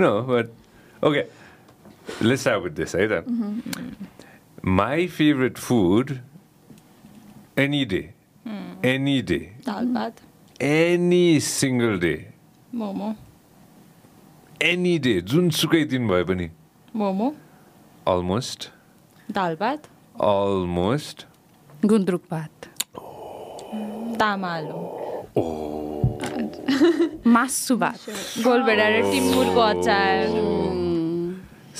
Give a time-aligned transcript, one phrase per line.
[0.00, 0.50] No, but
[1.02, 1.26] okay.
[2.20, 3.24] Let's start with this, right?
[4.62, 6.20] My favorite food,
[7.56, 8.14] any day,
[8.82, 10.14] any day, दाल भात
[10.60, 12.18] any single day,
[12.74, 13.14] momo
[14.70, 16.48] any day, जुनसुकै दिन भए पनि
[17.02, 17.28] momo
[18.14, 18.68] almost,
[19.30, 19.88] दाल भात
[20.30, 21.26] almost.
[21.84, 22.56] गुन्द्रुक भात
[24.20, 24.78] तामा आलु
[27.26, 28.00] मासु भात
[28.44, 30.18] गोलभेडा र टिमुरको अचार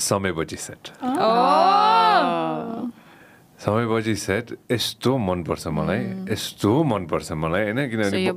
[0.01, 0.83] समयपछि सेट.
[3.61, 6.01] समयपछि सेट यस्तो मनपर्छ मलाई
[6.33, 8.31] यस्तो मनपर्छ मलाई होइन किनभने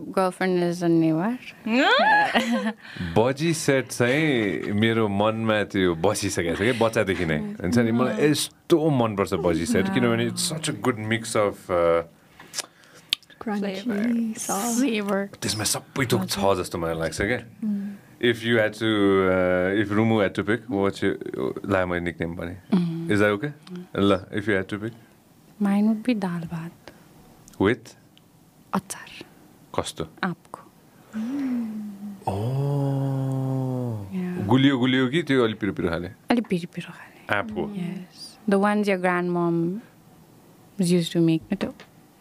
[3.16, 8.77] बजी सेट चाहिँ मेरो मनमा त्यो बसिसकेको छ कि बच्चादेखि नै हुन्छ नि मलाई यस्तो
[9.00, 11.56] मनपर्छ बजी सेट किनभने it's such a good mix of
[15.41, 17.41] त्यसमा सबै थोक छ जस्तो मलाई लाग्छ क्या।
[18.30, 18.89] If you had to
[19.83, 20.98] if Rumu had to pick which
[21.73, 22.57] ला मैले निक्नेम भने?
[23.12, 23.51] इज द्याट ओके
[24.01, 24.92] ल if you had to pick
[25.62, 26.77] mine would be dal bhat
[27.61, 27.84] with
[28.81, 29.09] achar
[29.79, 30.61] कस्तो आँपको
[32.33, 32.36] ओ
[34.53, 38.17] गुलियो गुलियो कि त्यो अलिक पिरो पिरो खाले अलिक पिरो पिरो खाले आँपको Yes.
[38.53, 39.55] The ones your grandmom
[40.79, 41.70] used to make, no, त्यो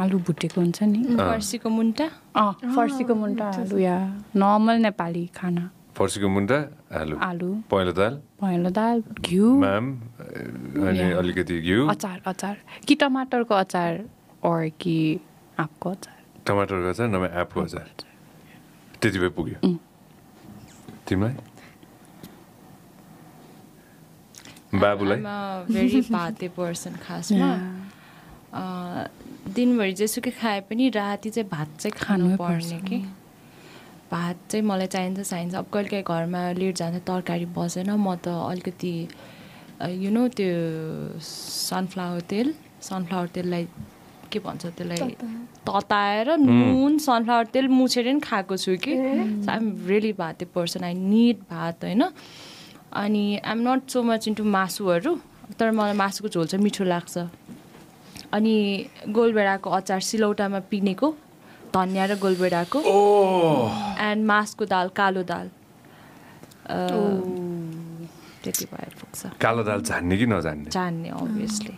[0.00, 2.10] आलु भुटेको हुन्छ नि। फर्सीको मुन्टा?
[2.36, 3.98] अँ फर्सीको मुन्टा आलु या
[4.36, 6.58] नर्मल नेपाली खाना। फर्सीको मुन्टा
[7.00, 8.14] आलु। आलु। पहेँलो दाल?
[8.40, 11.12] पहेँलो दाल घिउ। माम अनि.
[11.12, 12.56] अलिकति घिउ। अचार अचार।
[12.88, 14.04] कि टमाटरको अचार
[14.46, 15.20] or कि
[15.58, 16.16] आँपको अचार?
[16.46, 17.90] टमाटरको अचार नभए एपको अचार।
[19.02, 19.78] त्यति भए पुग्यो।
[21.08, 21.34] तिमीलाई?
[24.80, 25.18] बाबुलाई?
[25.74, 27.50] भेरी भाते पर्सन खासमा।
[28.54, 29.06] अँ,
[29.54, 32.98] दिनभरि जेसुकै खाए पनि राति चाहिँ भात चाहिँ खानु खानै पर्ने। कि।
[34.10, 38.28] भात चाहिँ मलाई चाहिन्छ चाहिन्छ। अब कहिले काहीँ घरमा लेट जान्छ तरकारी बसेन म त
[38.28, 38.92] अलिकति
[40.04, 40.50] यु नो त्यो
[41.22, 43.64] सनफ्लावर तेल सनफ्लावर तेललाई
[44.32, 45.14] के भन्छ त्यसलाई?
[45.66, 50.94] तताएर। नुन सनफ्लावर तेल मुछेर नि खाएको छु कि। आइ एम रियली भाते पर्सन आई
[50.94, 55.12] निड भात होइन। अनि I am not so much into मासुहरू
[55.58, 57.18] तर मलाई मासुको झोल चाहिँ मिठो लाग्छ।
[58.32, 58.56] अनि
[59.10, 61.08] गोलभेडाको अचार सिलौटामा पिनेको
[61.74, 65.46] धनियाँ र गोलभेडाको एन्ड मासको दाल कालो दाल।
[68.40, 70.70] त्यति भएर पुग्छ। कालो दाल झान्ने कि नजान्ने?
[70.72, 71.74] जान्ने अभियसली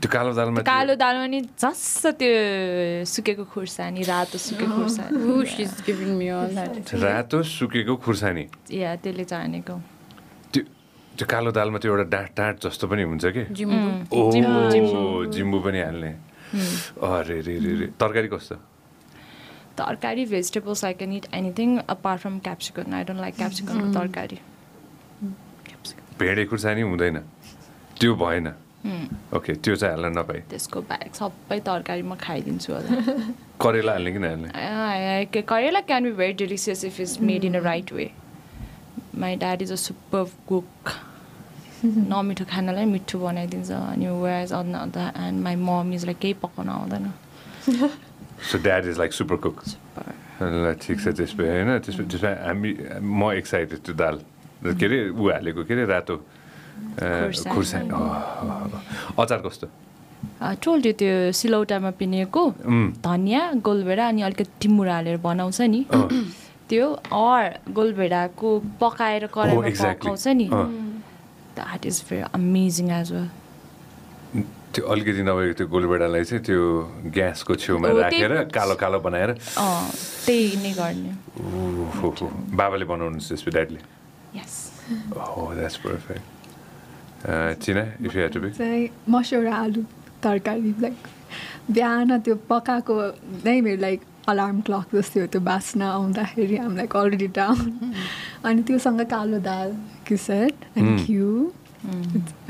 [0.00, 5.74] त्यो कालो दालमा कालो दालमा नि जस्तो त्यो सुकेको खुर्सानी रातो सुकेको खुर्सानी। Ooh, she's
[5.84, 6.94] giving me all that.
[6.96, 9.93] रातो सुकेको खुर्सानी। या त्यसले जानेको। त्यो
[11.14, 13.42] त्यो कालो दालमा त्यो एउटा डाँट डाँट जस्तो पनि हुन्छ कि?
[13.54, 13.78] जिम्बु।
[14.18, 14.30] ओ
[15.30, 16.10] जिम्बु, पनि हाल्ने।
[16.98, 18.56] अरे रे रे रे। तरकारी कस्तो?
[19.78, 24.38] तरकारी vegetables I can eat anything apart from capsicum I don't like क्याप्सिकनको तरकारी।
[26.18, 27.18] भेडे खुर्सानी हुँदैन।
[28.00, 28.46] त्यो भएन।
[29.34, 32.90] ओके त्यो चाहिँ हाल्न नपाए। त्यसको बाहेक सबै तरकारी म खाइदिन्छु होला।
[33.62, 35.42] करेला हाल्ने कि नहाल्ने?
[35.42, 38.10] Karela can be very delicious if is made in a right way
[39.20, 40.90] my dad is a super cook
[41.84, 47.10] नमिठो खानालाई मिठो बनाइदिन्छ अनि on the end my mom is like केही पकाउन आउँदैन
[48.50, 49.62] so dad is like super cook
[50.42, 52.70] ल ठिक छ त्यस भए होइन त्यसमा त्यसमा हामी
[53.00, 54.16] म एक्साइटेड त्यो दाल
[54.64, 56.16] के अरे ऊ हालेको के अरे रातो
[57.54, 57.90] खुर्सानी।
[59.22, 59.66] अचार कस्तो
[60.64, 62.42] टोल्ड त्यो सिलौटामा पिनेको
[63.04, 65.80] धनियाँ गोलभेडा अनि अलिकति टिमुरा हालेर बनाउँछ नि
[66.68, 68.48] त्यो अर गोलभेडाको
[68.80, 70.46] पकाएर कराईमा एक्ज्याक्टली पकाउँछ नि।
[71.56, 73.28] That is very amazing as well
[74.74, 76.60] त्यो अलिकति नभएको त्यो गोलबेडालाई चाहिँ त्यो
[77.14, 79.90] ग्यासको छेउमा त्यही- राखेर कालो कालो बनाएर। अँ
[80.26, 81.12] त्यही नै गर्ने।
[82.00, 82.08] हो।
[82.58, 83.80] बाबाले बनाउनुहुन्छ त्यसपछि ड्याडले?
[85.84, 86.22] पर्फेक्ट
[87.64, 89.82] चिना if you had to be चाहिँ मस्यौरा आलु
[90.22, 90.96] तरकारी लाइक
[91.70, 92.94] बिहान त्यो पकाएको
[93.44, 97.92] नै मेरो लाइक अलार्म क्लक जस्तै हो त्यो बास्न आउँदाखेरि लाइक अलरेडी डाउन
[98.44, 99.76] अनि त्योसँग कालो दाल
[100.08, 101.06] किसेट अनि Mm.
[101.06, 101.30] घिउ.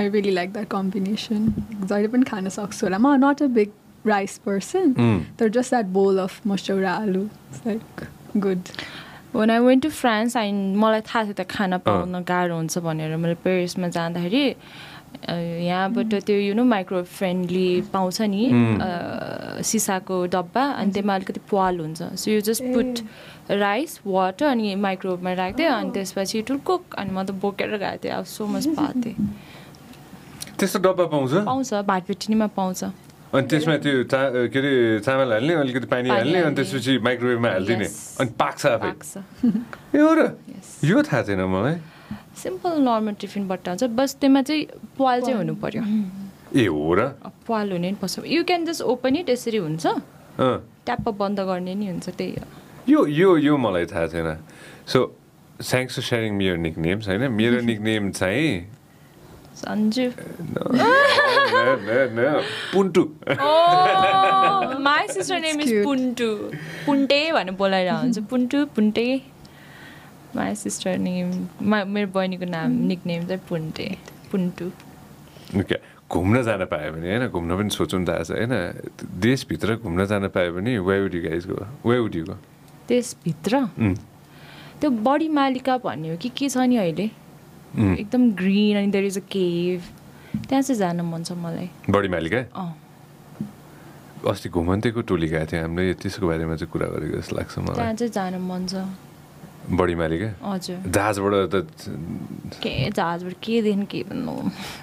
[0.00, 1.48] I really like that combination
[1.90, 2.98] जहिले पनि खान सक्छु होला.
[2.98, 3.70] म not a big
[4.06, 4.92] rice person.
[5.38, 7.22] तर just that bowl of masyaura aloo
[7.66, 8.04] like
[8.44, 8.62] good
[9.34, 13.16] one I went to France I मलाई थाहा थियो त खाना पाउन गाह्रो हुन्छ भनेर.
[13.16, 14.44] मैले पेरिसमा जाँदाखेरि
[15.28, 18.44] यहाँबाट त्यो यु नो माइक्रो फ्रेन्डली पाउँछ नि
[18.80, 23.00] अ, सिसाको डब्बा अनि त्यसमा अलिकति पाल हुन्छ। So you just put
[23.50, 28.12] rice water अनि माइक्रोवेभमा राख्थ्यो अनि त्यसपछि टु कुक अनि म त बोकेर गएको थिएँ।
[28.12, 29.16] अब सो मच पाएको थिएँ
[30.58, 31.32] त्यस्तो डब्बा पाउँछ?
[31.48, 32.84] पाउँछ भातपेटिनीमा पाउँछ।
[33.34, 34.72] अनि त्यसमा त्यो चा के अरे
[35.02, 37.88] चामल हाल्ने अलिकति पानी हाल्ने अनि। त्यसपछि माइक्रोवेभमा हालिदिने.
[38.20, 38.90] अनि पाक्छ आफै।
[39.98, 40.20] हो र.
[40.86, 41.76] यो थाहा थिएन मलाई।
[42.42, 44.64] सिम्पल नर्मल टिफिन बट्टा हुन्छ। बस त्यसमा चाहिँ
[44.98, 45.82] पाल चाहिँ हुनु पर्यो।
[46.54, 47.00] ए हो र?
[47.24, 50.54] अब पाल हुने नि पर्छ you can just open it यसरी हुन्छ। अँ।
[50.86, 52.46] ट्याप्प बन्द गर्ने नि हुन्छ त्यही हो।
[52.88, 54.30] यो यो यो मलाई थाहा थिएन।
[54.86, 55.00] So
[55.62, 57.30] thanks for sharing mere nicknames होइन?
[57.32, 58.66] मेरो निक नेम चाहिँ
[59.54, 60.10] Sanju.
[62.74, 63.02] Puntu.
[64.82, 65.72] My sister name is.
[65.84, 66.28] Puntu.
[66.86, 69.06] Punte भनेर बोलाइरहेको हुन्छ Puntu Punte.
[70.36, 71.26] My sister name
[71.62, 73.86] मेरो बहिनीको नाम निक नेम चाहिँ पुन्टे
[74.32, 74.66] पुन्टु।
[75.60, 75.76] ओके
[76.10, 78.54] घुम्न जान पायो भने होइन घुम्न पनि सोच्नु त आएको छ होइन
[79.20, 82.36] देशभित्र घुम्न जान पायो भने where would you guys go where would you go
[82.88, 83.94] त्यसभित्र उम्,
[84.80, 87.10] त्यो बडी मालिका भन्ने हो कि के छ नि अहिले?
[87.78, 89.80] उम्, एकदम ग्रिन अनि देयर इज अ केभ
[90.34, 92.38] त्यहाँ चाहिँ जान मन छ मलाई। बडी मालिका?
[92.54, 92.72] अँ।
[94.30, 97.94] अस्ति घुमन्तेको टोली गएको थियो हामीले त्यसको बारेमा चाहिँ कुरा गरेको जस्तो लाग्छ मलाई। त्यहाँ
[97.94, 98.74] चाहिँ जान मन छ।
[99.70, 101.56] बडी मालिका हजुर। जहाजबाट त
[102.62, 104.34] के जहाजबाट केदेखि के भन्नु?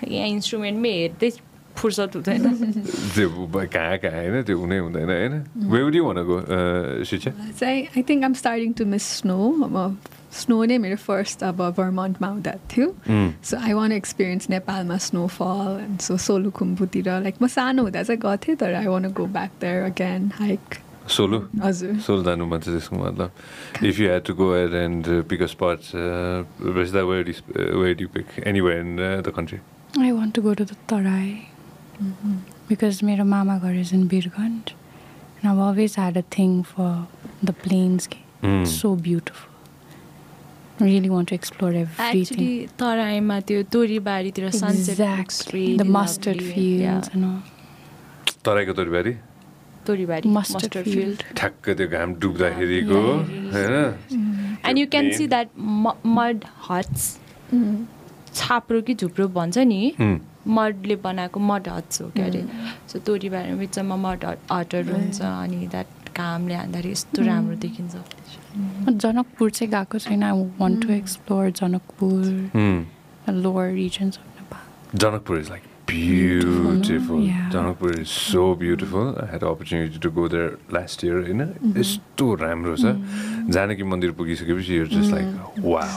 [0.10, 1.30] यहाँ इन्स्ट्रुमेन्टमै हेर्दै
[1.78, 2.42] फुर्सद हुँदैन।
[3.16, 4.42] त्यो ब- कहाँ कहाँ होइन?
[4.44, 5.34] त्यो हुनै हुँदैन होइन?
[5.72, 6.36] वेउडी भनेको
[7.06, 7.32] शिक्षा?
[7.60, 9.38] चाहिँ I think um starting to miss snow
[9.70, 9.78] अब
[10.32, 12.88] स्नो नै मेरो फर्स्ट अब भर्मन्टमा हुँदा थियो।
[13.44, 18.38] सो आई वान एक्सपिरियन्स नेपालमा स्नोफल एन्ड सो सोलुखुम्बुतिर लाइक म सानो हुँदा चाहिँ गएको
[18.46, 20.76] थिएँ तर I want go back there again hike
[21.18, 25.04] solo हजुर सोलो जानु मन छ त्यसको मतलब if you had to go ahead and
[25.30, 25.80] pick a spot
[26.80, 27.34] where
[27.82, 28.96] where do pick anywhere in
[29.28, 29.60] the country
[30.00, 31.48] I want to go to the Tarai
[32.68, 34.70] because मेरो mama घर is in Birganj
[35.42, 37.08] and I've always had a thing for
[37.44, 38.08] the plains.
[38.42, 38.62] Mm.
[38.62, 39.50] It's so beautiful.
[40.80, 42.22] I really want to explore everything.
[42.22, 45.66] Actually तराईमा त्यो तोरीबारीतिर exactly.
[45.78, 47.42] The mustard fields and all.
[48.46, 49.14] तराईको तोरीबारी
[49.88, 50.84] तोरीबारी field.
[50.84, 53.02] Field ठ्याक्क त्यो घाम डुब्दाखेरिको
[53.54, 53.76] होइन?
[54.66, 55.12] And you can.
[55.12, 55.48] See that
[56.08, 57.18] mud huts
[58.36, 59.82] छाप्रो कि झुप्रो भन्छ नि?
[60.00, 62.44] उम्, मडले बनाएको मड हट्स हो क्या अरे?
[62.92, 65.88] सो तोरीबारी बिचमा मड हट हटहरू हुन्छ अनि द्याट
[66.18, 67.94] घामले हान्दाखेरि यस्तो राम्रो देखिन्छ।
[68.90, 72.22] जनकपुर चाहिँ गएको छैन। I want to explore Janakpur.
[73.30, 75.38] Lower regions of Nepal Janakpur
[75.92, 77.22] like beautiful.
[77.22, 77.50] Yeah.
[77.52, 79.16] Janakpur is so beautiful.
[79.22, 81.22] I had opportunity to go there last year.
[81.22, 81.42] होइन
[81.78, 82.96] यस्तो राम्रो छ
[83.58, 85.30] जानकी मन्दिर पुगिसकेपछि you're just like
[85.64, 85.92] wow.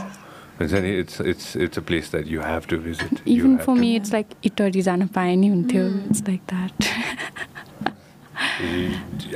[0.60, 3.94] हुन्छ नि it's it's it's a place that you have to visit even for me
[3.96, 6.74] it's like Itahari जान पाए नि हुन्थ्यो it's like that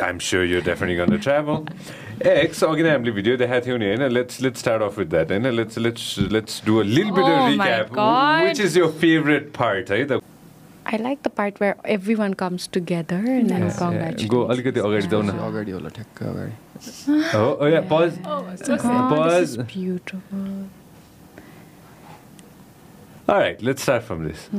[0.04, 1.56] I'm sure you're definitely going to travel.
[2.30, 5.78] X, हामीले video देखाएको थियौँ नि होइन let's let's start off with that होइन let's
[5.78, 7.92] let's let's do a lil bit recap.
[8.46, 10.20] Which is your favourite part है त
[10.87, 14.25] I like the part where everyone comes together and then congratulates.
[14.33, 16.51] Go अलिकति अगाडि जाउँ न अगाडि होला ठ्याक्क अगाडि
[17.33, 18.17] हो oh, yeah, pause.
[18.17, 18.59] God,
[19.15, 19.39] Pause.
[19.39, 20.47] this is beautiful.
[23.29, 24.49] All right, let's start from this.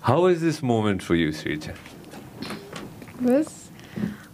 [0.00, 1.74] How is this moment for you, Srija?
[3.22, 3.70] was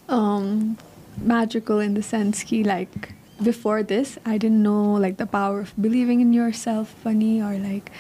[0.09, 0.79] um,
[1.19, 5.75] magical in the sense he like before this I didn't know like the power of
[5.81, 7.93] believing in yourself funny or like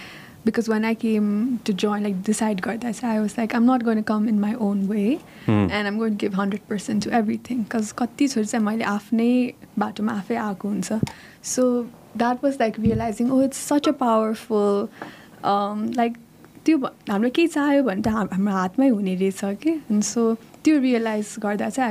[0.44, 1.30] because when I came
[1.68, 4.54] to join like decide Gardas I was like I'm not going to come in my
[4.66, 8.85] own way and I'm going to give 100% to everything because कति छोरी चाहिँ मैले
[8.94, 9.30] आफ्नै
[9.85, 11.00] बाटोमा आफै आएको हुन्छ
[11.54, 11.66] so
[12.23, 14.88] that was like realizing oh it's such a powerful
[15.44, 16.16] um, like
[16.64, 20.23] त्यो भ- हाम्रो केही चाह्यो भने त हाम- हाम्रो हातमै हुने रहेछ कि एन्ड सो
[20.64, 21.90] त्यो रियलाइज गर्दा चाहिँ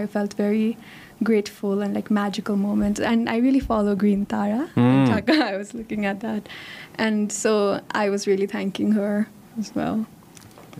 [1.22, 3.00] grateful and like magical moments.
[3.00, 4.68] And I really follow Green Tara.
[4.76, 5.28] Mm.
[5.42, 6.48] I was looking at that.
[6.96, 10.06] And so I was really thanking her as well.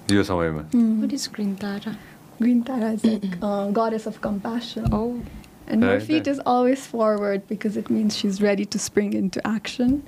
[0.09, 0.39] You saw.
[0.39, 1.01] Mm.
[1.01, 1.99] What is Green Tara?
[2.41, 4.89] Green Tara is like uh, goddess of compassion.
[4.93, 5.21] Oh.
[5.67, 10.03] And her feet is always forward because it means she's ready to spring into action.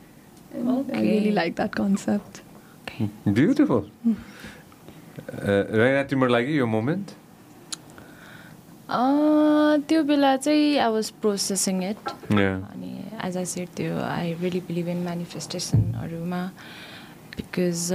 [0.53, 0.99] And okay.
[0.99, 2.43] I really like that concept.
[2.83, 3.09] Okay.
[3.33, 3.89] Beautiful.
[4.07, 4.17] Mm.
[5.33, 7.15] Uh, Raina Timur-Lagi, your moment?
[9.89, 12.93] त्यो बेला चाहिँ I was processing it अनि
[13.25, 16.43] as I said त्यो I really believe in मेनिफेस्टेसनहरूमा
[17.37, 17.89] because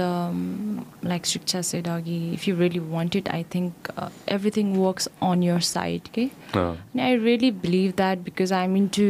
[1.08, 3.92] like Shiksha said अघि if you really want it I think
[4.32, 6.76] everything works on your side के Oh.
[6.92, 9.06] And I really believe that because I'm into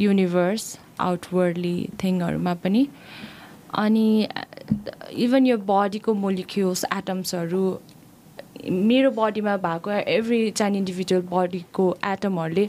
[0.00, 0.64] universe
[1.00, 2.86] outwardly थिङहरूमा पनि.
[3.74, 4.28] अनि
[5.24, 7.62] even यो बडीको molecules एटम्सहरू
[8.70, 12.68] मेरो बडीमा भएको एभ्री चाइन इन्डिभिजुअल बडीको एटमहरूले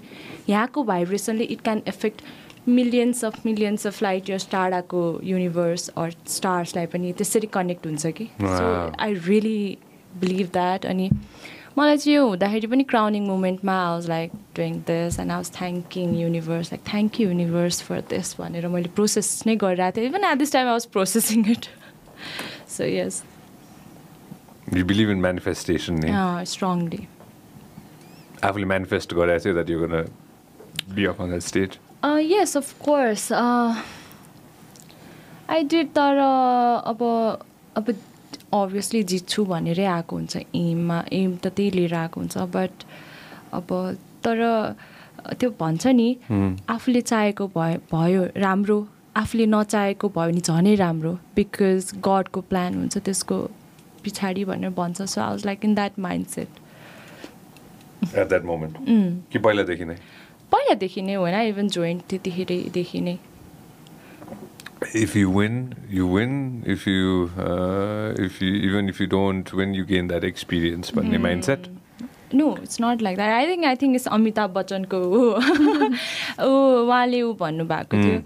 [0.50, 2.22] यहाँको भाइब्रेसनले it can affect
[2.68, 8.26] millions of millions of light years टाढाको युनिभर्स अर स्टार्सलाई पनि त्यसरी कनेक्ट हुन्छ कि?
[8.42, 9.78] So I really
[10.20, 11.10] believe that अनि
[11.78, 15.52] मलाई चाहिँ यो हुँदाखेरि पनि crowning मुमेन्टमा I was like doing this and I was
[15.60, 20.10] thanking universe like thank you universe for this भनेर मैले प्रोसेस नै गरिरहेको थिएँ.
[20.10, 21.66] Even at this time I was processing it
[22.78, 23.24] so yes
[24.72, 26.12] You believe in manifestation, eh?
[26.52, 27.08] Strongly
[28.44, 30.06] आफूले manifest गरेर चाहिँ that you गर्न
[30.96, 31.78] be up on that stage
[32.32, 33.32] yes of course
[35.50, 37.02] I did तर अब
[37.78, 37.94] अब
[38.54, 42.84] अभियसली जित्छु भनेरै आएको हुन्छ एममा एम त त्यही लिएर आएको हुन्छ बट
[43.60, 43.68] अब
[44.26, 44.42] तर
[45.40, 46.10] त्यो भन्छ नि
[46.70, 48.80] आफूले चाहेको भयो भयो राम्रो
[49.24, 53.38] आफूले नचाहेको भयो भने झनै राम्रो बिकज गडको प्लान हुन्छ त्यसको
[54.06, 56.00] पछाडि भनेर भन्छ so I was like in that
[56.36, 56.60] mindset
[58.18, 58.78] at that moment
[59.32, 59.96] कि पहिलादेखि नै
[60.52, 63.18] पहिलादेखि नै होइन इभन जोइन्ट त्यतिखेरदेखि नै
[65.02, 65.54] if you win,
[65.90, 66.34] you win.
[66.74, 70.92] If you, uh, if you, even if you don't win, you gain that experience.
[70.98, 71.70] But the mindset.
[72.34, 75.22] No it's not like that I think I think it's Amitabh बच्चनको हो
[76.46, 78.24] ऊ उहाँले ऊ भन्नुभएको थियो a,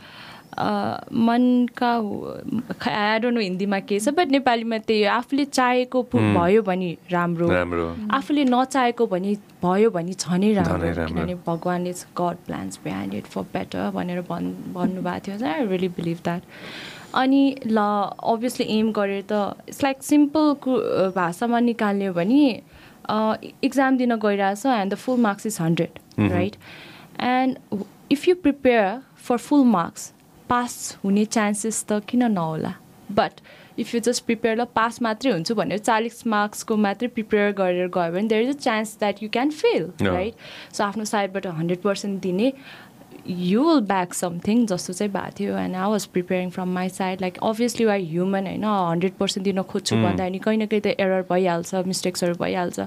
[0.57, 1.91] मनका
[2.91, 7.47] I don't know हिन्दीमा के छ बट नेपालीमा त्यही हो आफूले चाहेको भयो भने राम्रो
[8.17, 13.25] आफूले नचाहेको भने भयो भने राम्रो झनै राम्रो। किनभने भगवान् is God plans behind it
[13.35, 16.41] for better भनेर भन् भन्नुभएको थियो आई रियली बिलिभ द्याट
[17.21, 17.79] अनि ल
[18.33, 20.53] अभियसली एम गरेर त इट्स लाइक सिम्पल
[21.15, 22.43] भाषामा निकाल्ने हो भने
[23.63, 26.55] इक्जाम दिन गइरहेछ and the full marks is hundred right
[27.27, 30.11] and if you prepare for full marks
[30.49, 32.73] pass हुने चान्सेस त किन नहोला
[33.17, 33.41] but
[33.79, 38.11] if you just prepare ल पास मात्रै हुन्छु भनेर चालिस मार्क्सको मात्रै प्रिपेयर गरेर गयो
[38.13, 39.89] भने there is a chance that you can fail.
[40.01, 40.33] Right
[40.73, 42.51] so आफ्नो साइडबाट हन्ड्रेड पर्सेन्ट दिने
[43.29, 47.21] यु विल ब्याक समथिङ जस्तो चाहिँ भएको थियो and I was preparing from my side
[47.21, 48.63] like obviously we human होइन?
[48.63, 52.79] हन्ड्रेड पर्सेन्ट दिन खोज्छु भन्दा नि कहीँ न कहीँ त एरर भइहाल्छ मिस्टेक्सहरू भइहाल्छ.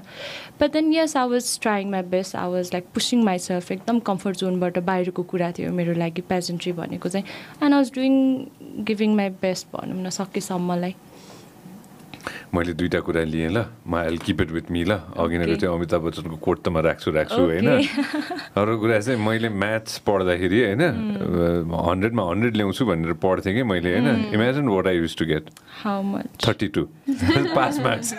[0.61, 4.37] But then yes I was trying my best I was like pushing myself एकदम कम्फर्ट
[4.37, 7.25] जोनबाट बाहिरको कुरा थियो मेरो लागि पेजेन्ट्री भनेको चाहिँ.
[7.63, 8.13] And I was doing
[8.85, 10.95] giving my best भनौँ न सकेसम्मलाई.
[12.53, 15.55] मैले दुइटा कुरा लिएँ ल। म I'll keep it with me ल। अघि नै.
[15.55, 17.41] चाहिँ अमिताभ बच्चनको कोट त म राख्छु राख्छु.
[17.41, 17.69] होइन?
[18.57, 20.81] अरू कुरा चाहिँ मैले म्याथ्स पढ्दाखेरि होइन?
[21.73, 24.07] हन्ड्रेडमा हन्ड्रेड ल्याउँछु भनेर पढ्थेँ कि मैले होइन?
[24.33, 25.49] Imagine what I use to get
[25.83, 26.83] how much thirty two
[27.55, 28.13] pass marks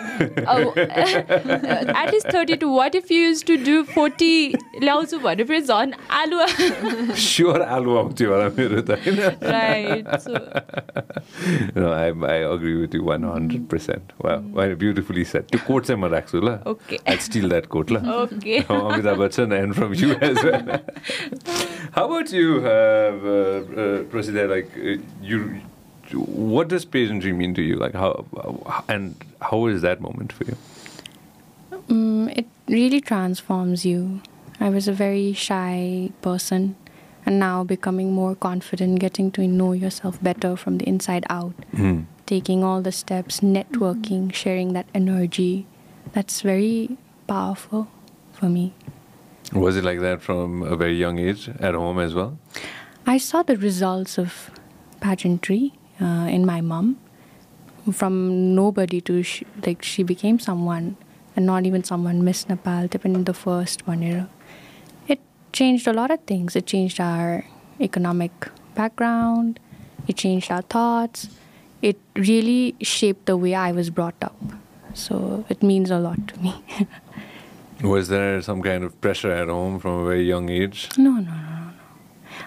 [2.15, 2.69] least 32.
[2.69, 6.37] What if you used to do 40 ल्याउँछु भने फेरि झन् आलु
[7.25, 9.19] स्योर आलु आउँथ्यो होला मेरो त होइन?
[10.25, 10.33] So
[11.75, 14.13] No, I, I agree with you 100%.
[14.25, 15.47] Wow, beautifully said.
[15.51, 16.97] To quote Sam Maraxula, okay.
[17.05, 17.91] I'll steal that quote.
[17.91, 17.99] La.
[18.23, 18.61] Okay.
[18.69, 20.81] from Amitabh Bachchan and from you as well.
[21.91, 24.49] How about you, have, uh, uh, uh Prasida?
[24.49, 25.61] Like, uh, you,
[26.15, 27.75] what does pageantry mean to you?
[27.75, 30.57] Like, how, uh, and how is that moment for you?
[31.89, 34.21] Um, it really transforms you.
[34.59, 36.75] I was a very shy person
[37.27, 41.53] and now becoming more confident, getting to know yourself better from the inside out.
[41.73, 45.65] Mm taking all the steps, networking, sharing that energy.
[46.13, 47.87] That's very powerful
[48.33, 48.73] for me.
[49.53, 52.37] Was it like that from a very young age at home as well?
[53.05, 54.49] I saw the results of
[54.99, 56.97] pageantry uh, in my mom.
[57.91, 60.97] From nobody to sh- like she became someone,
[61.35, 64.27] and not even someone Miss Nepal, even the first one year.
[65.07, 65.19] It
[65.53, 66.55] changed a lot of things.
[66.55, 67.45] It changed our
[67.79, 68.31] economic
[68.73, 69.59] background.
[70.07, 71.29] It changed our thoughts.
[71.87, 74.35] It really shaped the way I was brought up.
[74.93, 76.53] So it means a lot to me.
[77.95, 80.89] Was there some kind of pressure at home from a very young age?
[80.97, 81.69] No, no, no, no.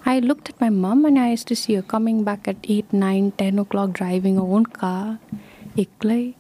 [0.07, 2.93] I looked at my mom and I used to see her coming back at 8,
[2.93, 5.19] 9, 10 o'clock driving her own car.
[5.77, 6.35] Iklai.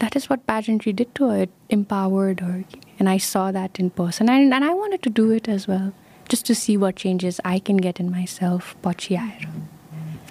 [0.00, 1.42] That is what pageantry did to her.
[1.42, 2.64] It empowered her.
[2.98, 4.28] And I saw that in person.
[4.30, 5.92] And, and I wanted to do it as well.
[6.28, 8.74] Just to see what changes I can get in myself.
[8.82, 9.48] Pochi ayer.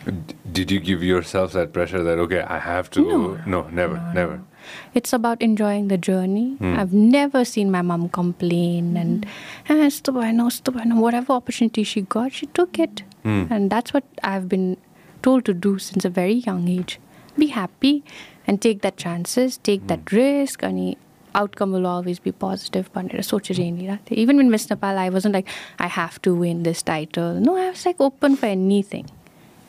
[0.05, 3.95] D- did you give yourself that pressure that okay i have to no, no never
[3.95, 4.45] no, never no.
[4.93, 6.77] it's about enjoying the journey mm.
[6.77, 9.01] i've never seen my mom complain mm.
[9.01, 9.25] and
[9.69, 10.97] ah, eh, stubborn, stubborn.
[10.97, 13.49] whatever opportunity she got she took it mm.
[13.49, 14.77] and that's what i've been
[15.21, 16.99] told to do since a very young age
[17.37, 18.03] be happy
[18.47, 20.15] and take that chances take that hmm.
[20.15, 20.97] risk any
[21.35, 22.89] outcome will always be positive.
[22.95, 27.35] Even when Miss Nepal, I wasn't like, I have to win this title.
[27.35, 29.09] No, I was like open for anything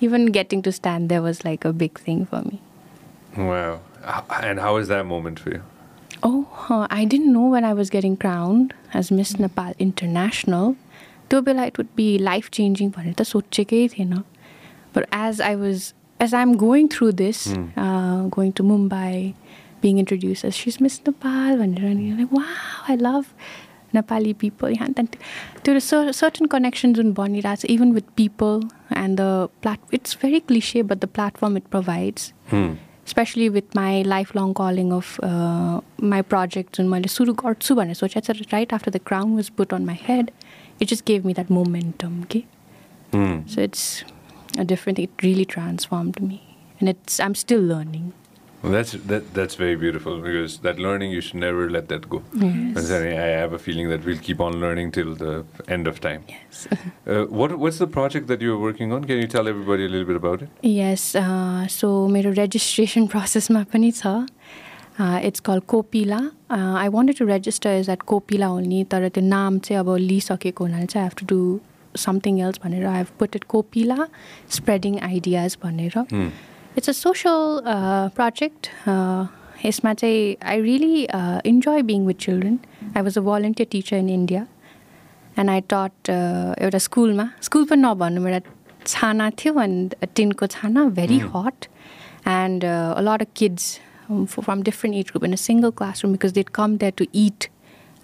[0.00, 2.60] even getting to stand there was like a big thing for me.
[3.36, 3.80] Wow.
[4.42, 5.62] And how was that moment for you?
[6.22, 6.86] Oh.
[6.90, 10.76] I didn't know when I was getting crowned as Miss Nepal International.
[11.30, 12.90] To be like, it would be life changing.
[12.90, 13.06] But
[15.12, 17.72] as I was, as I'm going through this, mm.
[17.76, 19.34] uh, going to Mumbai,
[19.80, 22.56] being introduced as she's Miss Nepal, and you're like, wow,
[22.88, 23.32] I love
[23.94, 28.62] Nepali people यहाँ त्यहाँदेखि त्यो cer- certain connections जुन बनिरहेको छ even with people
[29.02, 29.30] and the
[29.62, 32.70] plat it's very cliche but the platform it provides Hmm.
[33.06, 35.80] especially with my lifelong calling of uh,
[36.14, 39.72] my project and my suru garchu भनेर सोचेको छ right after the crown was put
[39.78, 40.30] on my head
[40.80, 42.44] it just gave me that momentum okay
[43.14, 43.36] Hmm.
[43.52, 43.84] so it's
[44.58, 46.38] a different it really transformed me
[46.78, 48.06] and it's i'm still learning
[48.62, 52.18] Well, that's that, that's very beautiful because that learning you should never let that go.
[52.32, 55.44] Then I have a feeling that we'll keep on learning till the
[55.76, 56.26] end of time.
[56.32, 59.06] yes Uh, what what's the project that you're working on?
[59.12, 60.50] Can you tell everybody a little bit about it?
[60.72, 64.14] yes uh, so मेरो registration processमा पनि छ
[65.00, 66.18] it's call Kopila
[66.52, 70.86] I wanted to register is at Kopila only तर त्यो नाम चाहिँ अब लिइसकेको हुनाले
[70.86, 71.40] चाहिँ have to do
[71.98, 74.06] something else भनेर I have put it Kopila
[74.56, 75.98] spreading ideas भनेर
[76.80, 76.86] Hmm.
[76.86, 77.60] It's a social
[78.16, 78.68] project
[79.64, 81.02] यसमा चाहिँ I really
[81.48, 82.58] enjoy being with children
[82.96, 84.46] I was a volunteer teacher in India
[85.38, 88.40] and I taught एउटा स्कुलमा school पनि नभन्नु एउटा
[88.86, 91.66] छाना थियो एन्ड टिनको छाना very hot
[92.28, 92.64] and
[93.08, 93.68] lot of kids
[94.38, 97.48] from different age group in a single classroom because they come there to eat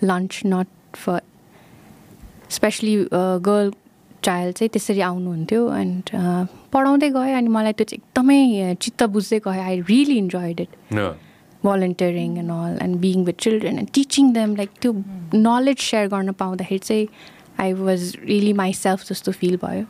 [0.03, 1.21] lunch not for
[2.51, 2.97] especially
[3.49, 3.73] girl
[4.27, 6.11] child चाहिँ त्यसरी आउनुहुन्थ्यो एन्ड
[6.73, 10.77] पढाउँदै गयो अनि मलाई त्यो चाहिँ एकदमै चित्त बुझ्दै गयो I really enjoyed it
[11.63, 14.93] volunteering and all and being with children and teaching them like त्यो
[15.35, 17.09] नलेज सेयर गर्न पाउँदाखेरि चाहिँ
[17.61, 19.85] I was really myself जस्तो फिल भयो।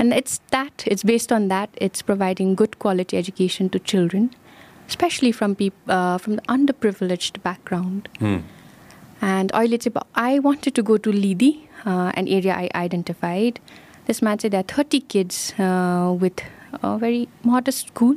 [0.00, 4.28] And it's that it's based on that it's providing good quality education to children
[4.90, 6.40] especially from people from the
[6.80, 11.50] underprivilege background and अहिले चाहिँ I wanted to go to Lidi
[11.86, 13.58] and area I identified
[14.06, 14.60] त्यसमा चाहिँ there.
[14.60, 16.42] Are 30 kids uh, with
[16.82, 18.16] a very modest school.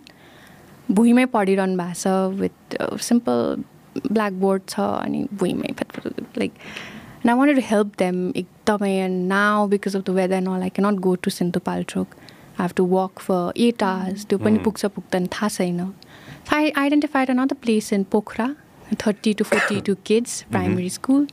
[0.91, 2.07] भुइँमै पढिरहनु भएको छ
[2.39, 3.63] with simple
[4.11, 5.73] black board छ अनि भुइँमै
[6.37, 10.49] like and I wanted to help them एकदमै and now because of the weather and
[10.49, 14.59] all I cannot go to Sindhupalchok I have to walk for eight hours त्यो पनि
[14.67, 15.81] पुग्छ पुग्दैन थाहा छैन.
[16.53, 18.49] I identified another place in Pokhara
[19.05, 21.27] thirty to forty two kids primary school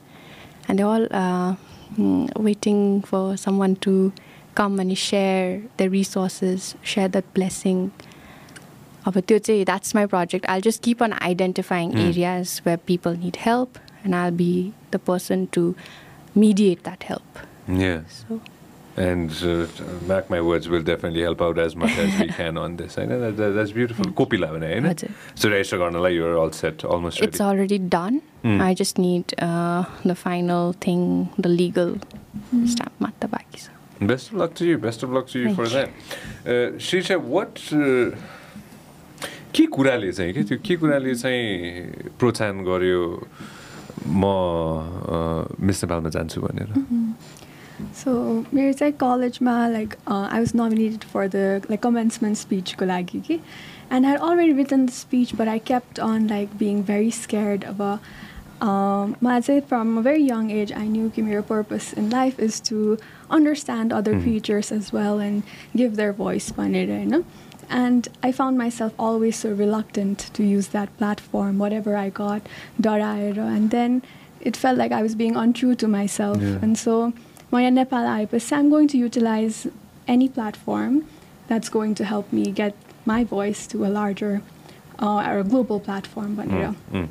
[0.69, 1.55] all uh,
[1.97, 4.11] mm, waiting for someone to
[4.55, 7.91] come and share their resources, share that blessing.
[9.05, 10.45] That's my project.
[10.47, 12.07] I'll just keep on identifying mm.
[12.07, 15.75] areas where people need help, and I'll be the person to
[16.33, 17.39] mediate that help.
[17.67, 18.01] Yeah.
[18.07, 18.41] So.
[18.95, 19.65] And uh,
[20.05, 22.97] mark my words, we'll definitely help out as much as we can on this.
[22.97, 24.05] I know that, that, that's beautiful.
[24.05, 25.03] Kopila, right?
[25.03, 25.07] Eh?
[25.33, 27.29] So, Raishaganala, you're all set, almost ready.
[27.29, 28.21] It's already done.
[28.43, 28.61] Mm.
[28.61, 31.97] I just need uh, the final thing, the legal
[32.53, 32.67] mm.
[32.69, 32.93] stamp.
[34.07, 34.77] Best of luck to you.
[34.77, 35.69] Best of luck to you Thank for you.
[35.69, 35.89] that.
[36.45, 38.15] Uh, Shisha, what uh,
[39.55, 43.01] के कुराले चाहिँ के त्यो के कुराले चाहिँ प्रोत्साहन गर्यो
[44.07, 44.25] म
[45.61, 46.73] मिस नेपालमा जान्छु भनेर
[48.01, 48.11] सो
[48.53, 53.39] मेरो चाहिँ कलेजमा like I was nominated for the like commencement स्पिचको लागि कि
[53.93, 57.81] and I already written the speech but I kept on like being very scared अब
[58.63, 62.61] Um, I'd say from a very young age, I knew Kimura's purpose in life is
[62.61, 62.97] to
[63.29, 64.23] understand other mm.
[64.23, 65.43] creatures as well and
[65.75, 66.53] give their voice.
[66.57, 67.25] No?
[67.69, 72.41] And I found myself always so reluctant to use that platform, whatever I got,
[72.81, 74.01] and then
[74.39, 76.37] it felt like I was being untrue to myself.
[76.41, 76.59] Yeah.
[76.61, 77.11] And so,
[77.49, 79.67] when Nepal I'm going to utilize
[80.07, 81.05] any platform
[81.47, 84.41] that's going to help me get my voice to a larger
[84.99, 86.37] uh, or a global platform.
[86.37, 86.75] Mm.
[86.91, 87.09] Mm.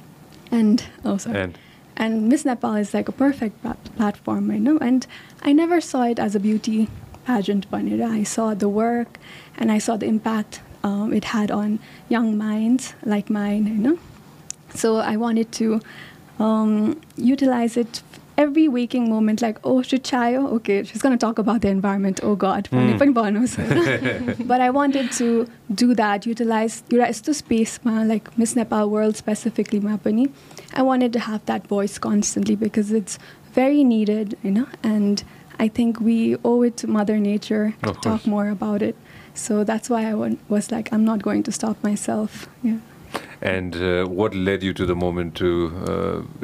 [0.52, 1.40] And oh sorry.
[1.40, 1.58] And
[1.96, 4.78] And Miss Nepal is like a perfect plat- platform, you know.
[4.78, 5.06] And
[5.42, 6.88] I never saw it as a beauty
[7.26, 8.08] pageant, Banira.
[8.10, 9.18] I saw the work
[9.58, 13.98] and I saw the impact um, it had on young minds like mine, you know.
[14.74, 15.80] So I wanted to
[16.38, 18.02] um, utilize it
[18.36, 22.20] every waking moment, like, oh, she's Shichaya, okay, she's going to talk about the environment.
[22.22, 22.98] Oh, God, mm.
[24.46, 29.78] but I wanted to do that, utilize, utilize the space, like Miss Nepal world specifically,
[30.74, 33.18] I wanted to have that voice constantly because it's
[33.52, 35.22] very needed, you know, and
[35.58, 38.96] I think we owe it to Mother Nature to talk more about it.
[39.34, 40.14] So that's why I
[40.48, 42.48] was like, I'm not going to stop myself.
[42.62, 42.78] Yeah.
[43.50, 43.76] And
[44.18, 45.50] what led you to the moment to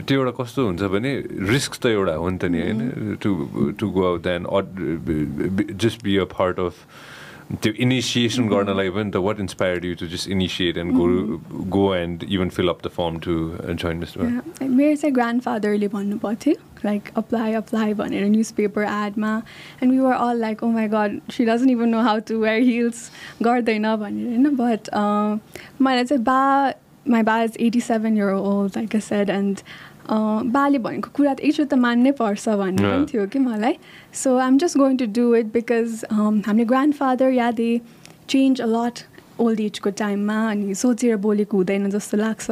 [0.02, 1.14] त्यो एउटा कस्तो हुन्छ भने
[1.52, 3.16] risk त एउटा हो नि त नि होइन?
[3.22, 3.30] To
[3.78, 4.44] to go out and
[5.84, 6.74] just be a part of
[7.62, 11.04] त्यो इनिसिएसन गर्नलाई पनि त what inspired you to just initiate and go
[11.76, 13.36] go and even fill up the form to
[13.74, 14.20] join mister
[14.62, 19.32] मेरो चाहिँ ग्रान्डफादरले भन्नुभएको थियो लाइक अप्लाई अप्लाई भनेर news paper एडमा
[19.82, 22.60] and we were all like oh my God she doesn't even know how to wear
[22.68, 23.10] heels
[23.42, 24.54] गर्दैन भनेर होइन?
[24.56, 24.90] But
[25.82, 26.38] मलाई चाहिँ बा
[27.06, 29.60] my ba is eighty seven year old like a said and
[30.52, 33.78] बाले भनेको कुरा त एकचोटि त मान्नै पर्छ भन्ने पनि थियो कि मलाई
[34.22, 37.70] so I am just going to do it because हामीले grandfather yeah they
[38.28, 39.02] change a lot
[39.40, 42.50] old एजको टाइममा अनि सोचेर बोलेको हुँदैन जस्तो लाग्छ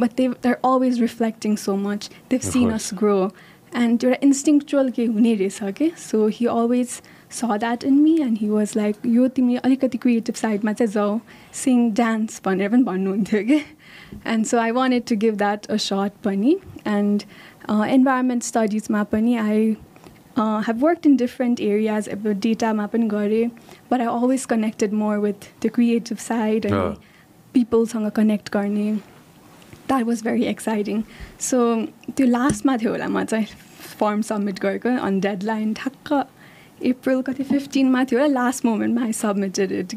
[0.00, 2.70] but they are always reflecting so much they've seen.
[2.70, 3.18] As grow
[3.76, 6.88] and एउटा इन्स्टिङचुअल के हुने रहेछ कि so he always
[7.30, 11.18] saw that in me and he was like यो तिमी अलिकति क्रिएटिभ साइडमा चाहिँ जाऊ
[11.62, 13.60] सिङ डान्स भनेर पनि भन्नुहुन्थ्यो कि
[14.27, 16.55] And so I wanted to give that a shot पनि
[16.87, 17.23] एन्ड
[17.69, 19.75] इन्भाइरोमेन्ट स्टडिजमा पनि I
[20.39, 23.45] have work in different areas अब डेटामा पनि गरेँ
[23.91, 26.75] but I always connected more with the creative side Yeah.
[26.75, 27.07] अनि
[27.53, 28.91] पिपलसँग कनेक्ट गर्ने
[29.87, 31.01] that was very exciting
[31.41, 31.59] so
[32.17, 33.45] त्यो लास्टमा थियो होला म चाहिँ
[33.99, 36.11] फर्म सब्मिट गरेको अन डेडलाइन ठ्याक्क
[36.91, 39.95] अप्रिल कति फिफ्टिनमा थियो होला last मोमेन्टमा I submitted it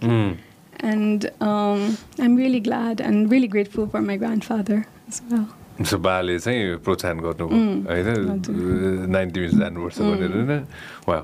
[0.79, 0.89] Hmm.
[0.89, 4.83] And I am really glad and really grateful for my grandfather
[5.85, 7.57] so बाले चाहिँ प्रोत्साहन गर्नुभयो
[7.89, 8.07] होइन?
[9.11, 10.65] नाइन्टी मिनट जानुपर्छ भनेर होइन?
[11.07, 11.17] वा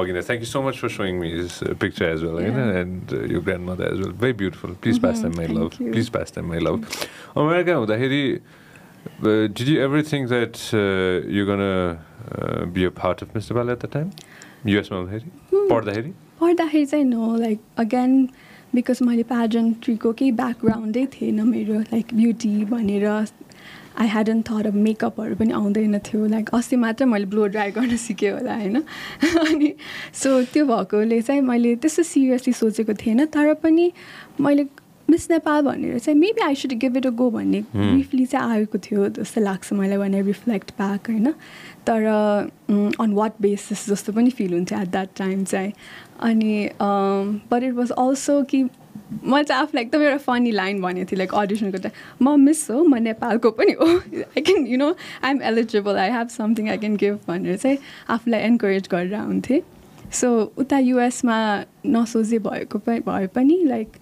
[0.00, 2.58] अघि नै thank you so much for showing me his picture as well होइन.
[2.80, 5.70] एन्ड यो grandmother as well very beautiful please pass time my love.
[5.78, 6.84] Please pass time my love
[7.36, 8.22] America हुँदाखेरि
[9.24, 10.56] did you ever think that
[11.36, 11.62] you gonna
[12.74, 14.10] be a part of mister बाल at the time
[14.66, 18.28] युएसमा हुँदाखेरि पढ्दाखेरि पढ्दाखेरि चाहिँ no like again
[18.74, 23.06] because मैले प्याजेन्ट्रीको केही ब्याकग्राउन्डै थिएन मेरो लाइक ब्युटी भनेर.
[23.98, 26.26] आई ह्याडन थर अफ मेकअपहरू पनि आउँदैन थियो.
[26.26, 28.76] लाइक अस्ति मात्र मैले ब्लो ड्राई गर्न सिकेँ होला होइन?
[29.46, 29.74] अनि
[30.14, 33.92] सो त्यो भएकोले चाहिँ मैले त्यस्तो सिरियसली सोचेको थिएन तर पनि
[34.40, 34.66] मैले
[35.14, 38.78] मिस नेपाल भनेर चाहिँ maybe I should give it a go भन्ने ब्रिफली चाहिँ आएको
[38.84, 41.32] थियो जस्तो लाग्छ मलाई भने रिफ्लेक्ट ब्याक होइन?
[41.86, 42.04] तर
[43.00, 45.72] अन वाट बेसिस जस्तो पनि फिल हुन्थ्यो एट द्याट टाइम चाहिँ।
[46.20, 51.18] अनि बट इट वाज अल्सो कि म चाहिँ आफूलाई एकदम एउटा फनी लाइन भनेको थिएँ
[51.18, 54.88] लाइक अडिसनको टाइम म मिस हो म नेपालको पनि हो। I can you know
[55.24, 57.78] I am eligible I have something I can give भनेर चाहिँ
[58.10, 59.60] आफूलाई एन्करेज गरेर हुन्थेँ
[60.12, 61.36] सो उता युएसमा
[61.86, 63.96] नसोझे भएको भए पनि like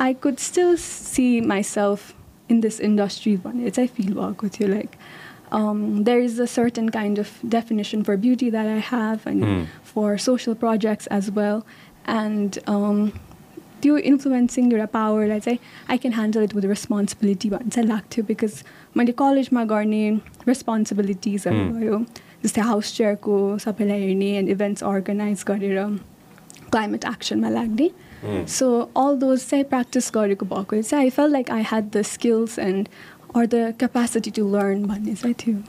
[0.00, 4.96] I could still see myself in this industry भनेर चाहिँ फिल भएको थियो like
[5.56, 9.64] um, there is a certain kind of definition for beauty that I have and Hmm.
[9.88, 11.58] for social projects as well.
[12.14, 13.02] And um,
[13.82, 15.58] त्यो influencing एउटा पावरलाई चाहिँ
[15.90, 18.62] I can handle it with responsibility भन्ने चाहिँ लाग्थ्यो because
[18.96, 20.02] मैले कलेजमा गर्ने
[20.48, 21.74] रेस्पोन्सिबिलिटिजहरू Hmm.
[21.80, 21.98] भयो
[22.44, 25.78] जस्तै हाउस चेयरको सबैलाई हेर्ने एन्ड इभेन्ट्स अर्गनाइज गरेर
[26.72, 27.90] क्लाइमेट एक्सनमा लाग्ने
[28.56, 32.58] सो अल दोज चाहिँ प्र्याक्टिस गरेको भएकोले चाहिँ I felt like I had the skills
[32.58, 32.88] and
[33.36, 35.62] or the capacity to learn भन्ने चाहिँ थियो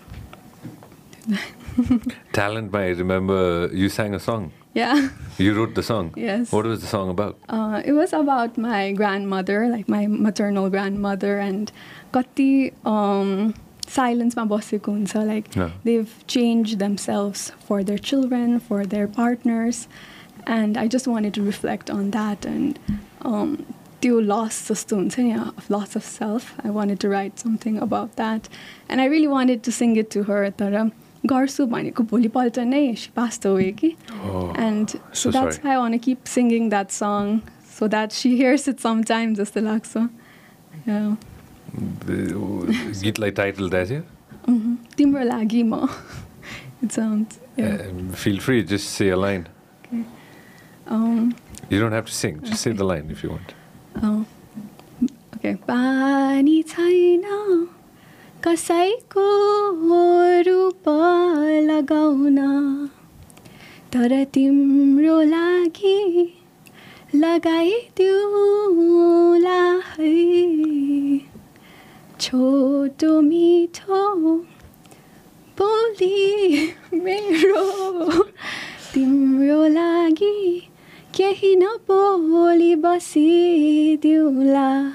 [2.34, 4.52] Talent, I remember you sang a song.
[4.78, 4.94] Yeah
[5.38, 6.12] You wrote the song.
[6.18, 6.52] Yes.
[6.52, 7.38] What was the song about?
[7.50, 11.72] Uh, it was about my grandmother, like my maternal grandmother, and
[12.14, 12.50] कति
[12.86, 13.54] um,
[13.96, 15.70] साइलेन्समा बसेको हुन्छ like Yeah.
[15.84, 19.88] they've changed themselves for their children, for their partners,
[20.57, 22.79] And I just wanted to reflect on that and
[23.31, 23.57] um,
[24.03, 25.35] त्यो loss जस्तो हुन्छ नि
[25.75, 26.53] loss of self.
[26.65, 28.49] I wanted to write something about that,
[28.89, 30.41] and I really wanted to sing it to her.
[30.61, 30.77] तर
[31.27, 35.57] गर्छु भनेको भोलिपल्ट नै she passed away कि Oh, that's sorry.
[35.65, 37.33] why I want to keep singing that song
[37.79, 40.07] so that she hears it sometimes जस्तो लाग्छ
[43.03, 44.03] गीतलाई title दिएछ
[44.49, 44.77] Mhm.
[44.97, 45.89] तिम्रो लागि म
[46.83, 47.81] it sounds yeah.
[47.91, 49.47] Um, feel free, just say a line.
[50.89, 51.35] Um,
[51.71, 53.55] You don't have to sing, just say the line if you want.
[54.03, 54.25] oh.
[55.37, 57.25] okay पानी छैन
[58.45, 59.27] कसैको
[60.49, 60.89] रूप
[61.69, 62.39] लगाउन
[63.93, 66.01] तर तिम्रो लागि
[68.29, 70.13] लगाइदिउला है
[72.21, 74.01] छोटो मिठो
[75.59, 76.19] बोली
[76.95, 77.65] मेरो
[78.95, 80.68] तिम्रो लागि
[81.19, 84.93] केही नबोली बसिदिउला।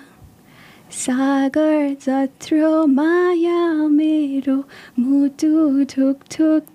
[0.92, 4.64] सागर जत्रो माया मेरो
[5.00, 6.18] मुटु ठुक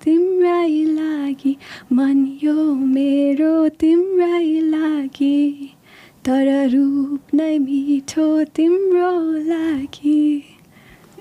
[0.05, 1.57] तिम्रै लागि
[1.93, 5.71] मन यो मेरो तिम्रै लागि।
[6.25, 10.45] तर रूप नै मिठो तिम्रो लागि।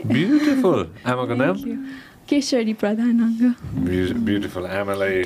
[0.05, 1.55] ब्युटिफुल आमाको नाम?
[2.29, 3.53] केशरी प्रधान अङ्ग।
[4.25, 5.23] ब्युटिफुल आमालाई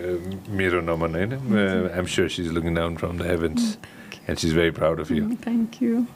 [0.00, 1.34] Uh, mirror nominee.
[1.34, 1.88] Eh?
[1.94, 3.80] I'm sure she's looking down from the heavens, mm,
[4.26, 5.24] and she's very proud of you.
[5.24, 6.06] Mm, thank you.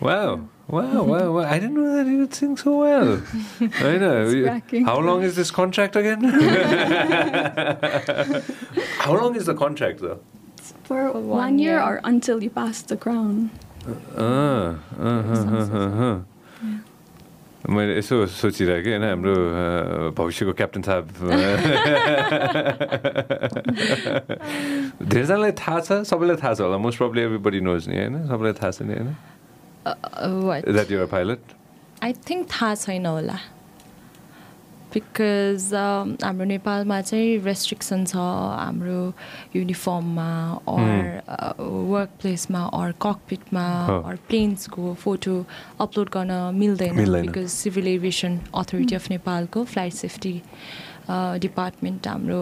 [0.00, 0.48] Wow.
[0.66, 1.44] Wow, wow, wow.
[1.44, 3.20] I didn't know that you would sing so well.
[3.60, 4.60] I know.
[4.86, 6.24] How long is this contract again?
[8.98, 10.20] How long is the contract, though?
[10.56, 13.50] It's for one, one year, year, or until you pass the crown.
[13.86, 16.20] Uh, uh, uh, uh, uh, uh.
[17.64, 19.34] मैले यसो सोचिरहेको होइन हाम्रो
[20.18, 21.08] भविष्यको captain साहब
[25.08, 28.28] धेरैजनालाई थाहा छ सबैलाई थाहा छ होला। मोस्ट प्रब्लम एभ्रीबडी नोज नि होइन?
[28.28, 29.16] सबैलाई थाहा छ नि होइन?
[30.44, 31.40] What that you're pilot
[32.04, 33.38] I think थाहा छैन होला।
[34.94, 35.70] बिकज
[36.24, 39.00] हाम्रो नेपालमा चाहिँ रेस्ट्रिक्सन छ हाम्रो
[39.56, 40.30] युनिफर्ममा
[40.70, 41.22] अर
[41.92, 43.64] वर्क प्लेसमा अर ककपिटमा।
[44.08, 45.34] अर प्लेन्सको फोटो
[45.80, 50.34] अपलोड गर्न मिल्दैन मिल्दैन। Because civil aviation authority of नेपालको फ्लाइट सेफ्टी
[51.46, 52.40] डिपार्टमेन्ट हाम्रो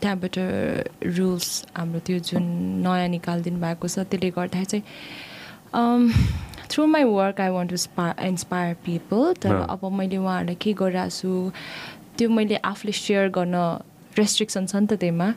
[0.00, 0.38] त्यहाँबाट
[1.16, 2.44] रुल्स हाम्रो त्यो जुन
[2.84, 4.84] नयाँ निकालिदिनु भएको छ त्यसले गर्दाखेरि चाहिँ
[6.70, 11.10] through my work I want to spa inspire people तर। अब मैले उहाँहरूलाई के गरिरहेको
[11.18, 11.52] छु
[12.18, 13.54] त्यो मैले आफूले सेयर गर्न
[14.18, 15.28] रेस्ट्रिक्सन छ नि त त्यसमा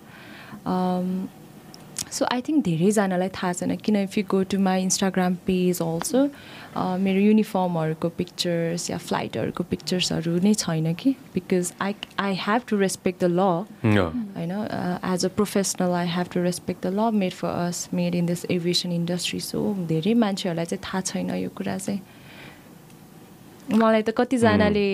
[2.12, 6.20] सो आई थिङ्क धेरैजनालाई थाहा छैन किन if you go to my Instagram page also
[6.78, 11.12] मेरो युनिफर्महरूको पिक्चर्स या फ्लाइटहरूको पिक्चर्सहरू नै छैन कि?
[11.34, 13.40] Because I I have to respect the law
[14.38, 14.52] होइन?
[15.14, 18.46] As a professional I have to respect the law made for us made in this
[18.52, 22.02] aviation industry so धेरै मान्छेहरूलाई चाहिँ थाहा छैन यो कुरा चाहिँ।
[23.76, 24.88] मलाई त कतिजनाले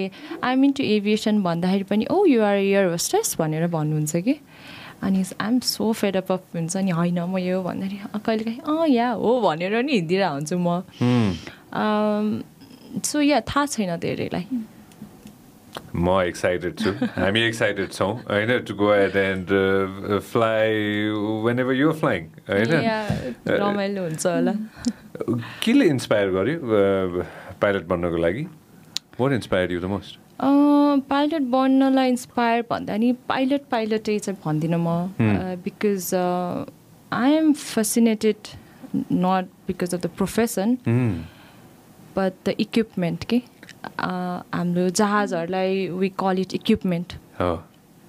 [0.43, 4.35] आइ मिन टु एभिएसन भन्दाखेरि पनि ओ युआर एयर होस्टेस भनेर भन्नुहुन्छ कि?
[4.97, 9.39] अनि आइएम सो फेडअप अफ हुन्छ नि होइन म यो भन्दाखेरि कहिलेकाहीँ अँ या हो
[9.41, 10.81] भनेर नि हिँडिरहेको हुन्छु म
[11.73, 14.45] सो या थाहा छैन धेरैलाई
[15.95, 19.49] म एक्साइटेड छु हामी एक्साइटेड छौँ होइन to go at and
[20.31, 20.69] fly
[21.59, 23.01] whenever you're flying होइन या,
[23.49, 24.53] रमाइलो हुन्छ होला
[25.63, 26.57] केले इन्सपायर गर्यो
[27.61, 28.47] पाइलट बन्नको लागि
[29.19, 30.19] what inspire you the most
[31.09, 35.07] pilot बन्नलाई inspire भन्दा नि पाइलट पाइलटै चाहिँ भन्दिनँ म
[35.63, 36.13] because
[37.13, 38.53] I am fascinated
[38.95, 40.77] not because of the profession
[42.17, 43.41] but the equipment के
[43.99, 47.51] हाम्रो जहाजहरूलाई वी कल इट इक्विपमेन्ट हो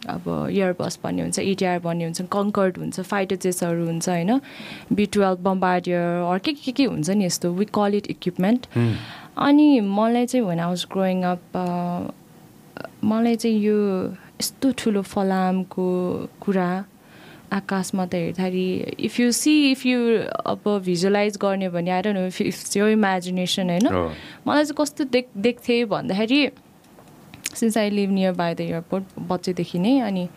[0.08, 4.40] अब एयरबस भन्ने हुन्छ एटिआर भन्ने हुन्छ कङ्कर्ड हुन्छ फाइटर जेट्सहरू हुन्छ होइन?
[4.92, 8.66] बी टुवेल्भ बम्बार्डियर अर के के के हुन्छ नि यस्तो वी कल इट इक्विपमेन्ट
[9.46, 9.68] अनि
[9.98, 11.58] मलाई चाहिँ when I was growing up
[13.04, 13.76] मलाई चाहिँ यो
[14.40, 15.86] यस्तो ठुलो फलामको
[16.40, 16.70] कुरा
[17.52, 18.66] आकाशमा त हेर्दाखेरि
[19.08, 19.98] if you see if you
[20.46, 23.86] अब भिजुलाइज गर्ने भने आएर नो इफ इट्स यो इमेजिनेसन होइन?
[23.86, 24.02] हो
[24.46, 26.40] मलाई चाहिँ कस्तो देख देख्थेँ भन्दाखेरि
[27.54, 30.28] since I live near by the airport बच्चैदेखि नै अनि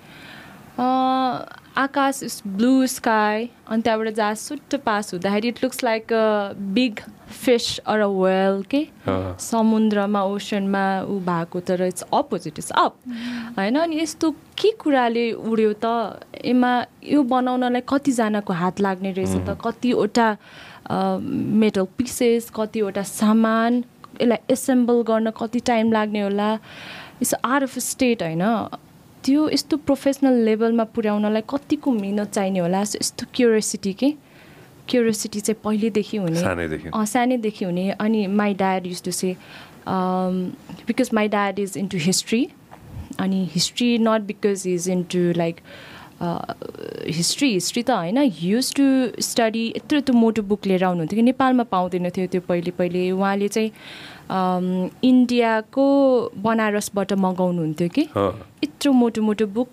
[1.77, 6.99] आकाश इज ब्लु स्काई अनि त्यहाँबाट जहाँ सुट्ट पास हुँदाखेरि it looks like a big
[7.29, 8.81] fish or a whale के
[9.39, 12.95] समुद्रमा ओसनमा ऊ भएको तर इट्स अपोजिट इज अप
[13.57, 13.75] होइन?
[13.79, 16.19] अनि यस्तो के कुराले उड्यो त?
[16.45, 19.57] यसमा यो बनाउनलाई कतिजनाको हात लाग्ने रहेछ त?
[19.63, 20.29] कतिवटा
[21.63, 23.83] मेटल पिसेस कतिवटा सामान
[24.21, 26.53] यसलाई एसेम्बल गर्न कति टाइम लाग्ने होला?
[27.21, 28.43] इट्स आर्ट अफ स्टेट होइन?
[29.25, 32.83] त्यो यस्तो प्रोफेसनल लेभलमा पुर्याउनलाई कतिको मिहिनेत चाहिने होला?
[32.83, 34.09] सो यस्तो क्युरियोसिटी के?
[34.89, 36.39] क्युरियोसिटी चाहिँ पहिल्यैदेखि हुने।
[37.05, 39.35] सानैदेखि। हुने। अनि my dad used to say
[39.87, 42.47] because my dad is into history
[43.19, 45.61] अनि history not because is into like
[46.21, 48.83] history history त होइन। युज टु
[49.21, 53.47] स्टडी यत्रो यत्रो मोटो बुक लिएर आउनुहुन्थ्यो कि नेपालमा पाउँदैन थियो त्यो पहिले पहिले उहाँले
[53.47, 53.71] चाहिँ
[54.31, 55.85] इन्डियाको
[56.43, 58.07] बनारसबाट मगाउनुहुन्थ्यो कि?
[58.63, 59.69] यत्रो मोटो मोटो बुक।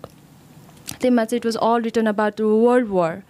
[1.00, 3.22] त्यसमा चाहिँ it was all written about world war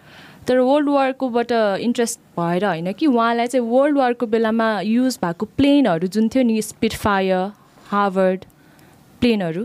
[0.49, 1.53] तर वर्ल्ड वारकोबाट
[1.87, 6.61] इन्ट्रेस्ट भएर होइन कि उहाँलाई चाहिँ वर्ल्ड वारको बेलामा युज भएको प्लेनहरू जुन थियो नि
[6.62, 7.51] स्पिड फायर
[7.91, 8.45] हार्वर्ड
[9.21, 9.64] प्लेनहरू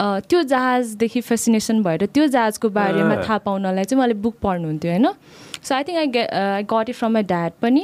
[0.00, 5.08] त्यो जहाजदेखि फेसिनेसन भएर त्यो जहाजको बारेमा। थाहा पाउनलाई चाहिँ मैले बुक पढ्नुहुन्थ्यो होइन?
[5.60, 7.82] So I think I get I got it from my dad पनि।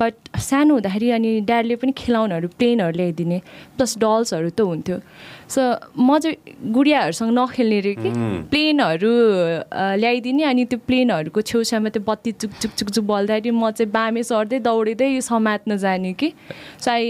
[0.00, 3.40] बट सानो हुँदाखेरि अनि ड्याडले पनि खेलाउनहरू प्लेनहरू ल्याइदिने
[3.76, 4.98] प्लस डल्सहरू त हुन्थ्यो।
[5.48, 5.60] सो
[5.96, 6.36] म चाहिँ
[6.72, 8.10] गुडियाहरूसँग नखेल्ने रे कि।
[8.52, 9.12] प्लेनहरू
[10.04, 14.22] ल्याइदिने अनि त्यो प्लेनहरूको छेउछाउमा त्यो बत्ती चुक चुक चुक चुक बल्दाखेरि म चाहिँ बामे
[14.28, 16.32] सर्दै दौडिँदै समात्न जाने कि।
[16.84, 17.04] So I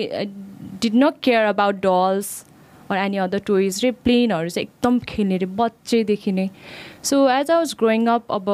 [0.78, 2.28] did not care about dolls
[2.90, 6.48] or any other toys रे प्लेनहरू चाहिँ एकदम खेल्ने रे बच्चैदेखि नै
[7.02, 8.50] so as I was growing up अब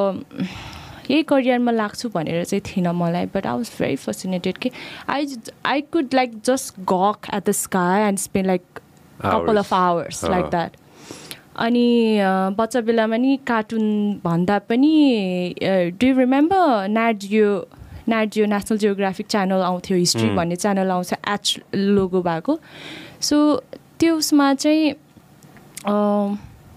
[1.11, 4.71] यही करियरमा लाग्छु भनेर चाहिँ थिइनँ मलाई but I was very fascinated कि
[5.11, 8.63] I I could like just gawk at the sky and spend like
[9.21, 10.77] couple of hours like that
[11.65, 11.87] अनि
[12.59, 13.85] बच्चा बेलामा नि कार्टुन
[14.25, 14.93] भन्दा पनि
[16.01, 17.51] do remember Nat Geo
[18.09, 22.59] Nat Geo National Geographic channel आउँथ्यो History भन्ने channel आउँछ एच लोगो भएको?
[23.21, 23.37] सो
[24.01, 24.93] त्यसमा चाहिँ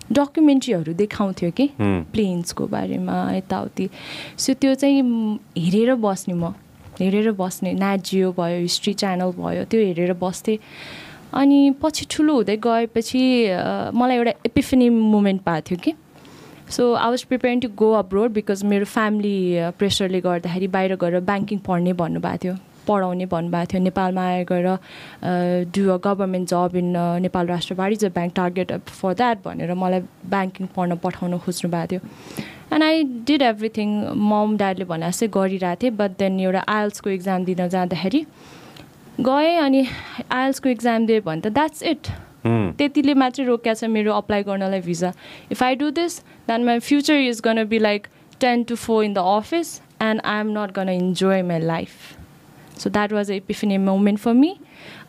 [0.08, 1.66] डकुमेन्ट्रीहरू देखाउँथ्यो कि
[2.14, 3.90] प्लेन्सको बारेमा यताउति।
[4.38, 5.02] सो त्यो चाहिँ
[5.58, 6.54] हेरेर बस्ने म।
[7.00, 10.58] हेरेर बस्ने नाजियो भयो हिस्ट्री च्यानल भयो त्यो हेरेर बस्थेँ।
[11.34, 13.22] अनि पछि ठुलो हुँदै गएपछि
[13.94, 15.94] मलाई एउटा एपिफेनी मुमेन्ट पाएको थियो कि।
[16.72, 19.38] So I was preparing to go abroad because मेरो फ्यामिली
[19.80, 22.56] प्रेसरले गर्दाखेरि बाहिर गएर ब्याङ्किङ पढ्ने भन्नुभएको थियो।
[22.90, 24.68] पढाउने भन्नुभएको थियो। नेपालमा आएर गएर
[25.76, 30.02] do a government job in Nepal Rastra a bank target for that भनेर मलाई
[30.36, 32.02] ब्याङ्किङ पढ्न पठाउन खोज्नु भएको थियो।
[32.74, 33.90] And I did everything
[34.30, 38.26] mom ड्याडले भने जस्तै गरिरहेको थिएँ। बट देन एउटा आइल्सको इक्जाम दिन जाँदाखेरि
[39.20, 39.86] गएँ अनि
[40.32, 42.08] आइल्सको इक्जाम दिएँ भने त द्याट्स इट
[42.78, 45.12] त्यतिले मात्रै रोकिया छ मेरो अप्लाई गर्नलाई visa
[45.52, 48.08] if I do this then my future is gonna be like
[48.40, 51.92] ten to four in the office and I am not gonna enjoy my life
[52.78, 54.60] So that was a epiphany moment for me.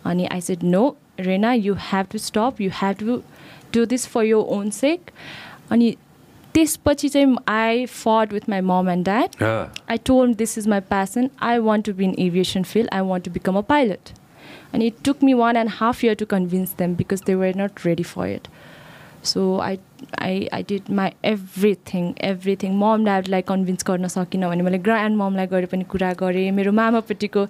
[0.05, 2.61] And I said, no, Rena, you have to stop.
[2.61, 3.23] You have to
[3.73, 5.13] do this for your own sake.
[5.71, 5.97] अनि
[6.55, 9.43] त्यसपछि चाहिँ I fought with my mom and dad
[9.91, 13.25] I told this is my passion I want to be in aviation field I want
[13.25, 14.11] to become a pilot
[14.75, 17.87] अनि it took me one and half year to convince them because they were not
[17.87, 18.49] ready for it
[19.31, 19.79] so I
[20.23, 25.47] I I did my everything everything mom ड्याडलाई convince गर्न सकिनँ भने मैले grand ममलाई
[25.53, 27.47] गएर पनि कुरा गरेँ मेरो मामापट्टिको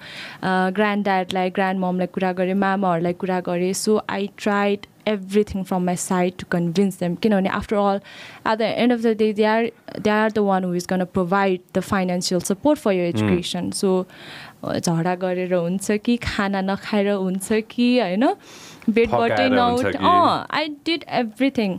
[0.79, 5.95] ग्रान्ड ड्याडलाई ग्रान्ड ममलाई कुरा गरेँ मामाहरूलाई कुरा गरेँ so I tried everything from my
[5.95, 8.01] side to convince them किनभने after all
[8.45, 9.71] at the end of the day they are
[10.07, 13.73] they are the one who is going to provide the financial support for your education
[13.73, 13.95] so
[14.65, 18.25] झगडा गरेर हुन्छ कि खाना नखाएर हुन्छ कि होइन
[18.89, 21.79] बेडबाटै नउठ अँ आई डिड एभ्रिथिङ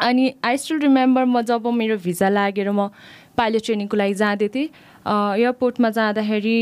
[0.00, 2.88] अनि आई स्टिल रिमेम्बर म जब मेरो भिजा लागेर म
[3.36, 4.68] पाइलट ट्रेनिङको लागि जाँदै थिएँ
[5.06, 6.58] एयरपोर्टमा जाँदाखेरि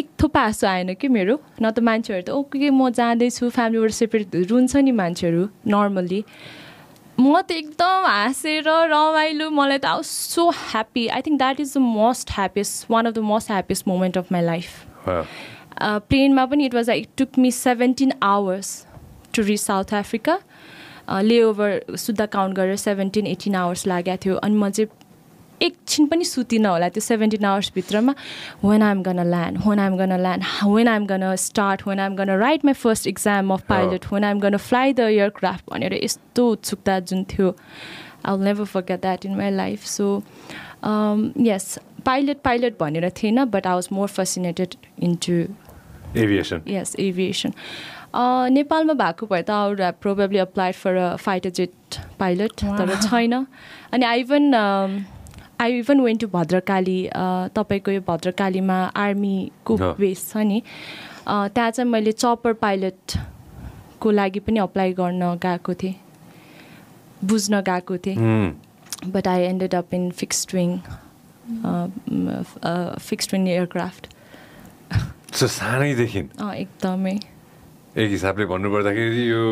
[0.00, 4.36] एक थुप्पा आँसु आएन कि मेरो न त मान्छेहरू त ओके म जाँदैछु फ्यामिलीबाट सेपरेट
[4.50, 6.22] रुन्छ नि मान्छेहरू नर्मल्ली
[7.18, 11.78] म त एकदम हाँसेर रमाइलो मलाई त आउ so happy I think that is the
[11.92, 14.84] most happiest one of the most happiest moment of my life
[15.78, 18.70] प्लेनमा पनि it was it took me seventeen hours
[19.38, 20.38] to reach South Africa
[21.24, 25.06] layover सुत्दा काउन्ट गरेर seventeen eighteen hours लागेको थियो। अनि म चाहिँ
[25.62, 28.12] एकछिन पनि सुतिनँ होला त्यो seventeen आवर्सभित्रमा
[28.64, 32.30] when I'm gonna land when I'm gonna land when I'm gonna start when I'm gonna
[32.38, 36.98] write my first exam of pilot when I'm gonna fly the aircraft भनेर यस्तो उत्सुकता
[37.10, 40.06] जुन थियो। I will never forget that in my life so
[41.50, 44.74] yes pilot pilot भनेर थिएन but I was more fascinated
[45.08, 45.32] into
[46.16, 47.52] aviation yes aviation
[48.14, 53.34] नेपालमा भएको भए त I'd probably applied for a fighter jet pilot तर छैन।
[53.92, 54.54] अनि I even
[55.60, 56.98] I even went to Bhadrakali
[57.54, 60.62] तपाईँको यो भद्रकालीमा आर्मीको बेस छ नि।
[61.28, 65.94] त्यहाँ चाहिँ मैले चपर पाइलटको लागि पनि अप्लाई गर्न गएको थिएँ।
[67.24, 68.16] बुझ्न गएको थिएँ।
[69.06, 70.78] But I ended up in fix wing
[73.00, 74.06] fix wing aircraft
[75.34, 77.18] सानैदेखि। एकदमै।
[77.98, 79.42] एक हिसाबले भन्नुपर्दाखेरि यो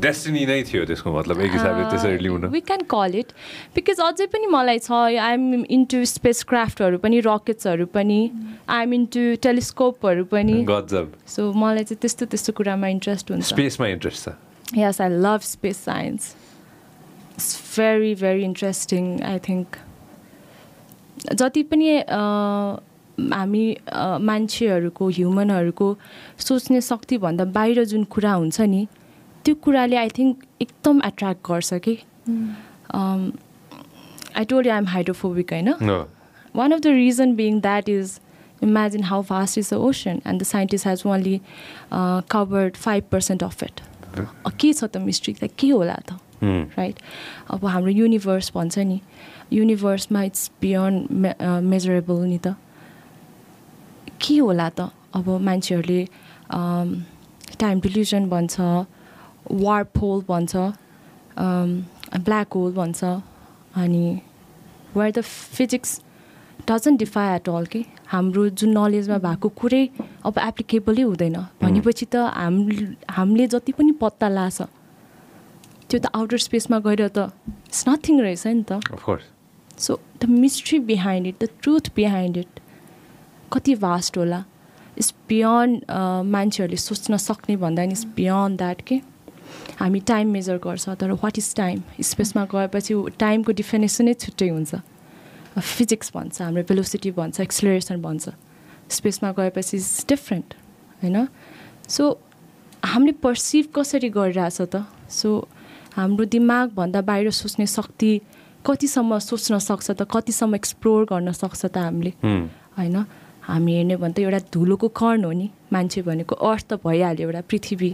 [0.00, 3.28] डेस्टिनी नै थियो त्यसको मतलब एक हिसाबले त्यसरी ल्याउन we can call it
[3.74, 4.92] because अझै पनि मलाई छ
[5.24, 8.20] आइएम इन्टु स्पेस क्राफ्टहरू पनि रकेट्सहरू पनि
[8.76, 14.20] आइएम इन्टु टेलिस्कोपहरू पनि। गजब सो मलाई चाहिँ त्यस्तो त्यस्तो कुरामा इन्ट्रेस्ट हुन्छ। स्पेसमा इन्ट्रेस्ट
[14.24, 16.34] छ। Yes I love space science
[17.36, 19.68] it's very very interesting I think
[21.36, 21.86] जति पनि
[23.18, 23.64] हामी
[24.28, 25.88] मान्छेहरूको ह्युमनहरूको
[26.48, 28.86] सोच्ने शक्तिभन्दा बाहिर जुन कुरा हुन्छ नि
[29.44, 31.94] त्यो कुराले आई थिङ्क एकदम एट्र्याक्ट गर्छ कि।
[34.36, 35.72] आई टोल्ड आइएम हाइड्रोफोबिक होइन?
[36.56, 38.20] One of the reason being that is
[38.64, 41.32] imagine how vast is the ocean and the scientist has only
[41.92, 43.82] uh, covered 5% of it.
[44.60, 46.18] के छ त मिस्ट्री त के होला त?
[46.78, 46.96] राइट
[47.50, 49.00] अब हाम्रो युनिभर्स भन्छ नि
[49.52, 51.34] युनिभर्समा इट्स बियोन्ड मे
[51.72, 52.56] मेजरेबल नि त।
[54.20, 54.90] के होला त?
[55.14, 56.00] अब मान्छेहरूले
[57.60, 58.60] टाइम डिल्युजन भन्छ
[59.64, 60.54] वार्प होल भन्छ
[62.24, 63.04] ब्ल्याक होल भन्छ
[63.82, 64.04] अनि
[64.96, 65.20] where the
[65.56, 66.00] physics
[66.68, 67.84] doesn't defy at all कि?
[68.08, 69.84] हाम्रो जुन नलेजमा भएको कुरै
[70.24, 72.56] अब एप्लिकेबलै हुँदैन। भनेपछि त हाम
[73.10, 74.62] हामीले जति पनि पत्ता लाग्छ
[75.88, 77.30] त्यो त आउटर स्पेसमा गएर त
[77.68, 79.20] इट्स नथिङ रहेछ नि त।
[79.78, 82.53] So the mystery behind it the truth behind it
[83.54, 84.44] कति भास्ट होला।
[84.98, 85.82] इट्स बियोन्ड
[86.26, 89.00] मान्छेहरूले सोच्न सक्ने भन्दा नि इट्स बियोन्ड द्याट के?
[89.80, 94.74] हामी टाइम मेजर गर्छ तर वाट इज टाइम स्पेसमा गएपछि टाइमको डिफिनेसनै छुट्टै हुन्छ।
[95.54, 98.28] फिजिक्स भन्छ हाम्रो भेलोसिटी भन्छ एक्सलरेसन भन्छ।
[98.90, 100.54] स्पेसमा गएपछि इट्स डिफ्रेन्ट
[101.02, 101.26] होइन?
[101.88, 102.02] सो
[102.84, 104.86] हामीले पर्सिभ कसरी गरिरहेछ त?
[105.10, 105.28] सो
[105.96, 108.10] हाम्रो दिमागभन्दा बाहिर सोच्ने शक्ति
[108.66, 112.12] कतिसम्म सोच्न सक्छ त कतिसम्म एक्सप्लोर गर्न सक्छ त हामीले?
[112.78, 112.96] होइन?
[113.48, 117.40] हामी हेर्ने भने त एउटा धुलोको कर्ण हो नि। मान्छे भनेको अर्थ त भइहाल्यो एउटा
[117.50, 117.90] पृथ्वी।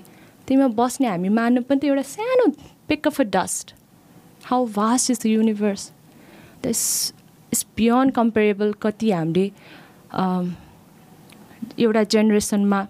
[0.46, 2.46] त्यहीमा बस्ने हामी मान्नु पनि त एउटा सानो
[2.88, 3.74] speck of a dust
[4.51, 5.82] how vast is the universe
[6.66, 6.86] it's
[7.53, 9.46] it's beyond comparable कति हामीले
[11.84, 12.80] एउटा जेनेरेसनमा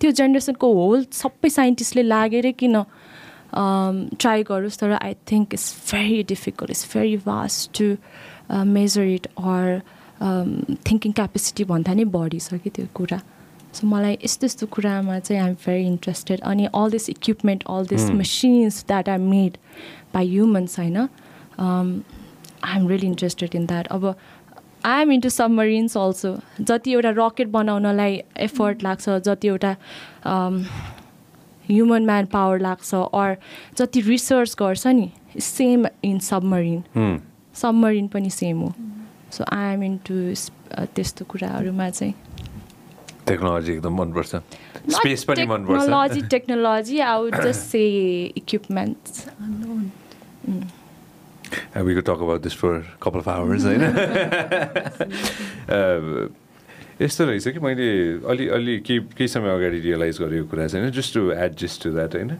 [0.00, 2.82] त्यो जेनेरेसनको होल सबै साइन्टिस्टले लागेरै किन
[3.54, 7.86] ट्राई गरोस् तर I think it's very difficult it's very vast to
[8.76, 9.64] measure it or
[10.20, 13.18] thinking capacity भन्दा नै बढी छ कि त्यो कुरा.
[13.72, 18.10] सो मलाई यस्तो यस्तो कुरामा चाहिँ आइएम भेरी इन्ट्रेस्टेड अनि all this equipment all this
[18.20, 19.56] machines that are made
[20.14, 20.96] by humans होइन?
[21.58, 24.14] I am really interested in that अब
[24.84, 29.76] I am into submarines also जति एउटा रकेट बनाउनलाई एफर्ट लाग्छ जति एउटा
[31.68, 33.36] ह्युमन म्यान पावर लाग्छ अर
[33.78, 35.10] जति रिसर्च गर्छ नि
[35.42, 36.82] सेम इन सबमरिन
[37.62, 38.72] सबमरिन पनि सेम हो।
[39.36, 40.14] सो आई एम इन्टु
[40.96, 42.14] त्यस्तो कुराहरूमा चाहिँ.
[43.26, 44.34] टेक्नोलोजी एकदम मनपर्छ।
[44.96, 47.82] स्पेस पनि मनपर्छ। Technology technology I would just say
[48.42, 49.12] equipments
[51.86, 53.82] we could talk about this for a couple of hours होइन
[57.00, 57.86] यस्तो रहेछ कि मैले
[58.32, 61.82] अलि अलि केही केही समय अगाडि रियलाइज गरेको कुरा चाहिँ होइन just to add just
[61.82, 62.30] to that होइन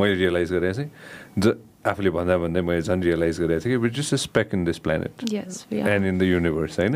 [0.00, 0.90] मैले रियलाइज गरेँ चाहिँ
[1.38, 1.52] ज
[1.86, 5.12] आफूले भन्दा भन्दै मैले झन् रियलाइज गरेको थिएँ कि we're just speck in this planet
[5.72, 6.94] and in the universe होइन?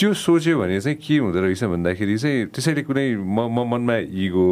[0.00, 4.46] त्यो सोच्यो भने चाहिँ के हुँदो रहेछ भन्दाखेरि चाहिँ त्यसैले कुनै म म मनमा इगो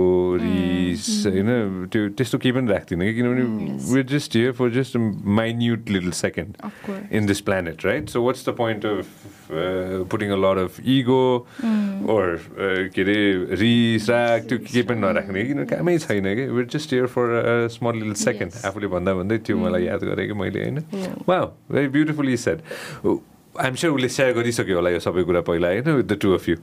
[0.45, 3.45] रिस होइन त्यो त्यस्तो केही पनि राख्दिनँ कि किनभने
[3.89, 4.97] we're just here for just
[5.41, 6.53] minute little second
[7.17, 9.07] in this planet right so what's the point of
[10.13, 11.23] putting a lot of ego
[12.13, 12.37] or
[12.93, 13.17] के अरे
[13.57, 16.45] रिस राग त्यो केही पनि नराख्ने किन कामै छैन कि?
[16.45, 20.39] We're just here for small little second आफूले भन्दा भन्दै त्यो मलाई याद गरेँ कि
[20.45, 20.85] मैले होइन।
[21.29, 21.41] Was
[21.73, 22.61] very beautifully said
[23.65, 26.49] I'm sure उसले सेयर गरिसक्यो होला यो सबै कुरा पहिला होइन with the two of
[26.49, 26.57] you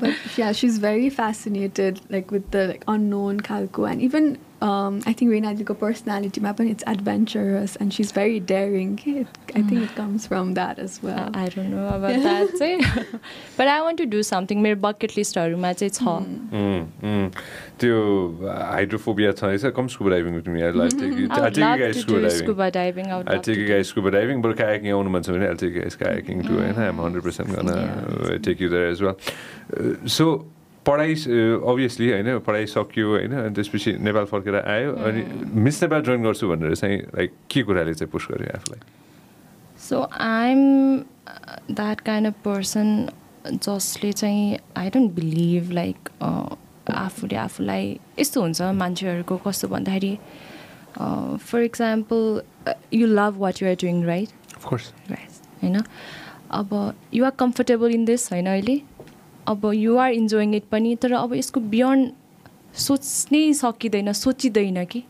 [0.00, 5.12] But yeah, she's very fascinated like with the like unknown Kalko and even um, I
[5.12, 8.98] think Reina personality map and it's adventurous and she's very daring.
[9.06, 11.30] It, I think it comes from that as well.
[11.34, 13.20] I don't know about that.
[13.56, 14.60] but I want to do something.
[14.62, 16.02] मेरो bucket लिस्टहरूमा चाहिँ छ
[17.78, 17.96] त्यो
[18.42, 23.12] hydrophobia छ है come scuba diving with me I take scuba diving.
[23.12, 25.82] I take you guys scuba diving, but kayaking आउनु मन छ भने I'll take you
[25.82, 29.16] guys kayaking too होइन I'm 100% gonna take you there as well.
[30.06, 30.46] So
[30.88, 31.14] पढाइ
[31.72, 35.22] obviously होइन पढाइ सक्यो होइन अनि त्यसपछि नेपाल फर्केर आयो अनि
[35.64, 38.80] मिस नेपाल जोइन गर्छु भनेर चाहिँ लाइक के कुराले चाहिँ पुस गर्यो आफूलाई?
[39.88, 40.62] So I'm
[41.70, 43.08] that kind of person
[43.46, 46.08] जसले चाहिँ आई डोन्ट बिलिभ लाइक
[46.90, 50.16] आफूले आफूलाई यस्तो हुन्छ मान्छेहरूको कस्तो भन्दाखेरि
[50.98, 52.42] for example
[52.94, 54.28] you love what you're doing right
[54.72, 55.82] right होइन?
[56.50, 58.80] अब युआर कम्फर्टेबल इन दिस होइन अहिले?
[59.48, 62.10] अब युआर इन्जोइङ इट पनि तर अब यसको बियोन्ड
[62.86, 65.02] सोच्नै सकिँदैन सोचिँदैन कि।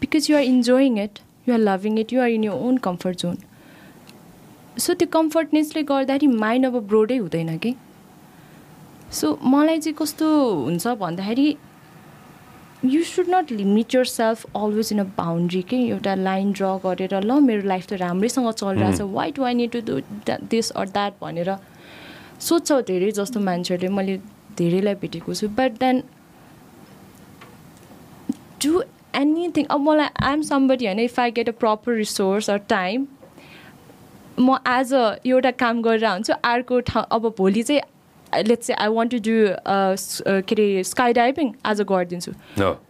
[0.00, 3.36] Because you're enjoying it you're loving it you're in your own comfort zone
[4.78, 7.74] so त्यो कम्फर्टनेसले गर्दाखेरि माइन्ड अब ब्रोडै हुँदैन कि।
[9.12, 10.26] सो मलाई चाहिँ कस्तो
[10.64, 11.56] हुन्छ भन्दाखेरि
[12.84, 17.38] you should not limit yourself always in a boundary के एउटा लाइन ड्र गरेर ल
[17.46, 20.00] मेरो लाइफ त राम्रैसँग चलिरहेछ why do I need to do
[20.50, 21.50] this or that भनेर
[22.40, 24.16] सोध्छ धेरै जस्तो मान्छेहरूले मैले
[24.58, 26.02] धेरैलाई भेटेको छु बट देन
[28.64, 28.82] डु
[29.14, 33.06] एनिथिङ अब मलाई आइएम समबडी होइन if I get a proper resource or time
[34.40, 38.88] म एज अ एउटा काम गरेर हुन्छु अर्को ठाउँ अब भोलि चाहिँ लेट्स चाहिँ आई
[38.94, 39.36] वान्ट टु डु
[40.48, 42.32] के अरे स्काई डाइभिङ आज गरिदिन्छु।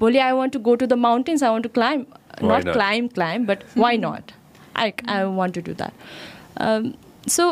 [0.00, 2.06] भोलि I want to go to the mountains I want to climb
[2.44, 4.32] not climb climb but why not
[4.76, 7.48] I I want to do that so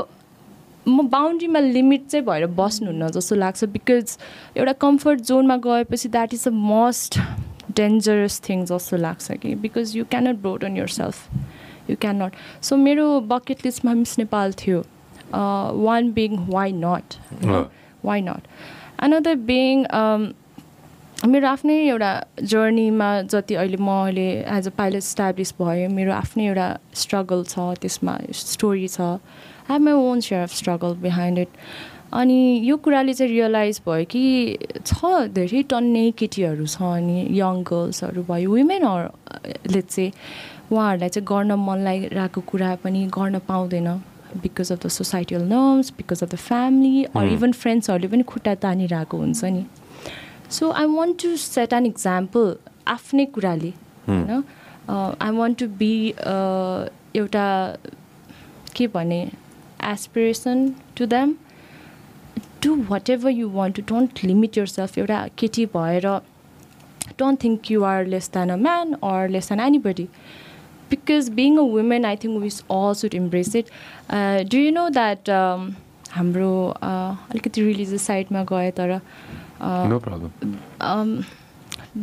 [0.89, 4.17] म बााउन्ड्रीमा limit चाहिँ भएर बस्नुहुन्न जस्तो लाग्छ बिकज
[4.57, 7.19] एउटा कम्फर्ट जोनमा गएपछि that is a most
[7.77, 12.33] dangerous thing जस्तो लाग्छ कि। Because you cannot broad on yourself you can not
[12.65, 14.85] so मेरो बकेट लिस्टमा मिस नेपाल थियो।
[15.33, 17.15] One being why not
[18.05, 18.47] why not
[19.03, 19.85] another being
[21.27, 22.13] मेरो आफ्नै एउटा
[22.43, 26.69] जर्नीमा जति अहिले म अहिले एज अ पाइलट इस्टाब्लिस भएँ मेरो आफ्नै एउटा
[27.03, 29.19] स्ट्रगल छ त्यसमा स्टोरी छ।
[29.69, 31.49] Have my own share of struggle behind it
[32.13, 34.25] अनि यो कुराले चाहिँ रियलाइज भयो कि
[34.87, 40.13] छ धेरै टन्ने केटीहरू छ अनि यङ गर्ल्सहरू भयो वुमेनहरूले चाहिँ
[40.73, 43.89] उहाँहरूलाई चाहिँ गर्न मन लागिरहेको कुरा पनि गर्न पाउँदैन
[44.43, 49.19] because of the societal norms because of the family or even फ्रेन्ड्सहरूले पनि खुट्टा तानिरहेको
[49.19, 49.65] हुन्छ नि।
[50.51, 52.57] So I want to set an example
[52.89, 53.73] आफ्नै कुराले
[54.09, 54.45] होइन?
[54.89, 55.95] आई वन्ट टु बी
[57.17, 57.47] एउटा
[58.77, 59.21] के भने
[59.87, 61.35] aspiration to them
[62.65, 62.75] do
[63.11, 66.07] whatever you want to don't limit yourself एउटा केटी भएर
[67.19, 70.09] don't think you are less than a man or less than anybody
[70.91, 73.71] because being a women I think wish all should embrace it
[74.51, 75.31] do you know that
[76.11, 79.01] हाम्रो अलिकति religious साइडमा गए तर
[79.89, 81.23] no problem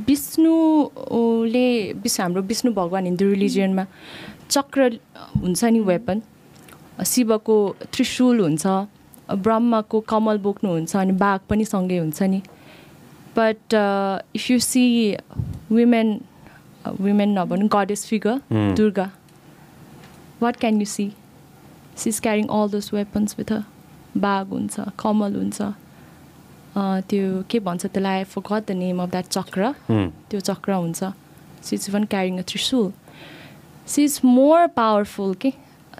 [0.07, 3.85] विष्णुले Vishnu हाम्रो विष्णु भगवान् हिन्दू रिलिजियनमा
[4.49, 4.89] चक्र
[5.41, 6.21] हुन्छ नि वेपन
[7.05, 7.57] शिवको
[7.93, 8.65] त्रिशूल हुन्छ
[9.43, 12.41] ब्रह्मको कमल बोक्नुहुन्छ अनि बाघ पनि सँगै हुन्छ नि।
[13.37, 13.73] But
[14.35, 14.83] if you see
[15.71, 16.09] women
[16.99, 18.41] women नभनौँ goddess figure
[18.77, 19.09] Durga
[20.41, 21.11] what can you see
[21.97, 23.51] she is carrying all those weapons with
[24.17, 25.61] बाघ हुन्छ कमल हुन्छ।
[27.07, 28.23] त्यो के भन्छ त्यसलाई?
[28.41, 29.71] Forgot the name of that chakra.
[30.29, 31.03] त्यो चक्र हुन्छ।
[31.63, 32.91] She is even carrying a trishul
[33.87, 35.51] she is more powerful के?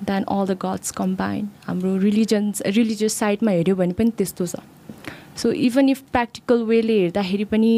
[0.09, 4.55] Then all the gods combine हाम्रो रिलिजन्स रिलिजियस साइडमा हेऱ्यो भने पनि त्यस्तो छ.
[5.37, 7.73] सो इभन इफ प्र्याक्टिकल वेले हेर्दाखेरि पनि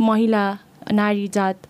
[0.00, 0.44] महिला
[0.92, 1.66] नारी जात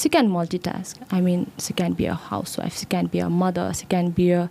[0.00, 0.98] she can multitask.
[1.10, 4.30] I mean, she can be a housewife, she can be a mother, she can be
[4.30, 4.48] a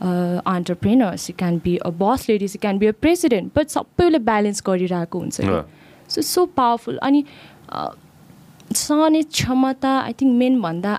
[0.00, 3.52] uh, entrepreneur, she can be a boss lady, she can be a president.
[3.54, 5.64] But सबैले balance गरिरहेको हुन्छ
[6.14, 7.24] so so powerful अनि
[8.76, 10.98] सहने क्षमता I think मेनभन्दा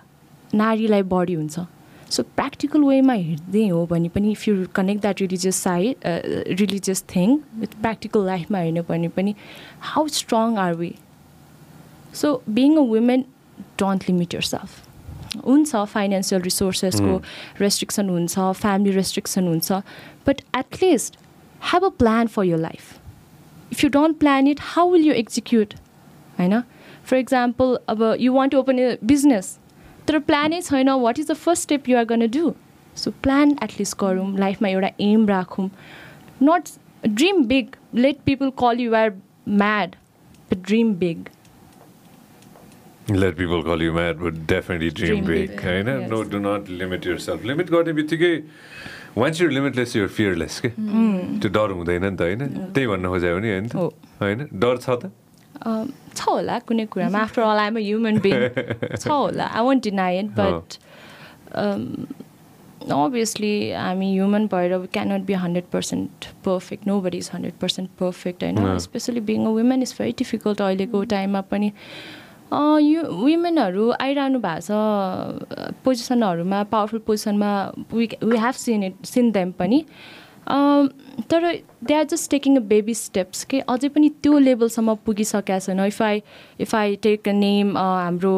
[0.55, 1.59] नारीलाई बढी हुन्छ।
[2.13, 6.07] So practical वेमा हेर्दै हो भने पनि if you connect that religious side
[6.61, 9.35] religious thing with practical लाइफमा हेर्नु भने पनि
[9.91, 10.93] how strong are we
[12.15, 13.25] so being a women
[13.79, 17.21] don't limit yourself हुन्छ फाइनेन्सियल रिसोर्सेसको
[17.61, 19.81] रेस्ट्रिक्सन हुन्छ फ्यामिली रेस्ट्रिक्सन हुन्छ
[20.27, 21.17] but at least
[21.71, 22.93] have a plan for your life
[23.71, 25.73] if you don't plan it how will you execute
[26.39, 26.61] होइन
[27.05, 29.57] for example अब you want to open a business
[30.07, 30.89] तर प्लानै छैन.
[30.89, 32.53] What is the first step you're gonna do
[32.95, 34.27] so plan at least गरौँ.
[34.39, 35.69] लाइफमा एउटा aim राखौँ.
[36.43, 36.69] Not
[37.05, 39.13] dream big let people call you are
[39.47, 39.95] mad
[40.51, 41.29] but dream big
[43.11, 45.63] Let people call you mad, but definitely dream, dream big.
[45.63, 48.29] होइन no do not limit yourself limit गर्ने बित्तिकै
[49.17, 52.47] once you're limitless you're fearless के त्यो डर हुँदैन नि त होइन?
[52.73, 53.67] त्यही भन्न खोज्यो भने होइन?
[54.21, 54.47] होइन?
[54.53, 55.11] डर छ त?
[55.63, 58.37] छ होला कुनै कुरामा after all I'm a human being
[58.95, 60.77] छ होला I won't deny it but
[62.91, 68.43] obviously हामी ह्युमन भएर we cannot be hundred percent perfect nobody is hundred percent perfect
[68.43, 71.71] होइन especially being a women is very difficult अहिलेको टाइममा पनि
[72.53, 77.53] यो वुमेनहरू आइरहनु भएको छ पोजिसनहरूमा पावरफुल पोजिसनमा
[77.93, 79.83] we we have seen it seen them पनि
[80.47, 81.41] तर
[81.83, 86.01] they are just taking a baby steps के अझै पनि त्यो लेभलसम्म पुगिसकेका छैन। If
[86.01, 86.21] I
[86.61, 88.35] if I take a name हाम्रो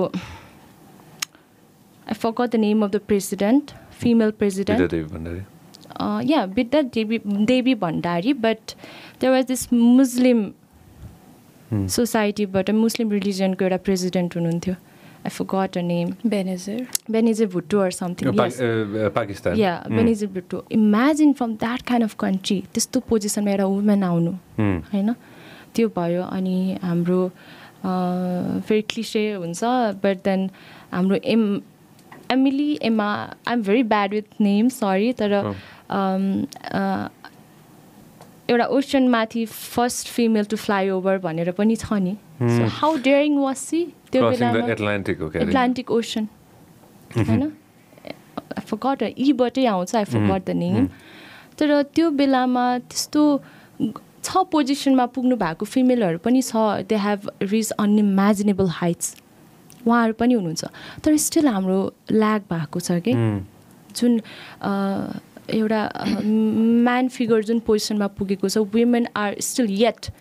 [2.08, 4.94] I forgot the name of the president female president
[6.30, 8.72] yeah Vidya Devi Devi Bhandari but
[9.22, 10.52] there was this Muslim
[11.72, 14.76] सोसाइटीबाट Muslim रिलिजनको एउटा प्रेसिडेन्ट हुनुहुन्थ्यो।
[15.26, 18.32] I forgot a name Benazir Benazir Bhutto or something
[19.16, 24.32] Pakistan yeah Benazir Bhutto imagine from that kind of country त्यस्तो पोजिसनमा एउटा women आउनु
[24.60, 25.14] होइन
[25.76, 27.22] त्यो भयो अनि हाम्रो
[28.68, 29.64] फेरि क्लिसे हुन्छ
[30.04, 30.50] बट देन
[30.92, 31.44] हाम्रो am
[32.32, 33.12] Emily Emma
[33.48, 35.34] I am very bad with name sorry तर
[38.50, 42.16] एउटा ओसनमाथि first female to fly over भनेर पनि छ नि।
[42.80, 46.28] हाउ डेयरिङ वाज सी त्यो बेलामा एटलान्टिक ओसन
[47.18, 47.52] होइन?
[48.68, 50.88] फगट यीबाटै आउँछ आई फगट द नेम
[51.58, 53.22] तर त्यो बेलामा त्यस्तो
[54.24, 59.16] छ पोजिसनमा पुग्नु भएको फिमेलहरू पनि छ। They have reach unimaginable heights
[59.86, 60.66] उहाँहरू पनि हुनुहुन्छ।
[61.04, 61.80] तर स्टिल हाम्रो
[62.12, 63.14] ल्याग भएको छ कि
[63.96, 64.20] जुन
[65.50, 65.82] एउटा
[66.26, 70.12] म्यान फिगर जुन पोजिसनमा पुगेको छ women are still yet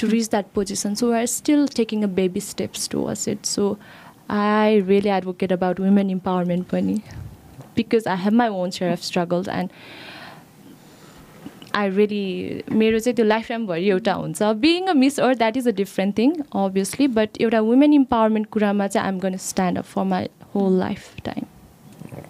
[0.00, 3.76] to reach that position so are still taking a baby steps towards it so
[4.30, 7.00] I really advocate about women empowerment पनि
[7.76, 9.70] because I have my own share of struggles and
[11.74, 15.68] I really मेरो चाहिँ त्यो life टाइमभरि एउटा हुन्छ। Being a Miss Earth that is
[15.68, 16.32] a different thing
[16.64, 20.78] obviously but एउटा women empowerment कुरामा चाहिँ I'm gonna stand up for my whole
[21.24, 21.44] lifetime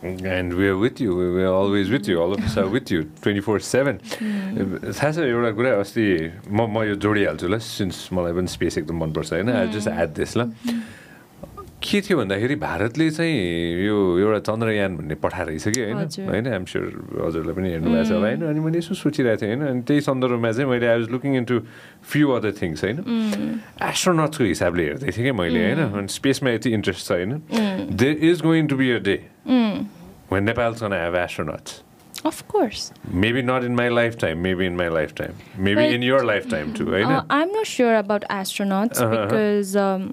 [0.03, 1.17] And we are with you.
[1.17, 2.21] We are always with you.
[2.21, 3.99] All of us are with you 24 7.
[3.99, 6.05] थाहा छ एउटा कुरा अस्ति
[6.51, 10.11] म म यो जोडिहाल्छु ल सिन्स मलाई पनि स्पेस एकदम मनपर्छ होइन आई जस्ट एड
[10.15, 10.51] दिस ल
[11.89, 13.35] के थियो भन्दाखेरि भारतले चाहिँ
[13.87, 16.87] यो एउटा चन्द्रयान भन्ने पठाइरहेछ कि होइन। होइन आइम स्योर
[17.25, 20.01] हजुरलाई पनि हेर्नु भएको छ होला होइन। अनि मैले यसो सोचिरहेको थिएँ होइन। अनि त्यही
[20.09, 21.57] सन्दर्भमा चाहिँ मैले I was looking into
[22.13, 22.99] few other things होइन।
[23.89, 27.31] एस्ट्रोनट्सको हिसाबले हेर्दै थिएँ कि मैले होइन। अनि स्पेसमा यति इन्ट्रेस्ट छ होइन।
[27.97, 29.17] There is going to be a day
[30.31, 31.83] when Nepal's gonna have astronauts.
[32.27, 32.81] Of course
[33.25, 35.37] Maybe not in my lifetime, maybe in my lifetime.
[35.67, 37.13] Maybe But- in your lifetime too, right?
[37.17, 39.21] Uh, I'm not sure about astronauts Uh-huh.
[39.23, 40.09] because um,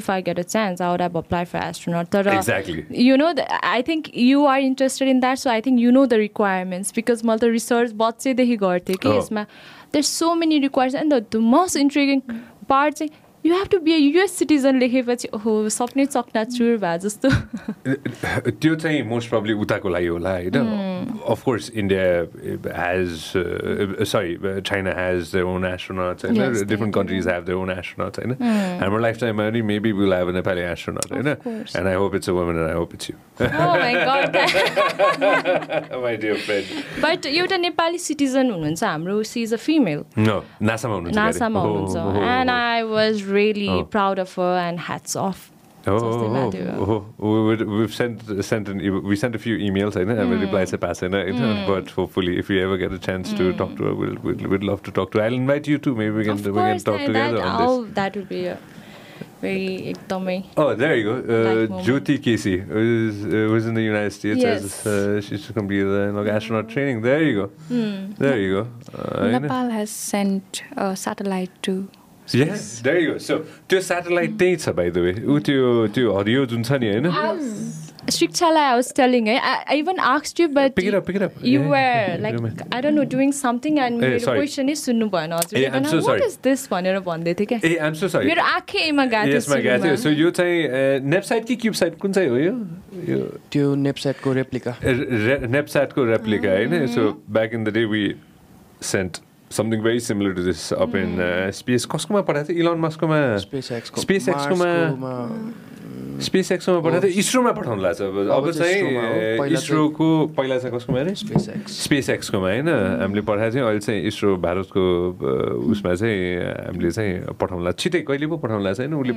[0.00, 2.10] if I get a chance, I would have applied for astronaut.
[2.14, 2.84] तर, Exactly.
[3.08, 3.32] You know,
[3.62, 7.22] I think you are interested in that, so I think you know the requirements because
[7.30, 9.18] मैले त research बच्चैदेखि गर्थेँ कि Oh.
[9.18, 9.46] यसमा
[9.92, 12.22] there's so many requirements and the, the most intriguing
[12.68, 13.10] part चाहिँ
[13.44, 17.28] you have to be a US citizen लेखेपछि ओहो सपनै चकनाचुर भए जस्तो।
[18.50, 20.56] त्यो चाहिँ मोस्ट प्रब्ली उताको लागि होला होइन?
[21.34, 22.04] Of course India
[22.78, 23.10] has
[24.12, 26.64] sorry China has their own astronauts होइन?
[26.72, 26.94] Different.
[26.94, 28.32] Countries have their own astronauts होइन?
[28.80, 31.28] हाम्रो लाइफ टाइममा पनि maybe will have a Nepali astronaut होइन.
[31.28, 34.35] And I hope it's a woman and I hope it's you oh my god
[36.01, 40.41] my dear friend but एउटा Nepali citizen हुनुहुन्छ हाम्रो she is a female no
[40.71, 41.25] नासामा हुनुहुन्छ अरे?
[41.25, 42.55] नासामा हो, हुनुहुन्छ हो, हो, हो, एन्ड हो.
[42.55, 43.83] I was really Oh.
[43.95, 45.47] Proud of her and hats off
[45.89, 47.27] Oh, जस्तै oh, भएको थियो। oh, oh.
[47.33, 49.97] We would, we've sent sent an, e- we sent a few emails.
[50.01, 51.21] I know I reply to pass, I know,
[51.69, 54.65] but hopefully, if we ever get a chance to talk to her, we'll, we'll we'd
[54.71, 55.23] love to talk to her.
[55.29, 55.93] I'll invite you too.
[56.01, 57.69] Maybe we can Of we can course, talk that, together that, on this.
[57.69, 58.57] I'll, that would be a
[59.46, 61.14] very एकदमै Oh, there you go.
[61.36, 61.82] Uh.
[61.88, 64.86] Jyoti Casey was uh, was in the United States as Yes.
[64.86, 67.02] uh, she's complete the like, astronaut training.
[67.08, 67.46] There you go.
[68.24, 68.64] There you go.
[68.94, 69.28] Uh.
[69.38, 71.76] Nepal has sent a satellite to
[72.32, 73.18] Yes, there you go.
[73.18, 73.34] So
[73.68, 75.14] त्यो satellite त्यही छ by the way.
[75.32, 75.64] ऊ त्यो
[75.96, 77.10] त्यो हरियो जुन छ नि होइन?
[78.12, 81.24] शिक्षालाई आई वाज टेलिङ है I even ask you but Pick it up, pick it
[81.26, 81.38] up.
[81.44, 82.74] You Yeah, were yeah, like yeah.
[82.74, 84.18] I don't know doing something and मेरो.
[84.26, 87.90] क्वेसनै सुन्नु भएन ए, I'm so हजुर इज दिस भनेर भन्दै थिएँ क्या
[88.20, 89.40] मेरो आँखैमा गएको
[89.84, 93.20] थियो सो थियो यो चाहिँ नेपसाइट कि क्युब साइट कुन चाहिँ हो यो
[93.52, 94.76] त्यो नेपसाइटको रेप्लिका
[95.56, 98.04] नेपसाइटको रेप्लिका होइन so back in the day we
[98.92, 99.18] sent
[99.54, 101.12] something very similar to this up in
[101.54, 104.72] space कसकोमा पठाएको थियो इलोन मस्कोमा स्पेस एक्सको स्पेस एक्सकोमा
[106.20, 111.00] स्पेस एक्सकोमा पठाएको थियो इसरोमा पठाउनु लाग्छ अब अब अब चाहिँ इसरोको पहिला चाहिँ कसकोमा
[111.00, 112.68] अरे स्पेस एक्स स्पेस एक्सकोमा होइन
[113.00, 114.82] हामीले पठाएको थियौँ अहिले चाहिँ इसरो भारतको
[115.70, 116.18] उसमा चाहिँ
[116.66, 119.14] हामीले चाहिँ पठाउनु लाग्छ छिटै कहिले पो पठाउनु लाग्छ होइन उसले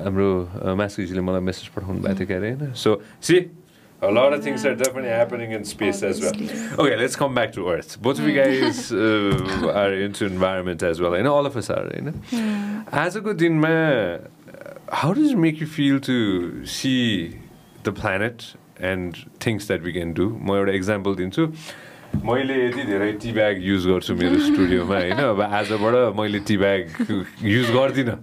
[0.00, 0.28] हाम्रो
[0.74, 3.36] मास्किजीले मलाई मेसेज पठाउनु भएको थियो क्यारे होइन so see
[4.08, 6.34] A lot of things are definitely happening in space as well.
[6.78, 8.00] Okay, let's come back to Earth.
[8.00, 11.14] Both of you guys uh, are into environment as well.
[11.14, 11.90] I know all of us are.
[11.94, 12.84] You know?
[12.92, 13.62] As a good in
[14.92, 17.38] how does it make you feel to see
[17.82, 20.26] the planet and things that we can do?
[20.42, 21.44] म एउटा example दिन्छु
[22.26, 25.18] मैले यति धेरै tea bag use गर्छु मेरो स्टुडियोमा होइन?
[25.24, 26.82] अब आजबाट मैले टी ब्याग
[27.42, 28.16] युज गर्दिनँ।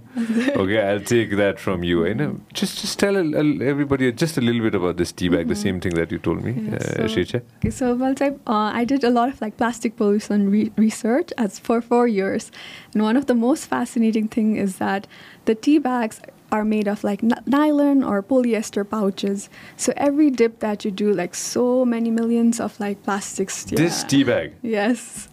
[0.61, 2.19] Okay I take that from you होइन?
[2.57, 3.61] Just just tell
[3.93, 6.37] everybody just a lil bit about this tea bag the same thing that you told
[6.45, 6.53] me
[7.15, 7.39] Shiksha
[8.57, 12.51] I did a lot of like plastic pollution research as for four years
[12.95, 15.05] and one of the most fascinating thing is that
[15.49, 16.21] the tea bags
[16.52, 19.48] are made of like n- nylon or polyester pouches.
[19.76, 23.64] So every dip that you do, like so many millions of like plastics.
[23.64, 24.08] This yeah.
[24.10, 25.28] Tea bag Yes,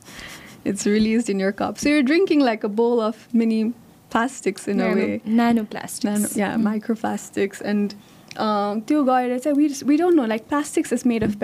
[0.66, 1.78] it's released in your cup.
[1.78, 3.74] So you're drinking like a bowl of mini
[4.10, 5.22] plastics in a way.
[5.28, 7.96] Nano Nano, plastic yeah, microplastics and
[8.38, 11.40] um, त्यो गएर चाहिँ we we don't know like plastics is made of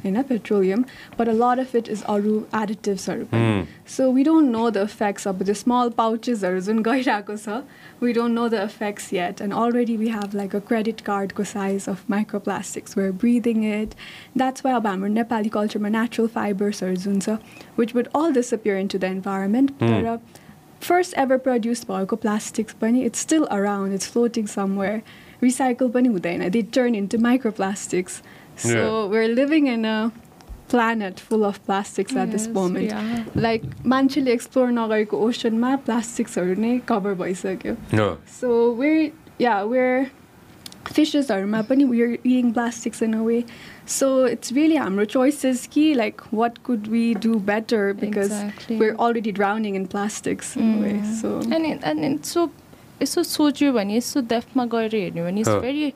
[0.00, 0.84] petrol होइन petroleum
[1.16, 5.26] but a lot of it is अरू additives-हरू पनि so we don't know the effects
[5.26, 7.62] of the small pouches-हरू जुन गइरहेको छ
[8.00, 11.44] we don't know the effects yet and already we have like a credit card को
[11.44, 13.94] size of microplastics we're breathing it
[14.44, 17.38] that's why अब हाम्रो नेपाली कल्चरमा natural fibers-हरू जुन छ
[17.76, 20.18] which would all disappear into the environment तर
[20.80, 25.02] first ever produced भएको plastics पनि it's still around it's floating somewhere
[25.42, 28.22] recycle पनि हुँदैन they turn into microplastics
[28.55, 30.11] So we're living in a
[30.69, 33.23] planet full of plastics at this moment yeah.
[33.35, 38.07] like मान्छेले explore नगरेको ओसनमा प्लास्टिक्सहरू नै कभर भइसक्यो No.
[38.39, 40.09] so we're yeah we're
[40.95, 43.43] fishesहरूमा पनि we're eating plastics in a way
[43.97, 48.77] so it's really हाम्रो choices कि like what could we do better because Exactly.
[48.77, 52.49] we're already drowning in plastics in a way so अनि अनि so
[53.01, 55.91] यसो सोच्यो भने यसो डेफ्टमा गएर हेर्ने भने इट्स अँ। भेरी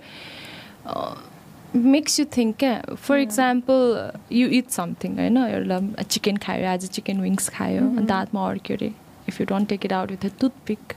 [1.76, 7.20] मेक्स यु थिङ्क क्या for example you it something होइन एउटा चिकन खायो आज चिकन
[7.22, 8.92] विङ्स खायो अनि दाँतमा अड्क्यो अरे
[9.30, 10.94] if you don't take it out with a toothpick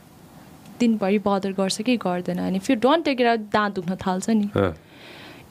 [0.81, 4.31] दिनभरि बदर गर्छ कि गर्दैन अनि if you don't take it out दाँत दुख्न थाल्छ
[4.31, 4.73] नि अँ,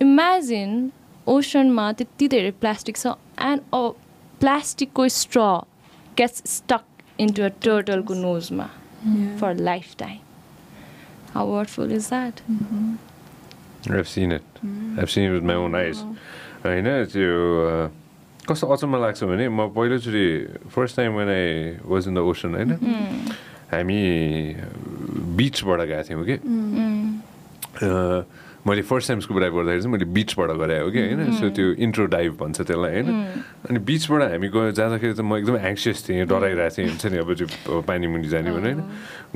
[0.02, 0.92] इमेजिन
[1.28, 3.62] ओसनमा त्यति धेरै प्लास्टिक छ एन्ड
[4.42, 5.42] प्लास्टिकको straw
[6.18, 8.70] gets stuck into a टर्टलको नोजमा
[9.40, 9.56] for
[10.00, 10.20] lifetime
[11.34, 12.42] how wonderful is that
[13.92, 14.44] I've seen it.
[14.98, 16.04] I've seen it with my own eyes.
[16.66, 17.32] होइन त्यो
[18.50, 20.26] कस्तो अचम्म लाग्छ भने म पहिलोचोटि
[20.74, 21.46] first time when I
[21.86, 22.72] was in the ocean होइन
[23.72, 24.00] हामी
[25.38, 26.36] बिचबाट गएको थियौँ कि
[28.68, 31.20] मैले फर्स्ट टाइम स्कुबा डाइभ गर्दाखेरि चाहिँ मैले बिचबाट गरेँ हो कि होइन?
[31.39, 33.07] सो त्यो इन्ट्रो डाइभ भन्छ त्यसलाई होइन?
[33.70, 37.30] अनि बिचबाट हामी गयो जाँदाखेरि त म एकदमै एङ्सियस थिएँ डराइरहेको थिएँ हुन्छ नि अब
[37.39, 38.82] त्यो पानी मुनि जाने भने होइन?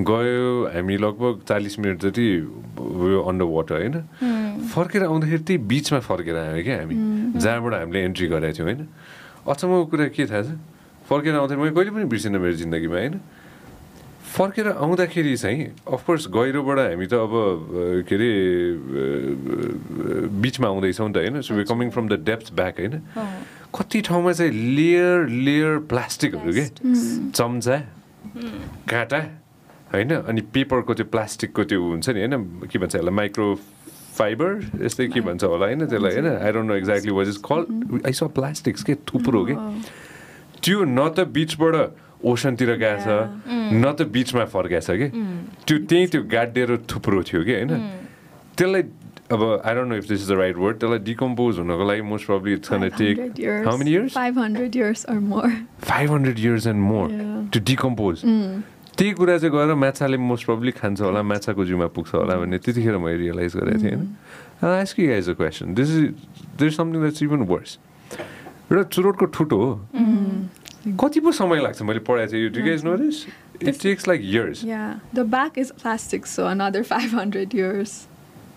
[0.03, 2.25] गयो हामी लगभग चालिस मिनट जति
[2.75, 3.95] उयो अन्डर वाटर होइन
[4.75, 6.95] फर्केर आउँदाखेरि त्यही बिचमा फर्केर आयो क्या हामी।
[7.39, 8.81] जहाँबाट हामीले एन्ट्री गरेको थियौँ होइन?
[9.47, 10.49] अचम्मको कुरा के थाहा छ?
[11.07, 13.15] फर्केर आउँदाखेरि मैले कहिले पनि बिर्सिनँ मेरो जिन्दगीमा होइन?
[14.31, 17.33] फर्केर आउँदाखेरि चाहिँ अफकोर्स गहिरोबाट हामी त अब
[18.07, 18.31] के अरे
[20.31, 21.41] बिचमा आउँदैछौँ नि त होइन?
[21.41, 22.95] So we coming from the depth back होइन?
[23.75, 26.65] कति ठाउँमा चाहिँ लेयर लेयर प्लास्टिकहरू के?
[27.35, 27.77] चम्चा
[28.87, 29.19] काँटा
[29.91, 30.11] होइन?
[30.23, 32.35] अनि पेपरको त्यो प्लास्टिकको त्यो हुन्छ नि होइन?
[32.71, 33.15] के भन्छ यसलाई?
[33.15, 33.47] माइक्रो
[34.15, 34.49] फाइबर
[34.85, 35.85] यस्तै के भन्छ होला होइन?
[35.91, 36.27] त्यसलाई होइन?
[36.39, 37.61] I don't know exactly was is call
[38.07, 38.95] I saw plastics के?
[39.11, 39.55] थुप्रो के?
[40.63, 41.75] त्यो न त बिचबाट
[42.23, 43.07] ओसनतिर गएको छ।
[43.73, 45.07] न त बिचमा फर्काएको छ कि
[45.67, 47.71] त्यो त्यही त्यो गाडिएर थुप्रो थियो कि होइन?
[48.57, 48.83] त्यसलाई
[49.31, 52.25] अब I don't know if this is the right word त्यसलाई डिकम्पोज हुनको लागि most
[52.27, 53.15] probably it's gonna take
[53.67, 55.05] how many years 500 years?
[55.11, 55.49] Or more.
[55.87, 57.07] Five hundred years and more.
[57.53, 58.23] To decompose
[58.97, 62.97] त्यही कुरा चाहिँ गएर माछाले मोस्ट प्रब्ली खान्छ होला माछाको जिउमा पुग्छ होला भन्ने त्यतिखेर
[62.97, 64.07] मैले रियलाइज गरेको थिएँ होइन?
[64.61, 65.97] Ask you guys a question this is
[66.59, 67.77] there something that's even worse
[68.71, 69.71] एउटा चुरोटको ठुटो हो।
[70.87, 73.25] कति पो समय लाग्छ मैले पढाएको थिएँ you guys know this
[73.61, 77.99] it takes like years Yeah, the back is plastic, so another 500 years.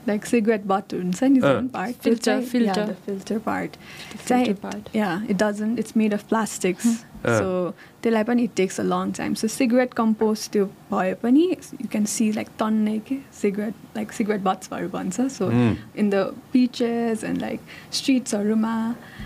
[0.09, 1.51] Like cigarette butt हुन्छ नि Uh.
[1.57, 1.95] one part.
[2.07, 2.81] Filter, त्यो चाहिँ- filter.
[2.81, 3.77] Yeah, the filter part.
[4.09, 4.91] filter चाहिँ- part.
[4.97, 5.79] Yeah, it doesn't.
[5.83, 6.89] It's made of plastics.
[7.25, 7.37] Uh.
[7.39, 7.47] So
[8.07, 9.37] त्यसलाई पनि it takes a long time.
[9.43, 11.47] So cigarette compost त्यो भयो पनि
[11.85, 15.29] you can see like तन्ने के cigarette like cigarette buttsहरू भन्छ.
[15.39, 15.73] So Mm.
[16.05, 16.23] in the
[16.57, 17.73] beaches and like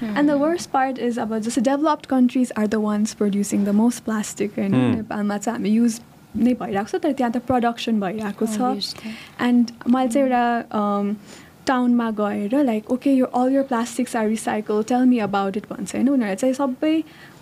[0.02, 4.04] And the worst part is अब जस्तो developed countries are the ones producing the most
[4.04, 4.94] plastic होइन Hmm.
[4.96, 6.00] नेपालमा चाहिँ हामी युज
[6.36, 8.94] नै भइरहेको छ तर त्यहाँ त प्रडक्सन भइरहेको छ.
[9.48, 11.14] एन्ड मैले चाहिँ एउटा
[11.66, 15.94] टाउनमा गएर लाइक ओके यो all your plastics are recycle tell me about it भन्छ
[15.94, 16.94] होइन उनीहरूले चाहिँ सबै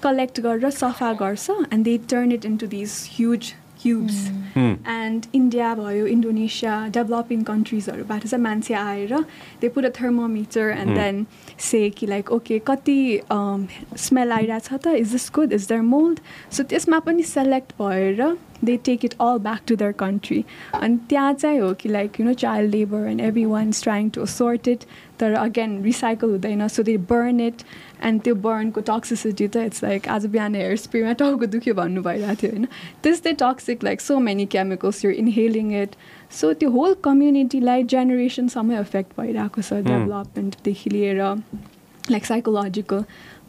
[0.03, 3.53] कलेक्ट गरेर सफा गर्छ and they turn it into these huge
[3.83, 4.17] cubes
[4.57, 9.15] and India भयो इन्डोनेसिया डेभलपिङ कन्ट्रिजहरूबाट चाहिँ मान्छे आएर
[9.61, 11.27] they put a thermometer and then
[11.59, 16.21] say कि लाइक ओके कति स्मेल आइरहेछ त is this good is there mould
[16.53, 20.45] so त्यसमा पनि सेलेक्ट भएर they take it all back to their country
[20.75, 24.27] अनि त्यहाँ चाहिँ हो कि like you know child labour and everyone is trying to
[24.27, 24.85] sort it
[25.21, 27.63] तर अगेन रिसाइकल हुँदैन so they burn it
[28.05, 32.43] and त्यो बर्नको टक्सिसिटी त इट्स टाउको आज बिहान हेयर स्प्रेमा टाउको दुख्यो भन्नु भइरहेको
[32.43, 32.67] थियो होइन?
[33.03, 35.97] त्यस्तै toxic like so many chemicals you're inhaling it
[36.31, 41.23] so त्यो होल कम्युनिटीलाई जेनेरेसनसम्मै इफेक्ट भइरहेको छ डेभलपमेन्टदेखि लिएर
[42.11, 43.05] लाइक साइकोलोजिकल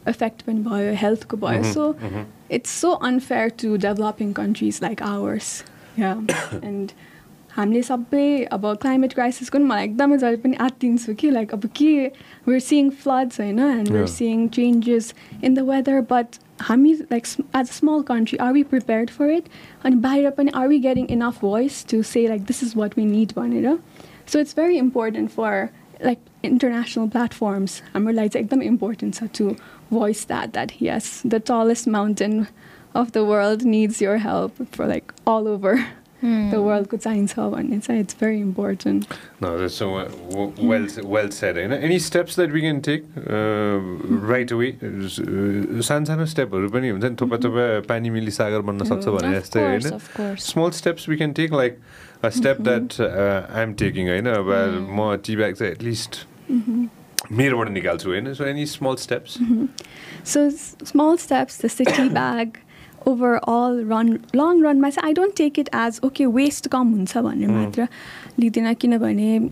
[0.08, 1.92] इफेक्ट पनि भयो हेल्थको भयो so
[2.58, 5.52] it's so unfair to developing countries like ours
[5.98, 6.12] yeah
[6.64, 6.92] and
[7.56, 11.92] हामीले सबै अब क्लाइमेट क्राइसिसको पनि मलाई एकदमै जहिले पनि आत्तिन्छु कि लाइक अब के
[12.48, 14.06] वेयर सिइङ फ्लड्स होइन and were.
[14.18, 15.14] Seeing changes
[15.44, 19.48] in the weather but हामी like as a small country are we prepared for it
[19.84, 23.04] अनि बाहिर पनि are we getting enough voice to say like this is what we
[23.04, 23.78] need भनेर
[24.32, 25.68] so it's very important for
[26.04, 29.54] like international platforms हाम्रो लागि चाहिँ एकदम important छ to
[29.90, 32.48] voice that that yes the tallest mountain
[32.94, 35.84] of the world needs your help for like all over.
[36.22, 39.04] The world को चाहिन्छ भन्ने चाहिँ it's very important.
[39.42, 41.56] No, that's so well, well, well said.
[41.56, 43.78] होइन Any steps that we can take uh,
[44.32, 44.70] right away?
[44.82, 49.36] Uh, सानो सानो स्टेपहरू पनि हुन्छ नि थोपा थोपा पानी मिली सागर बन्न सक्छ भने
[49.36, 50.48] Of जस्तै course, होइन। of course.
[50.52, 51.78] Small steps we can take like
[52.24, 54.50] a step that I am taking होइन। अब
[54.98, 56.24] म टी ब्याग चाहिँ एटलिस्ट
[57.42, 59.38] मेरोबाट निकाल्छु होइन। So any small steps
[60.28, 62.08] so s- small steps the city
[63.10, 67.48] overall run long runमा चाहिँ I don't take it as okay waste कम हुन्छ भनेर
[67.50, 67.88] मात्र
[68.38, 69.48] लिँदिनँ किनभने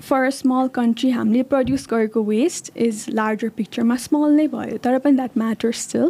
[0.00, 4.98] फर अ स्मल कन्ट्री हामीले प्रड्युस गरेको वेस्ट इज लार्जर पिक्चरमा स्मल नै भयो तर
[4.98, 6.08] पनि द्याट म्याटर्स स्टिल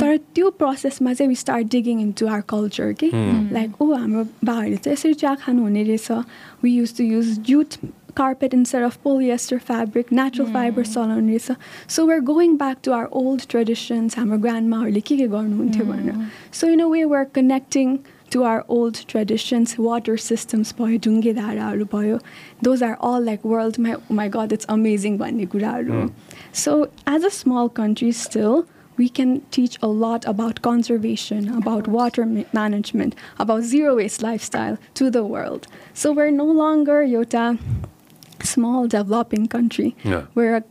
[0.00, 3.10] तर त्यो प्रोसेसमा चाहिँ we start digging into our culture कि
[3.52, 6.10] लाइक ओ हाम्रो बाबाहरूले चाहिँ यसरी चिया खानुहुने रहेछ।
[6.62, 7.76] We use to use jute
[8.17, 11.55] carpet instead of polyester fabric, natural fiber चलाउने रहेछ
[11.95, 16.29] so we're going back to our old traditions हाम्रो ग्रान्डमाहरूले के के गर्नुहुन्थ्यो भनेर
[16.59, 17.97] so in a way we're connecting
[18.35, 22.17] to our old traditions water systems भयो ढुङ्गे धाराहरू भयो
[22.69, 26.01] those are all like world my my god it's amazing भन्ने कुराहरू
[26.63, 26.75] so
[27.15, 28.65] as a small country still
[28.97, 34.79] we can teach a lot about conservation, about water ma- management, about zero waste lifestyle
[34.95, 35.67] to the world.
[35.93, 37.59] So we're no longer Yota
[38.42, 39.96] small developing country.
[40.04, 40.26] Yeah.
[40.34, 40.64] We're a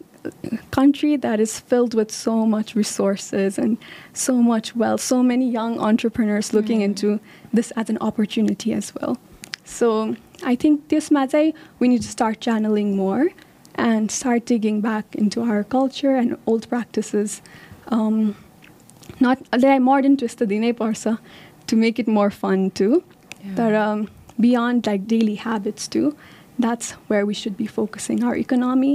[0.72, 3.78] country that is filled with so much resources and
[4.13, 6.86] so much wealth, so many young entrepreneurs looking mm.
[6.86, 7.19] into
[7.51, 9.17] this as an opportunity as well.
[9.63, 13.30] So I think this matter we need to start channeling more
[13.76, 17.41] and start digging back into our culture and old practices.
[17.88, 18.36] Um,
[19.19, 21.19] not they interested in a parsa
[21.67, 23.03] to make it more fun too.
[23.43, 23.51] Yeah.
[23.55, 24.09] But um,
[24.39, 26.15] beyond like daily habits too.
[26.62, 28.93] That's where we should be focusing our economy.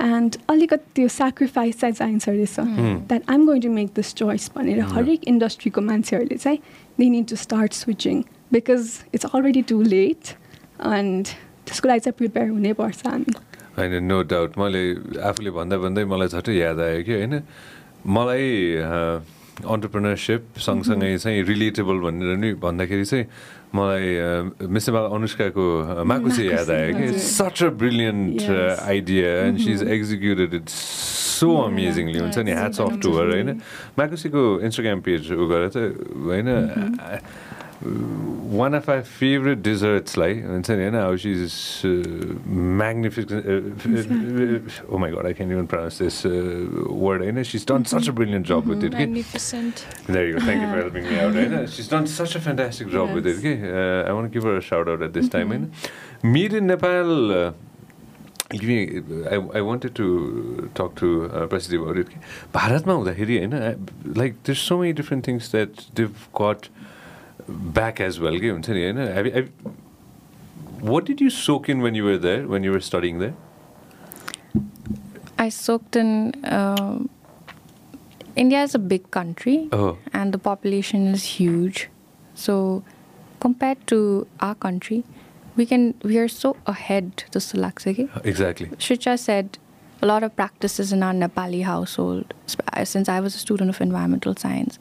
[0.00, 4.80] And अलिकति त्यो sacrifice चाहिँ चाहिन्छ रहेछ that I'm going to make this choice भनेर
[4.94, 6.58] हरेक इन्डस्ट्रीको मान्छेहरूले चाहिँ
[6.98, 10.34] they need to start switching because it's already too late
[10.80, 11.34] and
[11.66, 13.34] त्यसको लागि चाहिँ प्रिपेयर हुनैपर्छ हामी
[13.78, 14.82] होइन नो डाउट मैले
[15.30, 17.42] आफूले भन्दा भन्दै मलाई झट्टै याद आयो कि होइन
[18.16, 18.48] मलाई
[19.74, 23.24] अन्टरप्रिनरसिप सँगसँगै चाहिँ रिलेटेबल भनेर नि भन्दाखेरि चाहिँ
[23.74, 25.64] मलाई मिस नेपाल अनुष्काको
[26.04, 28.40] माकुसी याद आयो कि such a brilliant.
[28.82, 33.48] Idea and she is executed it so amazingly हुन्छ नि ह्याट्स अफ टु हर होइन
[33.98, 35.90] माकुसीको इन्स्टाग्राम पेज उ गरेर चाहिँ
[36.28, 36.48] होइन
[38.58, 41.52] वान अफ माई फेभरेट डिजर्ट्सलाई हुन्छ नि होइन how is
[42.82, 43.32] magnific
[44.88, 45.66] oh my god I can even
[45.98, 46.32] this uh,
[47.06, 49.84] word होइन she's done such a brilliant job with it कि Magnificent.
[50.06, 50.44] There you go.
[50.46, 51.34] Thank you for helping me out.
[51.34, 51.68] Right?
[51.68, 53.38] She's done such a fantastic job with it.
[53.38, 53.56] Okay?
[53.72, 55.50] Uh, I want to give her a shout out at this time.
[55.50, 55.84] Right?
[56.22, 57.32] Meet in Nepal.
[57.32, 57.52] Uh,
[58.50, 62.14] give me, I, I wanted to talk to uh, President about it.
[62.54, 63.54] भारतमा हुँदाखेरि होइन
[64.22, 66.68] like there's so many different things that they've got
[67.81, 69.75] back as well के हुन्छ नि होइन Have you- have-
[70.93, 73.35] What did you soak in when you were there, when you were studying there?
[75.45, 76.11] I soaked in.
[76.57, 77.09] um
[78.41, 81.79] India is a big country, Oh, and the population is huge.
[82.41, 82.83] So,
[83.45, 83.97] compared to
[84.47, 84.97] our country,
[85.55, 87.23] we can we are so ahead.
[87.37, 88.67] Just लाग्छ कि exactly.
[88.87, 89.57] Shricha said
[90.03, 93.81] a lot of practices in our Nepali household sp- since I was a student of
[93.87, 94.77] environmental science.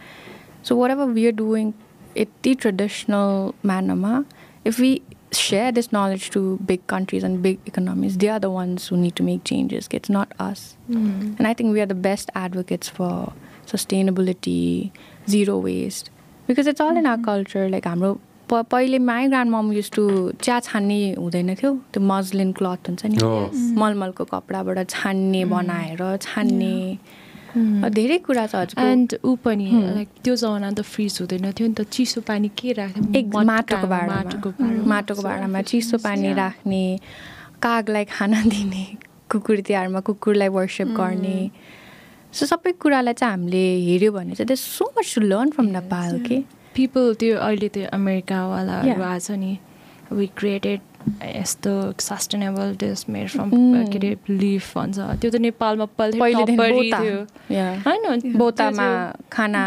[0.62, 1.72] So whatever we are doing,
[2.15, 4.25] it the traditional manama,
[4.65, 5.01] if we
[5.31, 9.15] share this knowledge to big countries and big economies, they are the ones who need
[9.15, 9.87] to make changes.
[9.91, 10.75] It's not us.
[10.89, 13.31] And I think we are the best advocates for
[13.67, 14.91] sustainability,
[15.29, 16.09] zero waste,
[16.47, 17.69] because it's all in our culture.
[17.69, 18.13] Like हाम्रो
[18.49, 20.03] प- पहिले my grand mom use to
[20.43, 23.47] चिया छान्ने हुँदैन थियो त्यो मजलिन cloth हुन्छ नि Oh.
[23.81, 26.73] मलमलको कपडाबाट छान्ने बनाएर छान्ने
[27.57, 31.83] धेरै कुरा छ एन्ड ऊ पनि लाइक त्यो जमाना त फ्रिज हुँदैन थियो नि त।
[31.91, 36.83] चिसो पानी के राख्थ्यो एक माटोको भाँडामा। माटोको भाँडामा। चिसो पानी राख्ने
[37.63, 38.85] कागलाई खाना दिने
[39.31, 41.37] कुकुर तिहारमा कुकुरलाई वर्सिप गर्ने।
[42.33, 46.19] सो सबै कुरालाई चाहिँ हामीले हेऱ्यो भने चाहिँ there's so much to learn from Nepal
[46.27, 46.37] के
[46.75, 49.01] पिपल त्यो अहिले त्यो अमेरिकावालाहरू.
[49.03, 49.57] आएको छ नि
[50.11, 50.79] वी क्रिएटेड
[51.25, 53.49] यस्तो सस्टेनेबल डिस मेड फ्रम.
[53.91, 56.19] के अरे लिफ भन्छ त्यो त नेपालमा पहिले.
[57.87, 58.87] होइन बोतामा
[59.31, 59.63] खाना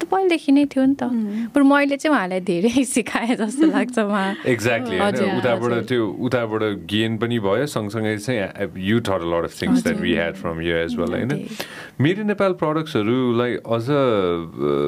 [0.00, 1.04] त्यो पहिलेदेखि नै थियो नि त।
[1.52, 4.96] बरु मैले चाहिँ उहाँलाई धेरै सिकाएँ जस्तो लाग्छ उहाँ। एक्ज्याक्टली
[5.38, 10.12] उताबाट। त्यो उताबाट गेन पनि भयो। सँगसँगै चाहिँ you thought lot of things that we
[10.16, 11.30] had from here as well होइन?
[12.00, 13.84] मेरो नेपाल प्रडक्ट्सहरूलाई अझ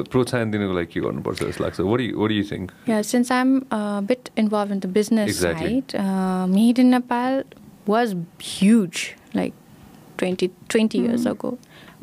[0.09, 1.79] प्रोत्साहन दिनुको लागि के गर्नुपर्छ जस्तो लाग्छ?
[1.93, 5.83] वडी you think Yeah, since I'm a bit involved in the business Exactly.
[5.87, 7.43] side, uh, Made in Nepal
[7.85, 9.53] was huge, like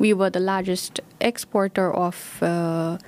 [0.00, 2.98] We were the largest exporter of uh,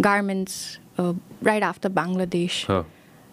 [0.00, 2.84] garments uh, right after Bangladesh.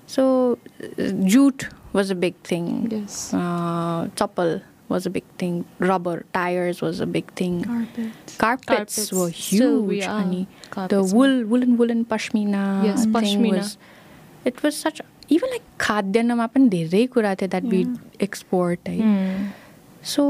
[0.05, 2.87] So, uh, jute was a big thing.
[2.91, 3.33] Yes.
[3.33, 5.65] Uh, chappal was a big thing.
[5.79, 7.63] Rubber tires was a big thing.
[7.63, 8.11] Carpet.
[8.37, 9.13] Carpets, Carpets.
[9.13, 10.07] were Still we huge.
[10.07, 11.13] are अनि the carpets.
[11.13, 12.83] wool, woolen, woolen pashmina.
[12.83, 13.57] Yes, thing pashmina.
[13.57, 13.77] Was,
[14.45, 15.01] it was such.
[15.29, 17.87] Even like खाद्यान्नमा पनि धेरै कुरा थियो that we
[18.19, 19.53] export है Mm.
[20.10, 20.22] So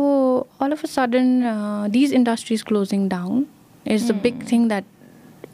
[0.60, 3.46] all of a sudden uh, these industries closing down
[3.96, 4.84] is the big thing that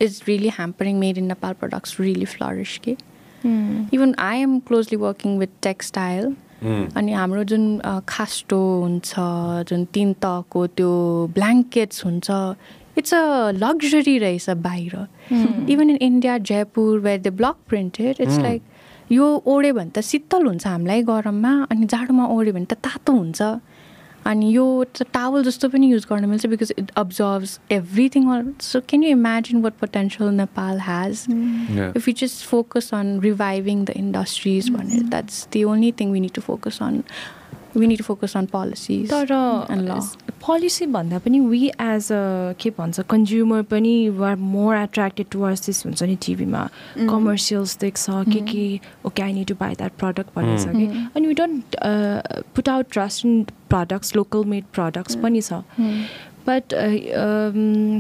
[0.07, 2.97] is really hampering made in Nepal products really flourish के
[3.45, 3.73] Mm.
[3.95, 6.29] even I am closely working with textile
[6.99, 7.65] अनि हाम्रो जुन
[8.09, 9.15] खास्टो हुन्छ
[9.71, 10.93] जुन तिन तहको त्यो
[11.35, 12.31] blankets हुन्छ
[12.99, 14.95] इट्स अ लग्जरी रहेछ बाहिर
[15.73, 18.63] even in India Jaipur where the block printed it's like
[19.13, 23.43] यो ओढ्यो भने त शीतल हुन्छ हामीलाई गरममा अनि जाडोमा ओढ्यो भने त तातो हुन्छ
[24.27, 24.65] अनि यो
[25.15, 28.29] टावल जस्तो पनि युज गर्न मिल्छ because it absorbs everything
[28.69, 31.27] so can you imagine what potential Nepal has
[31.75, 31.93] Yeah.
[31.99, 36.35] if we just focus on reviving the industries भनेर that's the only thing we need
[36.39, 36.99] to focus on
[37.75, 39.33] we need to focus on policies तर
[39.71, 40.01] and law.
[40.47, 43.95] Policy भन्दा पनि we as a के भन्छ consumer पनि
[44.31, 46.69] are more attracted towards this हुन्छ नि टिभीमा
[46.99, 48.65] कमर्सियल्स देख्छ के के
[49.07, 51.77] okay I need to buy that product भन्ने छ कि। अनि we don't
[52.55, 55.63] put out trust in products local made products पनि छ।
[56.47, 56.75] बट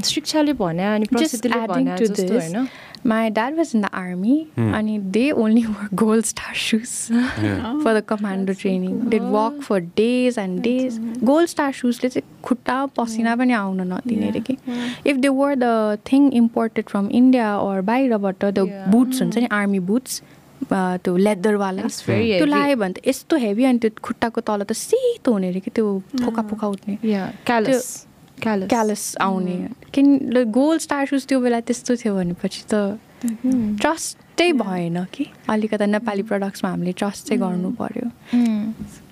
[0.04, 2.68] शिक्षाले भने अनि Just प्रसिद्धिले adding भने to जस्तो this, होइन।
[3.12, 7.64] My dad was in the army and they only wore gold star shoes Yeah.
[7.82, 10.98] for the commando training they'd walk for days and days
[11.30, 12.00] gold star shoes
[12.44, 14.57] खुट्टा पसिना पनि आउन नदिने अरे कि
[15.11, 18.88] if they were the thing imported from India or बाहिरबाट the Yeah.
[18.94, 20.20] Boots हुन्छ नि आर्मी बुट्स
[20.72, 22.40] त्यो लेदरवाला त्यो heavy.
[22.46, 25.86] लगायो भने त यस्तो हेभी अनि त्यो खुट्टाको तल त सेतो हुने अरे कि त्यो
[26.24, 26.98] फोका फोका उठ्ने
[28.43, 29.57] क्यालस क्यालस आउने।
[29.95, 30.09] किन
[30.51, 35.26] गोल्ड स्टार सुज त्यो बेला त्यस्तो थियो भनेपछि त ट्रस्टै भएन कि?
[35.50, 38.08] अलिकति नेपाली प्रडक्ट्समा हामीले ट्रस्ट चाहिँ गर्नु पर्यो।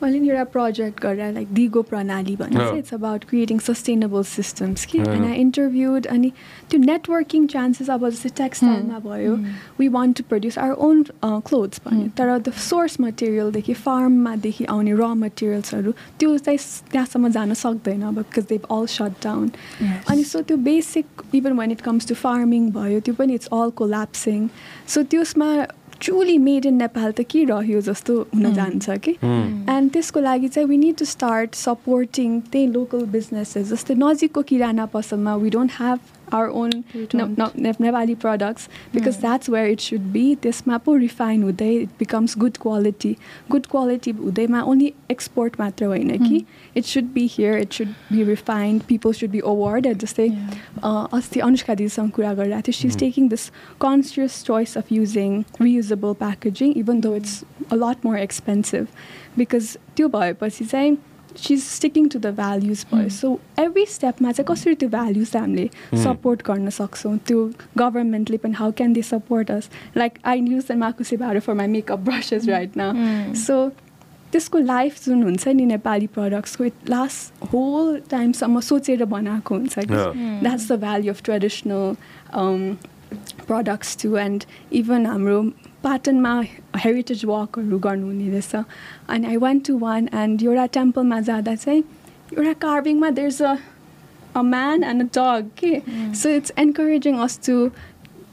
[0.03, 2.65] मैले नि एउटा प्रोजेक्ट गरेर लाइक दिगो प्रणाली भन्ने Oh.
[2.65, 4.99] चाहिँ it's about creating sustainable systems कि?
[4.99, 5.09] Oh.
[5.09, 6.31] एन्ड आई इन्टरभ्युड अनि
[6.71, 9.37] त्यो नेटवर्किङ चान्सेस अब जस्तै टेक्सटाइलमा भयो
[9.79, 15.13] we want to produce our own clothes भन्यो। तर द सोर्स मटेरियलदेखि फार्ममादेखि आउने र
[15.23, 16.59] मटेरियल्सहरू त्यो चाहिँ
[16.93, 19.51] त्यहाँसम्म जान सक्दैन अब because they all shut down
[20.11, 23.71] अनि सो त्यो basic even when it comes to farming भयो त्यो पनि इट्स अल
[24.03, 24.49] कोल्याप्सिङ
[24.89, 25.49] सो त्यसमा
[26.01, 29.13] ट्रुली मेड इन नेपाल त के रह्यो जस्तो हुन जान्छ कि?
[29.75, 34.87] एन्ड त्यसको लागि चाहिँ we need to start supporting त्यही लोकल बिजनेसेस जस्तै नजिकको किराना
[34.95, 35.99] पसलमा we don't have
[36.33, 37.81] our own We don't.
[37.81, 42.57] Nepali products because that's where it should be त्यसमा पो रिफाइन हुँदै it becomes good
[42.63, 43.15] quality
[43.51, 46.45] good quality हुँदैमा only export मात्र होइन कि
[46.77, 51.41] it should be here it should be refined people should be awarded जस्तै uh, अस्ति
[51.41, 53.49] अनुष्का दिदीसँग कुरा गरिरहेको थियो she is taking this
[53.81, 58.87] conscious choice of using reusable packaging even though it's a lot more expensive
[59.39, 60.97] because त्यो भएपछि चाहिँ
[61.37, 65.69] she is sticking to the values भयो सो एभ्री स्टेपमा चाहिँ कसरी त्यो भ्याल्युज हामीले
[66.03, 67.45] सपोर्ट गर्न सक्छौँ त्यो
[67.79, 71.67] गभर्मेन्टले पनि how can they support us like I use the माकुसे भाडो for my
[71.79, 73.69] makeup brushes right न सो
[74.33, 79.85] त्यसको लाइफ जुन हुन्छ नि नेपाली प्रडक्ट्सको इट लास्ट होल टाइमसम्म सोचेर बनाएको हुन्छ कि.
[80.43, 81.95] That's the value of traditional
[83.47, 85.41] products too and even हाम्रो
[85.83, 86.43] पाटनमा
[86.85, 88.55] हेरिटेज वकहरू गर्नुहुने रहेछ
[89.09, 91.83] अनि I want to want and एउटा टेम्पलमा जाँदा चाहिँ
[92.39, 93.57] एउटा कार्भिङमा there is a
[94.37, 95.81] a man and a dog के
[96.23, 97.57] so it's encouraging us to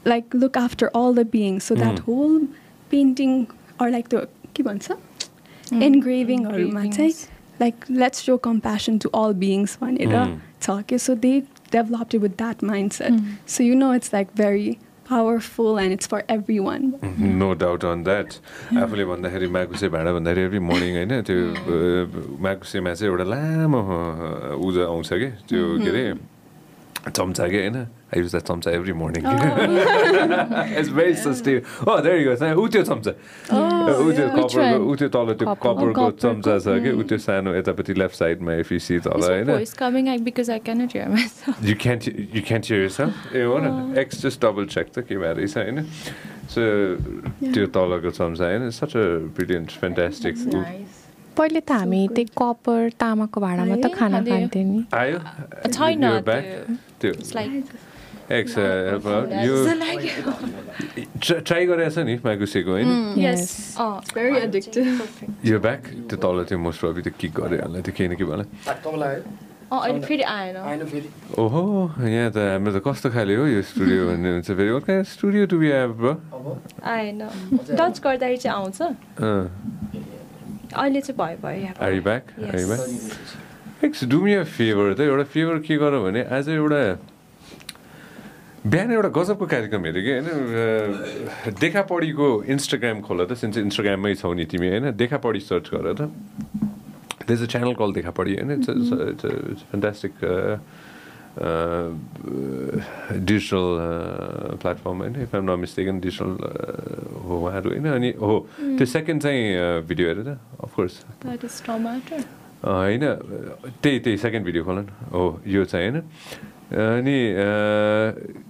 [0.06, 2.46] like look after all the beings so that whole
[2.90, 3.44] painting
[3.80, 4.20] or like त्यो
[4.56, 4.90] के भन्छ
[5.82, 7.12] एनग्रेभिङहरूमा चाहिँ
[7.60, 10.38] like let's show compassion to all beings भनेर Mm.
[10.62, 11.38] छ कि so they
[11.72, 14.76] developed with that mind set so you know it's like very
[15.10, 16.22] powerful and it's for
[16.60, 16.92] everyone
[17.38, 18.28] no doubt on that
[18.78, 23.80] आफूले भन्दाखेरि माकुसे भाँडा भन्दाखेरि एभ्री मर्निङ होइन त्यो माकुसेमा चाहिँ एउटा लामो
[24.66, 26.04] उज आउँछ कि त्यो के अरे
[27.08, 27.78] चम्चा कि होइन
[28.10, 29.22] आई युज द्याट चम्चा every morning
[30.78, 33.12] it's very sustain हो देयर गो ऊ त्यो चम्चा
[33.50, 34.86] ऊ त्यो Which कपरको one?
[34.90, 35.62] ऊ त्यो तल त्यो Copper.
[35.66, 39.22] कपरको Oh, चम्चा छ कि ऊ त्यो सानो यतापट्टि लेफ्ट साइडमा इफ यु सी तल
[39.28, 41.60] होइन voice coming out because I cannot hear myself.
[41.70, 42.06] You can't
[42.36, 43.12] you can't hear yourself.
[43.34, 45.82] ए हो न एक्स जस्ट डबल चेक त के भएर रहेछ होइन
[46.54, 46.60] सो
[47.52, 49.04] त्यो तलको चम्चा होइन such a
[49.38, 50.96] brilliant fantastic Nice.
[51.38, 55.18] पहिले त हामी त्यही कपर तामाको भाँडामा त खाना। खान्थ्यो नि आयो
[55.76, 56.04] छैन?
[57.00, 57.12] त्यो
[58.30, 59.54] त्यो It's like ex help out यो
[61.42, 62.90] ट्राई गरेको छ नि मागुसेको होइन.
[65.44, 68.44] यो ब्याक त्यो तल त्यो मोस्ट प्रब्ली त्यो किक होला त्यो केही न के भयो
[69.70, 70.56] अहिले फेरि आएन
[71.38, 71.62] ओहो
[72.06, 75.70] यहाँ त हाम्रो त कस्तो खाले हो यो स्टुडियो भन्ने हुन्छ फेरि studio do we
[75.70, 76.14] have bro.
[76.82, 77.22] आएन
[77.70, 79.50] टच गर्दाखेरि चाहिँ आउँछ अँ
[80.74, 82.02] अहिले चाहिँ भयो भयो Yes.
[82.04, 82.24] back?
[83.82, 86.82] Ex, do me a favor त एउटा फेभर के गर भने आज एउटा
[88.66, 94.32] बिहान एउटा गजबको कार्यक्रम हेऱ्यो कि होइन अ, देखापढीको इन्स्टाग्राम खोल त सिन्स इन्स्टाग्राममै छौ
[94.36, 94.90] नि तिमी होइन?
[95.00, 96.00] देखापढी सर्च गर त।
[97.24, 98.50] There's a channel called Dekhapadhi होइन?
[98.60, 100.14] It's it's it's fantastic
[103.16, 103.64] digital
[104.60, 105.14] platform होइन?
[105.24, 106.30] If I'm not mistaken digital
[107.24, 107.86] हो उहाँहरू होइन?
[107.96, 108.34] अनि हो
[108.76, 109.40] त्यो सेकेन्ड चाहिँ
[109.88, 110.28] भिडियो हेरेर
[110.68, 111.00] अफकोर्स.
[112.60, 113.00] होइन
[113.80, 114.84] त्यही त्यही सेकेन्ड भिडियो खोल
[115.16, 116.04] हो यो चाहिँ होइन?
[116.70, 118.49] अनि अ,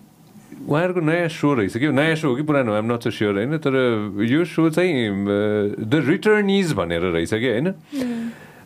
[0.60, 3.74] उहाँहरूको नयाँ सो रहेछ कि नयाँ सो हो कि पुरानो आइम नट स्योर होइन तर
[4.22, 4.92] यो सो चाहिँ
[5.80, 7.72] द रिटर्निज भनेर रहेछ कि होइन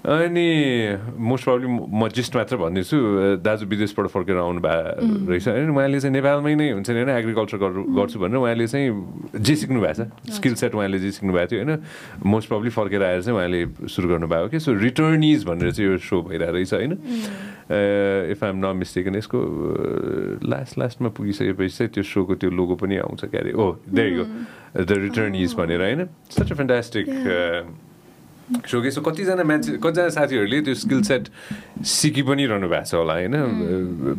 [0.04, 0.48] अनि
[1.16, 6.12] मोस्ट प्रब्लम म जिस्ट मात्र भनिदिन्छु दाजु विदेशबाट फर्केर आउनु भएको रहेछ। होइन उहाँले चाहिँ
[6.12, 7.56] नेपालमै नै हुन्छ नि होइन एग्रिकल्चर
[7.88, 11.64] गर्छु भनेर उहाँले चाहिँ जे सिक्नु भएको छ स्किल सेट उहाँले जे सिक्नु भएको थियो
[11.64, 11.80] होइन
[12.20, 14.60] मोस्ट प्रब्लली फर्केर आएर चाहिँ उहाँले सुरु गर्नुभएको कि?
[14.60, 16.92] सो रिटर्निज भनेर चाहिँ यो सो भइरहेको रहेछ होइन।
[18.28, 19.38] इफ आइएम नट मिस्टेकन यसको
[20.44, 24.24] लास्ट लास्टमा पुगिसकेपछि चाहिँ त्यो सोको त्यो लोगो पनि आउँछ क्या अरे oh there go
[24.84, 27.08] the returnees भनेर होइन। Such a fantastic
[28.44, 31.28] so so कतिजना मान्छे कतिजना साथीहरूले त्यो स्किल सेट
[31.80, 33.34] सिकि पनि रहनु भएको छ होला होइन?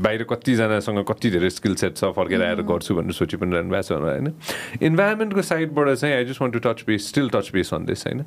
[0.02, 3.86] बाहिर कतिजनासँग कति धेरै स्किल सेट छ फर्केर आएर गर्छु भनेर सोचि पनि रहनु भएको
[3.86, 4.34] छ होला होइन?
[4.82, 8.24] इन्भाइरोमेन्टको साइडबाट चाहिँ I just want to touch base still touch base on this होइन?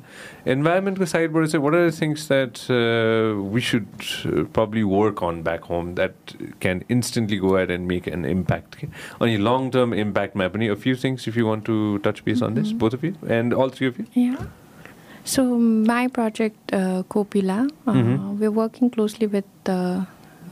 [0.55, 2.53] इन्भाइरोमेन्टको साइडबाट चाहिँ what are things that
[3.53, 3.87] we should
[4.55, 6.15] probably work on back home that
[6.61, 8.87] can instantly go ahead and make an impact के
[9.21, 11.75] अनि long term इम्प्याक्टमा पनि a few things if you want to
[12.07, 14.35] touch base on this both of you and all three of you.
[15.28, 15.42] So
[15.90, 18.38] my project, uh, Kopila, uh, Mhm.
[18.40, 19.78] we're working closely with the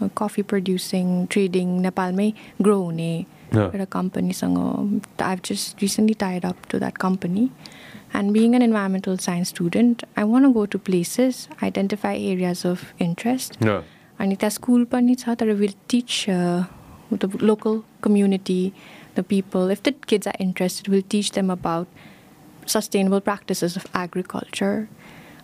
[0.01, 3.13] uh, coffee producing, trading, Nepalमै grow हुने
[3.55, 3.69] Yeah.
[3.75, 7.51] एउटा कम्पनीसँग I've just recently tied up to that company.
[8.15, 12.87] And being an environmental science student, I want to go to places, identify areas of
[12.99, 13.59] interest.
[14.21, 18.61] अनि त्यहाँ school पनि छ तर will teach the local community
[19.17, 21.87] the people if the kids are interested will teach them about
[22.68, 24.88] sustainable practices of agriculture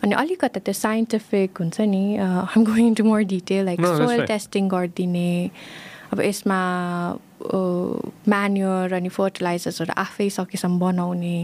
[0.04, 4.28] अनि अलिकति त्यो scientific हुन्छ नि I'm going to more detail like soil fine.
[4.28, 5.30] Testing गरिदिने
[6.14, 6.60] अब यसमा
[8.30, 11.38] म्यान्युर अनि फर्टिलाइजर्सहरू आफै सकेसम्म बनाउने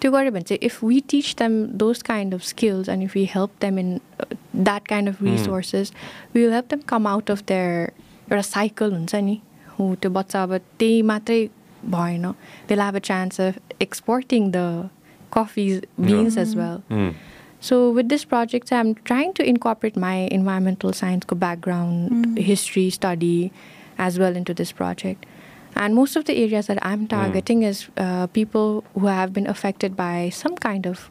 [0.00, 3.24] त्यो गऱ्यो भने चाहिँ if we teach them those kind of skills and if we
[3.34, 5.92] help them in that kind of resources
[6.34, 7.92] we will help them come out of there
[8.30, 9.40] एउटा साइकल हुन्छ नि
[9.78, 11.46] हो त्यो बच्चा अब त्यही मात्रै
[11.96, 12.30] भएन
[12.68, 14.90] they have a chance of exporting the
[15.34, 16.82] coffee beans as well.
[16.88, 17.08] Hmm.
[17.08, 17.10] Hmm.
[17.60, 22.36] So with this project, I'm trying to incorporate my environmental science background, hmm.
[22.36, 23.52] history study,
[23.98, 25.26] as well into this project.
[25.76, 27.68] And most of the areas that I'm targeting mm.
[27.68, 31.10] is uh, people who have been affected by some kind of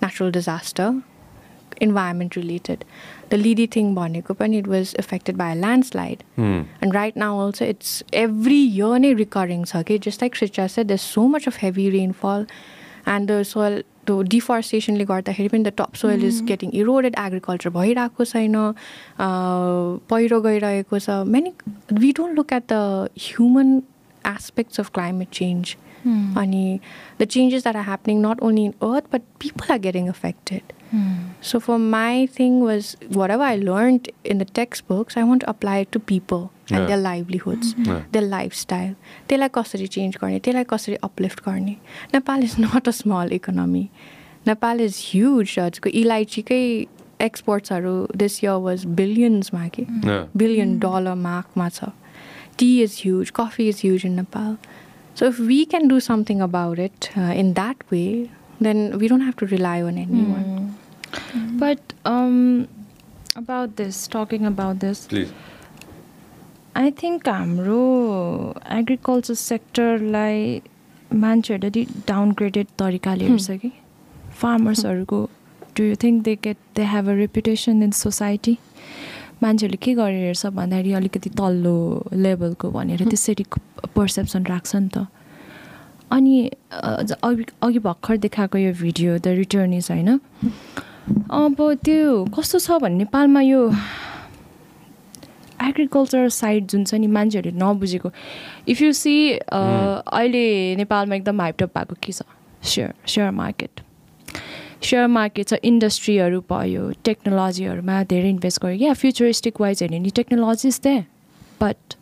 [0.00, 1.02] natural disaster,
[1.80, 2.84] environment related.
[3.30, 6.22] The Lidi thing Boniko, and it was affected by a landslide.
[6.38, 6.66] Mm.
[6.80, 10.02] And right now also it's every year a recurring circuit.
[10.02, 12.46] Just like Shricha said, there's so much of heavy rainfall
[13.14, 13.76] and the soil
[14.08, 20.40] the deforestationले गर्दाखेरि पनि the top soil is getting eroded agriculture भइरहेको छैन uh, पहिरो
[20.48, 21.54] गइरहेको छ many
[22.04, 22.82] we don't look at the
[23.28, 23.78] human
[24.34, 25.76] aspects of climate change
[26.42, 26.64] अनि
[27.22, 30.76] the changes that are happening not only in earth but people are getting affected
[31.48, 35.74] so for my thing was whatever I learned in the textbooks, I want to apply
[35.78, 36.00] it to
[36.70, 36.96] people and Yeah.
[36.96, 38.00] their livelihoods, Yeah.
[38.12, 38.94] their lifestyle.
[39.28, 41.76] त्यसलाई कसरी change गर्ने त्यसलाई कसरी uplift गर्ने
[42.14, 43.88] Nepal is not a small economy
[44.46, 46.62] Nepal is huge जजको इलाइचीकै
[47.20, 49.84] एक्सपोर्ट्सहरू this year was बिलियन्समा कि
[50.36, 51.90] बिलियन डलर मार्कमा छ
[52.58, 54.56] tea is huge coffee is huge in Nepal
[55.18, 58.04] so if we can do something about it in that way
[58.62, 60.68] then we don't have to rely on any one
[61.60, 62.68] But um,
[63.36, 65.32] about this, talking about this, please
[66.80, 67.80] I think हाम्रो
[68.72, 70.36] agriculture सेक्टरलाई
[71.24, 73.70] मान्छेहरूले downgraded तरिकाले हेर्छ कि।
[74.40, 75.18] फार्मर्सहरूको
[75.76, 78.56] do you think they get they have a reputation in society
[79.42, 81.76] मान्छेहरूले के गरेर हेर्छ भन्दाखेरि अलिकति तल्लो
[82.24, 83.44] लेभलको भनेर त्यसरी
[83.96, 85.06] पर्सेप्सन राख्छ नि त।
[86.10, 86.34] अनि
[87.28, 90.18] अघि अघि भर्खर देखाएको यो भिडियो द रिटर्निज होइन?
[91.42, 93.60] अब त्यो कस्तो छ भने नेपालमा यो
[95.62, 98.10] एग्रिकल्चर साइड जुन छ नि मान्छेहरूले नबुझेको।
[98.68, 102.22] इफ यु सी अहिले नेपालमा एकदम हाइपटप भएको के छ?
[102.62, 103.80] Share share market
[104.82, 110.68] share market छ इन्डस्ट्रीहरू भयो टेक्नोलोजीहरूमा धेरै इन्भेस्ट गर्यो क्या फ्युचरिस्टिक वाइज हेर्ने नि technology
[110.68, 110.96] is there
[111.62, 111.94] but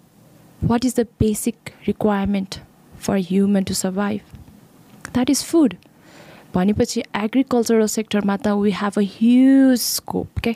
[0.63, 2.59] what is the basic requirement
[3.07, 4.21] for human to survive
[5.15, 5.75] that is food
[6.55, 10.55] भनेपछि एग्रिकल्चरल सेक्टरमा त we have a huge scope के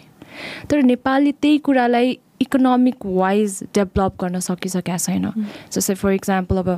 [0.70, 5.32] तर नेपालले त्यही कुरालाई इकोनोमिक वाइज डेभलप गर्न सकिसकेका छैन।
[5.73, 6.70] जस्तै फर इक्जाम्पल अब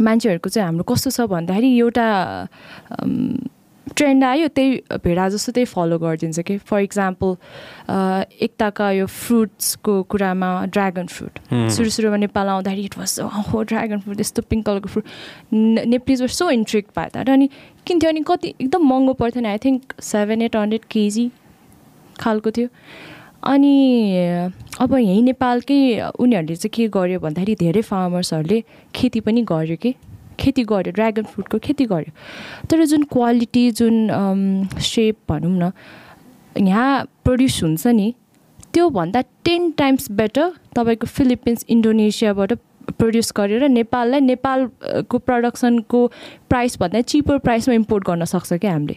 [0.00, 2.06] मान्छेहरूको चाहिँ हाम्रो कस्तो छ भन्दाखेरि एउटा
[3.86, 7.30] ट्रेन्ड आयो त्यही भेडा जस्तो त्यही फलो गरिदिन्छ कि। फर इक्जाम्पल
[8.46, 11.38] एकताका यो फ्रुट्सको कुरामा ड्रागन फ्रुट
[11.76, 13.18] सुरु सुरुमा नेपाल आउँदाखेरि इट वाज
[13.52, 15.04] हो ड्रागन फ्रुट यस्तो पिङ्क कलरको fruit
[15.92, 17.48] Nepalese were so intrigued पाए द्याट अनि
[17.86, 21.30] किन्थ्यो अनि कति एकदम महँगो पर्थ्यो नि I think seven eight hundred KG
[22.20, 22.68] खालको थियो।
[23.44, 23.74] अनि
[24.80, 25.78] अब यहीँ नेपालकै
[26.18, 28.62] उनीहरूले चाहिँ के गर्यो भन्दाखेरि धेरै फार्मर्सहरूले
[28.94, 29.94] खेती पनि गर्यो कि?
[30.40, 32.12] खेती गर्यो ड्रागन फ्रुटको खेती गर्यो।
[32.70, 35.72] तर जुन क्वालिटी जुन सेप भनौँ न
[36.66, 38.14] यहाँ प्रड्युस हुन्छ नि
[38.74, 42.52] त्योभन्दा टेन टाइम्स बेटर तपाईँको फिलिपिन्स इन्डोनेसियाबाट
[42.98, 46.06] प्रड्युस गरेर नेपाललाई नेपालको प्रडक्सनको
[46.50, 48.96] प्राइसभन्दा चिपर प्राइसमा इम्पोर्ट गर्न सक्छ क्या हामीले?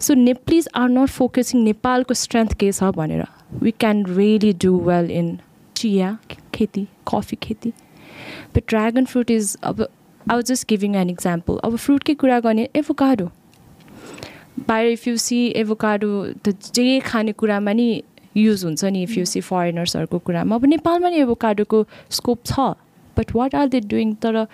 [0.00, 3.24] So Nepalese are not focusing नेपालको स्ट्रेन्थ के छ भनेर
[3.62, 5.36] we can really do well in
[5.76, 6.16] चिया
[6.54, 7.72] खेती कफी खेती
[8.54, 12.68] बट ड्रागन फ्रुट इज अब I was just giving an example अब फ्रुटकै कुरा गर्ने
[12.76, 13.30] एभोकाडो
[14.68, 16.10] बाहिर इफ यु सी एभोकाडो
[16.44, 17.88] त जे खाने कुरामा नि
[18.36, 22.68] युज हुन्छ नि इफ यु सी फरेनर्सहरूको कुरामा अब नेपालमा नि एभोकाडोको स्कोप छ
[23.16, 24.44] but what are they doing तर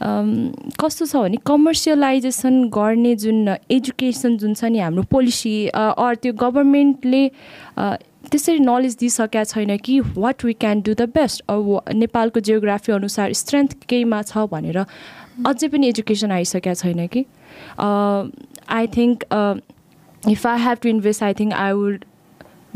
[0.00, 7.24] कस्तो छ भने कमर्सियलाइजेसन गर्ने जुन एजुकेसन जुन छ नि हाम्रो पोलिसी अर त्यो गभर्मेन्टले
[8.30, 13.32] त्यसरी नलेज दिइसकेका छैन कि what we can do the best अब नेपालको जियोग्राफी अनुसार
[13.40, 14.78] स्ट्रेन्थ केहीमा छ भनेर
[15.46, 17.24] अझै पनि एजुकेसन आइसकेका छैन कि?
[17.78, 19.24] I think
[20.22, 22.04] if I have to invest I think I would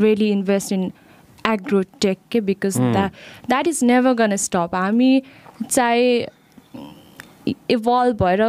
[0.01, 0.91] really invest in
[1.47, 3.13] agrotech के because that
[3.49, 5.23] that is never gonna stop हामी
[5.65, 6.07] चाहे
[7.49, 8.43] इभल्भ भएर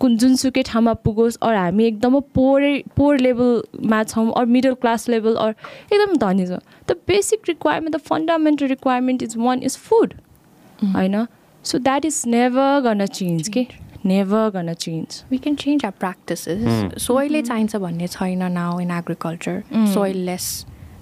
[0.00, 5.34] कुन जुनसुकै ठाउँमा पुगोस् अरू हामी एकदमै पोरै पोर लेभलमा छौँ अरू मिडल क्लास लेभल
[5.34, 5.52] अरू
[5.92, 10.14] एकदम धनी छ। The basic requirement the fundamental requirement is one is food
[10.94, 11.24] होइन?
[11.64, 13.66] So that is never gonna change के
[14.04, 19.62] never gonna change we can change our practices सोइलै चाहिन्छ भन्ने छैन now in agriculture
[19.94, 20.48] soil lace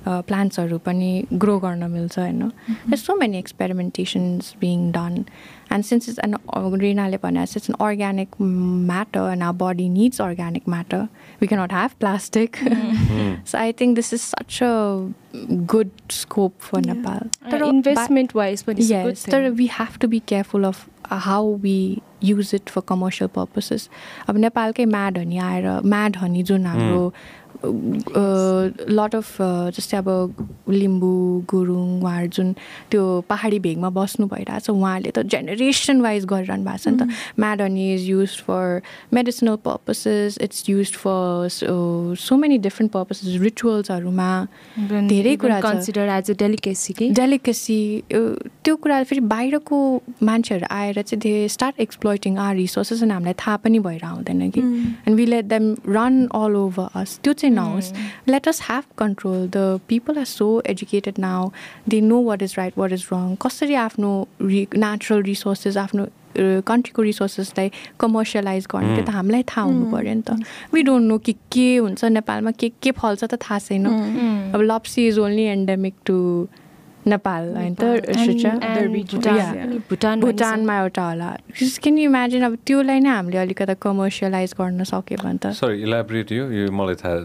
[0.06, 5.24] प्लान्ट्सहरू पनि ग्रो गर्न मिल्छ होइन so many experimentations being done
[5.72, 6.36] and since it's an
[6.80, 11.06] रिनाले भने it's an organic matter and our body needs organic matter
[11.40, 12.56] we cannot have plastic
[13.46, 19.14] so I think this is such a good scope for Nepal तर investment wise पनि
[19.30, 20.88] तर we have to be careful of
[21.24, 21.80] how we
[22.24, 23.88] use it for commercial purposes
[24.28, 27.12] अब नेपालकै mad honey आएर mad honey जुन हाम्रो
[27.64, 29.36] lot of
[29.76, 30.08] जस्तै अब
[30.68, 31.12] लिम्बू
[31.50, 32.52] गुरुङ उहाँहरू जुन
[32.90, 37.08] त्यो पहाडी भेगमा बस्नु भइरहेछ उहाँहरूले त जेनेरेसन वाइज गरिरहनु भएको छ नि त।
[37.38, 38.80] Mad honey is use for
[39.14, 41.48] medicinal purposes it's use for
[42.24, 44.30] so many different purposes रिचुअल्सहरूमा
[45.12, 47.80] धेरै कुरा कन्सिडर एज अ डेलिकेसी कि डेलिकेसी
[48.12, 49.78] त्यो कुरा फेरि बाहिरको
[50.30, 54.60] मान्छेहरू आएर चाहिँ they start exploiting our resources अनि हामीलाई थाहा पनि भएर आउँदैन कि
[54.60, 57.92] and we let them run all over us त्यो चाहिँ नहोस्
[58.28, 61.50] let us have control the people are so educated now
[61.88, 66.06] they know what is right what is wrong कसरी आफ्नो रि नेचुरल रिसोर्सेस आफ्नो
[66.66, 67.70] कन्ट्रीको रिसोर्सेसलाई
[68.00, 70.30] कमर्सियलाइज गर्ने त्यो त हामीलाई थाहा हुनु पऱ्यो नि त।
[70.74, 73.86] वी डोन्ट नो कि के हुन्छ नेपालमा के के फल्छ त थाहा छैन।
[74.54, 76.16] अब lapsi is only endemic to
[77.06, 77.82] Nepal होइन त
[79.90, 85.18] भुटान भुटानमा एउटा होला क्यान यु इमेजिन अब त्यसलाई नै हामीले अलिकति कमर्सियलाइज गर्न सक्यो
[85.24, 87.16] भने त। सरी इलाबरेट यो यो मलाई थाहा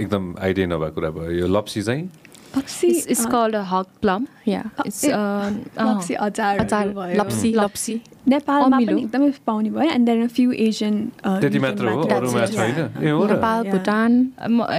[0.00, 2.08] एकदम आइडिया नभएको कुरा भयो। यो लप्सी चाहिँ?
[2.56, 4.26] It's called a hog plum.
[4.46, 6.86] Yeah It's uh, लप्सी अचार अचार
[7.20, 10.94] लप्सी लप्सी नेपालमा अमिलो। पनि एकदमै पाउने भयो एन्ड देन फ्यु एसियन
[11.24, 13.72] त्यति मात्र हो अरूमा छैन ए हो र Nepal Yeah.
[13.74, 14.10] Bhutan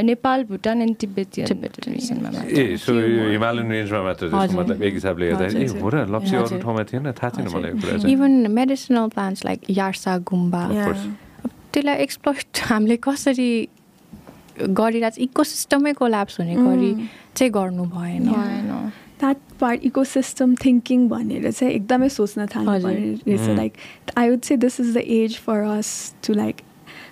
[0.09, 4.59] Nepal Bhutan and Tibetan Tibet रिजनमा मात्र। ए सो यो हिमालयन रेन्जमा मात्र त्यसको हजुर।
[4.59, 7.47] मतलब एक हिसाबले हेर्दा ए हजुर। हो र लप्सी अरू हजुर। ठाउँमा थिएन थाहा छैन
[7.55, 10.63] मलाई यो कुरा चाहिँ even medicinal plants like yarsa gumba.
[11.73, 13.51] त्यसलाई एक्सप्लोइट हामीले कसरी
[14.61, 16.91] गरिरहेको छ इकोसिस्टमै कोल्याप्स हुने गरी
[17.35, 18.25] चाहिँ गर्नु भएन।
[19.19, 23.73] द्याट पार्ट इकोसिस्टम थिङ्किङ भनेर चाहिँ एकदमै सोच्न थाल्नु रहेछ like
[24.17, 25.91] I would say this is the age for us
[26.27, 26.61] to like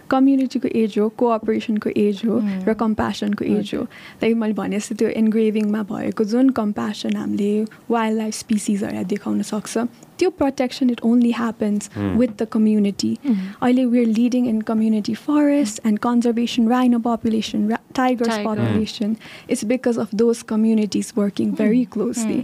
[0.09, 3.81] कम्युनिटीको age हो कोअपरेसनको एज हो र कम्प्यासनको एज हो।
[4.23, 9.77] लाइक मैले भने जस्तो त्यो इन्ग्रेभिङमा भएको जुन कम्प्यासन हामीले वाइल्ड लाइफ स्पिसिजहरूलाई देखाउन सक्छ
[10.19, 16.01] त्यो protection it only happens with the community अहिले we're leading in community forests and
[16.05, 18.43] conservation rhino population ra- tigers Tiger.
[18.47, 19.15] population.
[19.47, 22.39] It's because of those communities working very closely.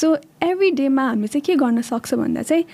[0.00, 0.12] So
[0.48, 2.64] every day मा हामी चाहिँ के गर्न सक्छ भन्दा चाहिँ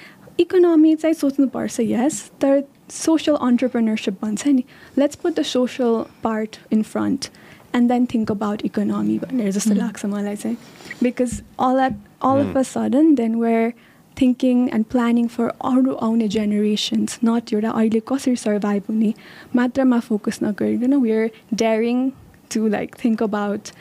[0.40, 4.64] economy चाहिँ सोच्नुपर्छ यस तर सोसल अन्टरप्रेनरसिप भन्छ नि
[4.98, 7.26] let's put the social part in front
[7.74, 10.56] and then think about economy भनेर जस्तो लाग्छ मलाई चाहिँ
[11.02, 11.96] because all at
[12.30, 13.72] all of a sudden then we're
[14.16, 19.12] thinking and planning for अरू आउने जेनेरेसन्स नट एउटा अहिले कसरी सर्भाइभ हुने
[19.56, 22.10] मात्रमा फोकस नगरिकन we are daring
[22.54, 23.72] to like think about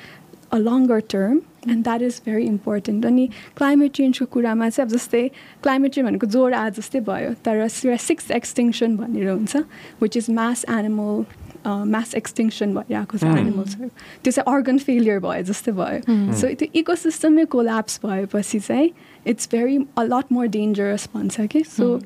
[0.52, 3.28] a longer term and that is very important अनि
[3.58, 5.28] climate चेन्जको कुरामा चाहिँ अब जस्तै
[5.64, 7.68] क्लाइमेट चेन्ज भनेको जोड आ जस्तै भयो तर
[8.00, 9.64] सिक्स एक्सटिङ्सन भनेर हुन्छ
[10.02, 11.24] which is mass animal
[11.88, 13.90] mass extinction भइरहेको छ एनिमल्सहरू
[14.24, 18.92] त्यो चाहिँ अर्गन फेलियर भयो जस्तै भयो सो त्यो इकोसिस्टमै कोल्याप्स भएपछि चाहिँ
[19.28, 21.98] it's very a lot more dangerous भन्छ कि सो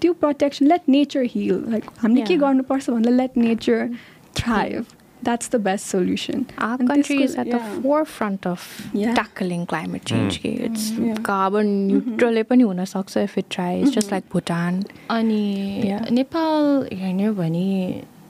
[0.00, 2.36] त्यो protection let nature heal like हामीले के.
[2.36, 3.88] गर्नुपर्छ भन्दा let nature
[4.36, 4.84] thrive
[5.24, 8.62] that's the best solution Our country is at the forefront of
[9.00, 9.14] Yeah.
[9.18, 10.38] tackling climate change.
[10.44, 11.20] के It's Yeah.
[11.28, 14.82] carbon neutral पनि हुन सक्छ if it tries, just like Bhutan.
[15.10, 15.98] अनि.
[16.12, 17.66] नेपाल हेर्ने हो भने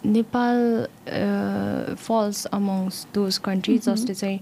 [0.06, 0.86] Nepal
[2.06, 4.40] falls amongst those country जसले चाहिँ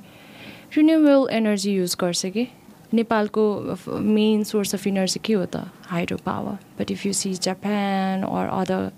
[0.77, 2.47] रिन्युएबल एनर्जी युज गर्छ कि?
[2.95, 3.45] नेपालको
[3.89, 5.65] मेन सोर्स अफ इनर्जी के हो त?
[5.87, 8.91] Hydro power but if you see Japan or other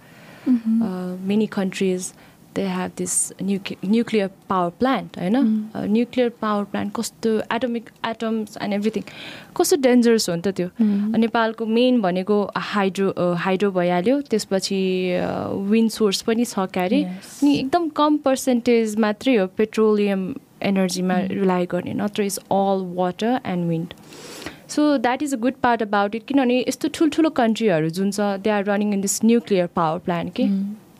[1.28, 2.12] many countries
[2.56, 3.12] they have this
[3.42, 5.36] nuclear power plant होइन
[5.92, 9.02] न्युक्लियर पावर प्लान्ट कस्तो एटोमिक एटम्स एन्ड एभ्रिथिङ
[9.56, 10.68] कस्तो dangerous हो नि त त्यो?
[11.16, 12.36] नेपालको मेन भनेको
[12.72, 14.82] हाइड्रो हाइड्रो भइहाल्यो त्यसपछि
[15.70, 17.02] विन्ड सोर्स पनि छ क्यारे.
[17.02, 20.32] अनि एकदम कम पर्सेन्टेज मात्रै हो पेट्रोलियम
[20.62, 23.94] एनर्जीमा रिलाइ गर्ने नत्र is all water and wind
[24.68, 28.50] so that is a good part about it किनभने यस्तो ठुल्ठुलो कन्ट्रीहरू जुन छ they
[28.50, 30.44] are running in this nuclear power plant के?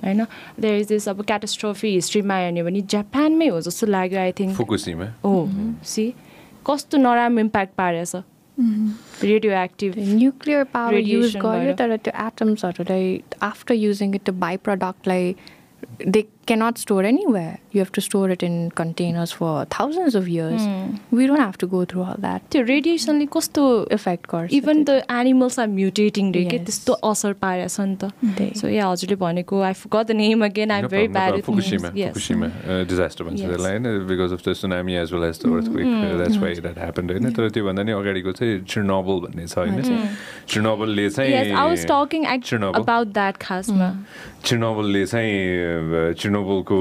[0.05, 0.24] होइन?
[0.60, 4.56] देयर इज दिस अब क्याटास्ट्रोफी हिस्ट्रीमा हेर्ने भने जापानमै हो जस्तो लाग्यो आई थिङ्क
[5.24, 5.48] हो
[5.94, 6.12] सी
[6.66, 8.12] कस्तो नराम्रो impact पारेछ
[9.24, 9.94] radio active
[10.72, 15.34] power use Radiation गर्यो। तर त्यो एटम्सहरूलाई आफ्टर युजिङ इट त्यो by प्रडक्टलाई
[16.06, 17.59] they cannot store anywhere.
[17.74, 20.62] You have to store it in containers for thousands of years.
[21.19, 22.48] We don't have to go through all that.
[22.52, 23.62] त्यो रेडिएसनले कस्तो
[23.97, 26.64] Effect गर्छ even the animals are mutating रे के Yes.
[26.66, 28.10] त्यस्तो असर पारेछ नि त।
[28.60, 32.82] सो या हजुरले भनेको I got the name again I very bad Fukushima, Fukushima uh,
[32.93, 33.48] disaster भन्छ Yes.
[33.48, 35.86] त्यसलाई होइन because of the tsunami as well as the earthquake
[36.19, 40.09] that's why that happened होइन तर त्योभन्दा नि अगाडिको चाहिँ चिर्नोबल भन्ने छ होइन
[40.48, 42.81] चिर्नोबलले Yes, I was talking चाहिँ act- Chernobyl.
[42.82, 43.89] about that खासमा
[44.44, 46.78] चिर्नोबलले चाहिँ चिर्नोबलको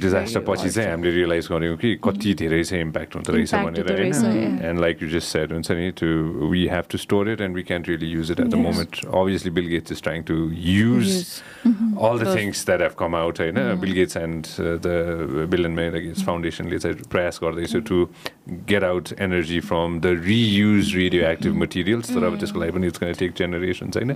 [0.00, 4.58] डिजास्टर पछि चाहिँ हामीले रियलाइज गऱ्यौँ कि कति धेरै चाहिँ इम्प्याक्ट हुँदो रहेछ भनेर होइन.
[4.64, 6.06] And like you just said हुन्छ नि to
[6.50, 8.54] we have to store it and we can really use it at the.
[8.64, 11.12] Moment obviously Bill Gates is trying to use
[11.98, 14.46] all the things that have come out होइन Bill Gates and
[14.86, 18.04] the Bill and Melinda Gates फाउन्डेसनले चाहिँ प्रयास गर्दैछ to
[18.70, 23.18] get out energy from the reuse radio active materials तर अब त्यसको लागि पनि it's
[23.18, 24.14] take generations होइन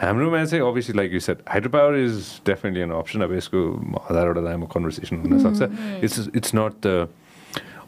[0.00, 3.64] हाम्रोमा चाहिँ obviously like you said hydro power is definitely an option अब यसको
[4.10, 5.60] हजारवटा लामो कन्भर्सेसन हुनसक्छ
[6.04, 7.08] it's it's not the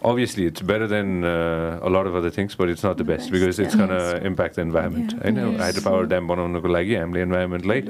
[0.03, 3.31] obviously it's better than uh, a lot of other things but it's not the best
[3.33, 5.23] because it's going to impact the environment Yeah.
[5.25, 5.61] होइन Yes.
[5.63, 7.81] Hydro power dam बनाउनुको लागि हामीले इन्भाइरोमेन्टलाई.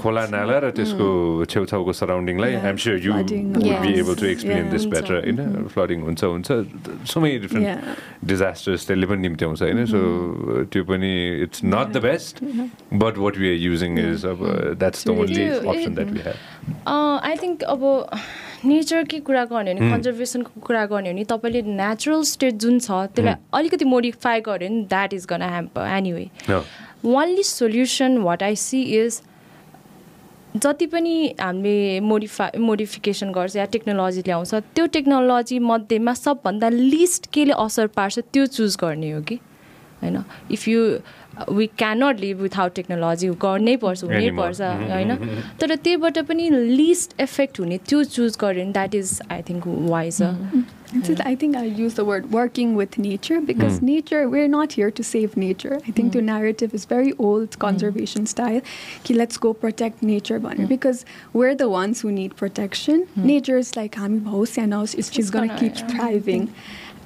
[0.00, 1.06] खोला नाला र त्यसको
[1.48, 3.46] छेउछाउको सराउन्डिङलाई I'm sure you flooding.
[3.56, 3.92] Would be.
[4.00, 4.70] Able to Yeah.
[4.70, 4.84] This.
[4.92, 6.48] Better होइन फ्लडिङ हुन्छ हुन्छ
[7.12, 7.80] so many different Yeah.
[8.32, 10.00] Disasters त्यसले पनि निम्त्याउँछ होइन सो
[10.72, 11.12] त्यो पनि
[11.48, 12.44] it's not the best
[12.92, 14.44] but what we are using is अब
[14.78, 16.36] that's the only option that we have
[17.24, 17.80] I think अब
[18.64, 22.90] नेचरकै कुरा गर्ने हो भने कन्जर्भेसनको कुरा गर्ने हो भने तपाईँले नेचुरल स्टेट जुन छ
[23.14, 26.28] त्यसलाई अलिकति मोडिफाई गर्यो भने that is gonna hamper anyway
[27.04, 29.20] only solution what I see is
[30.56, 37.52] जति पनि हामीले मोडिफाई मोडिफिकेसन गर्छ या टेक्नोलोजी ल्याउँछ त्यो टेक्नोलोजी मध्येमा सबभन्दा लिस्ट केले
[37.58, 39.34] असर पार्छ त्यो चुज गर्ने हो कि?
[40.02, 40.16] होइन?
[40.50, 40.80] If you
[41.50, 44.30] we cannot live without technology गर्नै पर्छ हुनै.
[44.36, 44.60] पर्छ
[44.92, 45.16] होइन
[45.60, 46.48] तर त्यहीबाट पनि
[46.82, 50.22] लिस्ट इफेक्ट हुने त्यो चुज गर्यो भने that is I think wise.
[51.22, 55.04] I think I use the word working with nature because nature, we're not here to
[55.08, 55.78] save nature.
[55.88, 58.60] I think the narrative is very old conservation style.
[59.08, 60.38] Ki, let's go protect nature.
[60.38, 60.68] भन्ने.
[60.68, 61.04] Because
[61.34, 63.04] we're the ones who need protection.
[63.16, 66.48] Nature is like, नहोस्, is- she's going to keep thriving.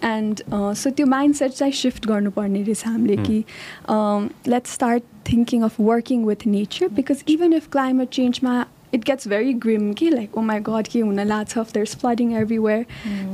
[0.03, 3.45] And uh, so त्यो mindset चाहिँ shift गर्नुपर्ने रहेछ हामीले कि
[3.89, 9.05] um, let's start thinking of working with nature because even if climate change मा it
[9.05, 12.85] gets very grim कि like oh my god के हुन लाग्छ if there's flooding everywhere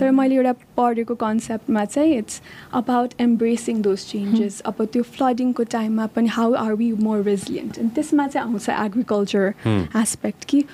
[0.01, 2.41] तर मैले एउटा पढेको कन्सेप्टमा चाहिँ it's
[2.81, 7.89] about embracing those changes अब त्यो फ्लडिङको टाइममा पनि how are we more resilient अनि
[7.95, 9.55] त्यसमा चाहिँ आउँछ एग्रिकल्चर
[10.03, 10.65] एस्पेक्ट कि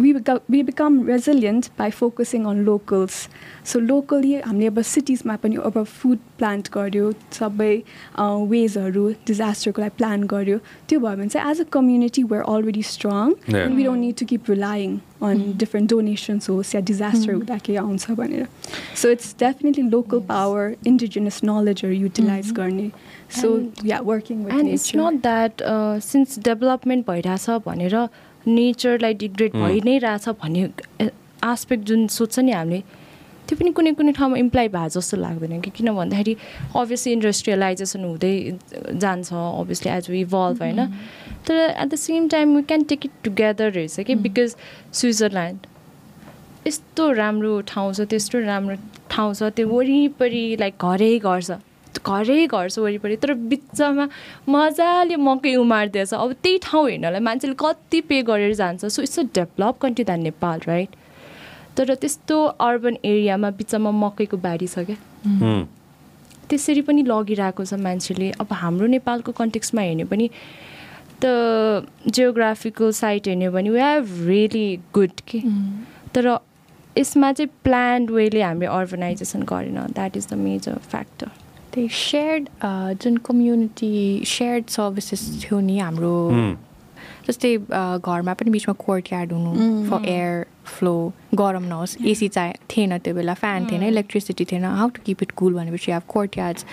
[0.00, 3.28] we we become resilient by focusing on locals
[3.72, 7.74] so locally हामीले अब सिटिजमा पनि अब फुड प्लान्ट गऱ्यो सबै
[8.54, 13.32] वेजहरू डिजास्टरको लागि प्लान गऱ्यो त्यो भयो भने चाहिँ as a community we're already strong
[13.52, 13.64] Yeah.
[13.66, 17.76] And we don't need to keep relying on different donations होस् या डिजास्टर हुँदा केही
[17.78, 18.46] आउँछ भनेर.
[18.96, 22.90] So it's definitely local power indigenous नलेजहरू युटिलाइज गर्ने.
[23.40, 23.48] So
[23.86, 25.62] yeah working with and it's nature not that
[26.08, 27.96] since development भइरहेछ भनेर
[28.46, 31.10] नेचरलाई डिग्रेड भइ नै रहेछ भन्ने
[31.44, 32.82] आस्पेक्ट जुन सोध्छ नि हामीले
[33.48, 36.36] त्यो पनि कुनै कुनै ठाउँमा इम्प्लाइ भए जस्तो लाग्दैन कि किन भन्दाखेरि
[36.76, 38.34] अभियसली इन्डस्ट्रियलाइजेसन हुँदै
[39.04, 40.86] जान्छ अभियसली एज वी इभल्भ होइन।
[41.48, 44.56] तर at the same time we can take it together रहेछ कि बिकज
[45.00, 45.66] स्विजरल्यान्ड
[46.66, 48.76] यस्तो राम्रो ठाउँ छ त्यस्तो राम्रो
[49.10, 51.58] ठाउँ छ त्यो वरिपरि लाइक घरै घर छ
[52.00, 54.06] घरै घर छ वरिपरि तर बिचमा
[54.48, 59.22] मजाले मकै उमारिदिएछ अब त्यही ठाउँ हेर्नलाई मान्छेले कति पे गरेर जान्छ। So it's a
[59.34, 60.96] develop country than Nepal right
[61.76, 64.98] तर त्यस्तो अर्बन एरियामा बिचमा मकैको बारी छ क्या.
[66.48, 70.28] त्यसरी पनि लगिरहेको छ मान्छेले। अब हाम्रो नेपालको कन्टेक्समा हेर्ने पनि
[71.24, 71.24] त
[72.08, 75.40] जियोग्राफिकल साइट हेर्ने भने वी हेभ रियली गुड के?
[76.14, 76.38] तर
[76.98, 81.30] यसमा चाहिँ प्लान्ड वेले हामीले अर्गनाइजेसन गरेन। That is the major factor
[81.74, 82.48] त्यही सेयर्ड
[83.02, 83.94] जुन कम्युनिटी
[84.26, 86.16] सेयर्ड सर्भिसेस थियो नि हाम्रो.
[87.26, 89.52] जस्तै घरमा पनि बिचमा कोर्ट यार्ड हुनु
[89.90, 90.94] फर एयर फ्लो
[91.34, 95.30] गरम नहोस्। एसी चाहिँ थिएन त्यो बेला। फ्यान थिएन इलेक्ट्रिसिटी थिएन। How to keep it
[95.38, 96.66] cool भनेपछि अब कोर्ट यार्ड्स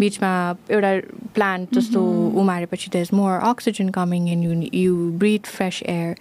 [0.00, 0.32] बिचमा
[0.70, 0.90] एउटा
[1.34, 2.00] प्लान्ट जस्तो
[2.40, 6.14] उमारेपछि the is more oxygen coming in you you breathe fresh air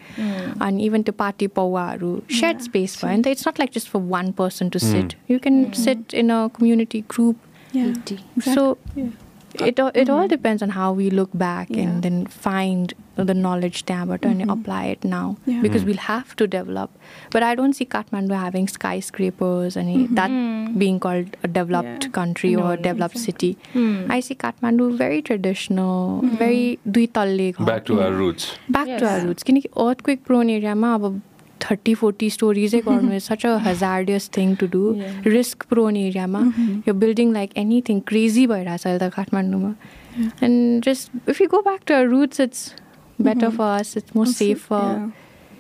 [0.61, 4.01] अनि इभन त्यो पार्टी पौवाहरू सेड स्पेस भयो। नि त it's not like just for
[4.09, 7.37] one person to sit you can sit in a community group
[7.71, 8.53] yeah exactly.
[8.53, 9.09] so yeah.
[9.53, 10.11] it, it mm-hmm.
[10.13, 11.83] all depends on how we look back yeah.
[11.83, 14.41] and then find the knowledge Tambat mm-hmm.
[14.41, 15.61] and apply it now yeah.
[15.61, 16.91] because we'll have to develop
[17.31, 20.15] but i don't see kathmandu having skyscrapers and mm-hmm.
[20.15, 20.77] that hmm.
[20.77, 23.53] being called a developed country no, or a developed exactly.
[23.53, 24.11] city hmm.
[24.11, 26.37] i see kathmandu very traditional mm-hmm.
[26.37, 28.99] very duitalle back to our roots back yes.
[29.01, 30.97] to our roots Because earthquake prone area ma
[31.63, 34.83] thirty forty स्टोरिजै गर्नु is such a hazardous thing to do.
[35.25, 36.41] Risk prone एरियामा
[36.87, 39.73] यो building like anything crazy भइरहेछ अहिले त काठमाडौँमा
[40.43, 42.73] and just if you go back to roots it's
[43.21, 45.11] better for us it's more Also, safer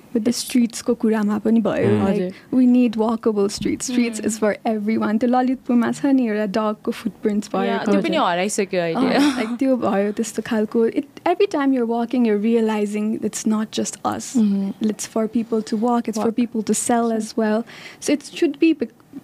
[0.09, 0.13] yeah.
[0.13, 2.03] With the streets को कुरामा पनि भयो Mm.
[2.05, 3.87] like we need walkable streets.
[3.91, 5.19] Streets is for everyone.
[5.19, 10.11] त्यो ललितपुरमा छ नि एउटा डगको फुटप्रिन्ट्स भयो त्यो पनि हराइसक्यो अहिले लाइक त्यो भयो
[10.19, 15.27] त्यस्तो खालको it every time you're walking you're realizing it's not just us it's for
[15.37, 16.35] people to walk it's for Walk.
[16.35, 17.63] People to sell as well
[18.01, 18.73] so it should be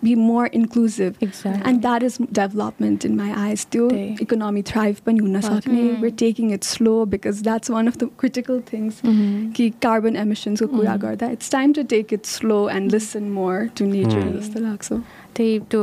[0.04, 1.18] be more inclusive.
[1.22, 1.62] Exactly.
[1.66, 3.90] and that is development in my eyes too.
[4.20, 6.02] Economy thrive you know, sakne mm-hmm.
[6.02, 9.02] we're taking it slow because that's one of the critical things.
[9.02, 9.52] Mm-hmm.
[9.52, 11.02] ki carbon emissions ko kura mm-hmm.
[11.02, 11.32] garda.
[11.32, 14.36] It's time to take it slow and listen more to nature mm.
[15.38, 15.82] त्यही त्यो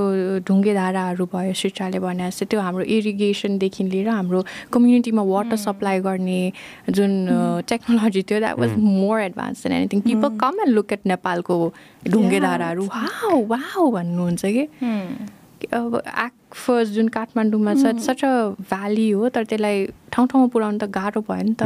[0.49, 6.41] ढुङ्गे धाराहरू भयो शिक्षाले भने जस्तै त्यो हाम्रो इरिगेसनदेखि लिएर हाम्रो कम्युनिटीमा वाटर सप्लाई गर्ने
[6.97, 7.13] जुन
[7.69, 11.61] टेक्नोलोजी थियो that was more advance than anything people come and look at नेपालको
[12.09, 12.41] ढुङ्गे.
[12.41, 14.67] धाराहरू। वाउ वाउ भन्नुहुन्छ कि.
[15.73, 18.33] अब एक्ट फर्स्ट जुन काठमाडौँमा छ सच अ
[18.71, 21.63] भ्याली हो तर त्यसलाई ठाउँ ठाउँमा पुऱ्याउनु त गाह्रो भयो नि त।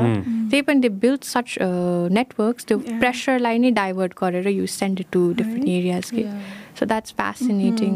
[0.51, 1.57] त्यही पनि त्यो बिल्ड सच
[2.19, 2.79] नेटवर्क्स त्यो.
[3.01, 6.25] प्रेसरलाई नै डाइभर्ट गरेर you send to different areas के?
[6.79, 7.95] सो द्याट्स फेसिनेटिङ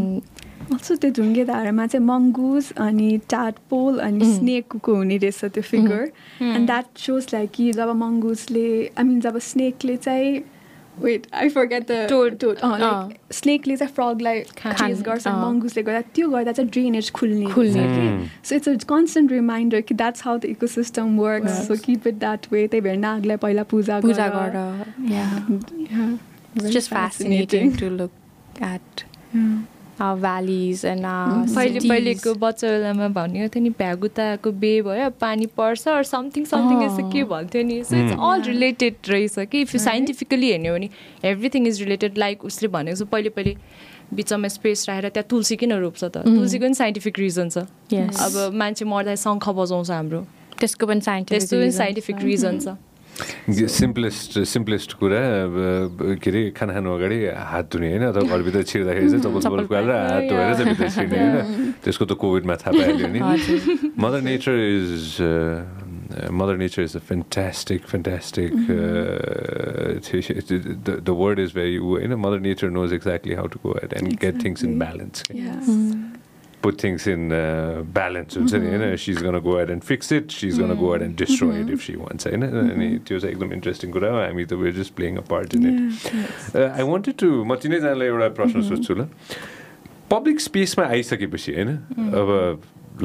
[0.72, 6.10] अल्सो त्यो ढुङ्गे धारामा चाहिँ मङ्गुस अनि टाटपोल अनि स्नेकको हुने रहेछ त्यो figure
[6.42, 10.42] and that shows like कि जब मङ्गुसले आई मिन जब स्नेकले चाहिँ
[11.02, 12.34] wait I forget the Toad.
[12.40, 17.10] Toad like स्नेकले चाहिँ फ्रगलाई खान- चेज गर्छ अँ। मङ्गुसले गर्दा त्यो गर्दा चाहिँ ड्रेनेज
[17.18, 17.84] खुल्ने खुल्ने।
[18.48, 20.44] So it's a constant reminder कि that's how the
[20.76, 24.92] ecosystem works so keep it that way त्यही भएर नागलाई पहिला पूजा पूजा गर। गर
[25.12, 25.38] yeah.
[25.90, 26.16] Yeah.
[26.56, 28.10] it's
[28.60, 31.90] Very just fascinating to look at our valleys and our पहिले cities.
[31.90, 37.02] पहिलेको बच्चा बेलामा भन्ने थियो नि भ्यागुताको बे भयो पानी पर्छ अर समथिङ समथिङ यस्तो
[37.12, 37.76] के भन्थ्यो नि?
[37.84, 39.60] सो इट्स अल रिलेटेड रहेछ कि?
[39.60, 40.88] इफ यु साइन्टिफिकली हेर्ने हो भने
[41.32, 43.52] एभ्रिथिङ इज रिलेटेड लाइक उसले भनेको छ पहिले पहिले
[44.14, 46.16] बिचमा स्पेस राखेर त्यहाँ तुलसी किन रोप्छ त?
[46.24, 47.68] तुलसीको पनि साइन्टिफिक रिजन छ.
[47.92, 50.20] अब मान्छे मर्दा शङ्ख बजाउँछ हाम्रो।
[50.60, 52.80] त्यसको पनि साइन्टिफिक त्यस्तो पनि साइन्टिफिक रिजन छ।
[53.80, 55.20] सिम्पलेस्ट सिम्पलेस्ट कुरा
[56.22, 57.18] के अरे खाना खानु अगाडि
[57.52, 61.18] हात धुने होइन अथवा घरभित्र छिर्दाखेरि चाहिँ चप्पल चप्पल खुवालेर हात धोएर चाहिँ भित्र छिर्ने
[61.20, 63.20] होइन त्यसको त कोभिडमा थाहा पाइहाल्यो नि
[64.04, 65.04] mother nature is
[66.34, 68.52] mother nature is a fantastic fantastic
[71.06, 74.44] the word is very होइन mother nature knows exactly how to go at and get
[74.44, 75.22] things in balance.
[76.64, 78.36] Put things in uh, balance.
[78.36, 80.34] हुन्छ नि होइन she's gonna go ahead and fix it.
[80.38, 83.52] She's gonna go ahead and destroy it if she wants होइन अनि त्यो चाहिँ एकदम
[83.58, 86.10] interesting कुरा हो हामी त we're just playing a part in it.
[86.56, 89.08] I wanted to म चिनैजनालाई एउटा प्रश्न सोध्छु ल
[90.10, 91.72] पब्लिक स्पेसमा आइसकेपछि होइन
[92.20, 92.28] अब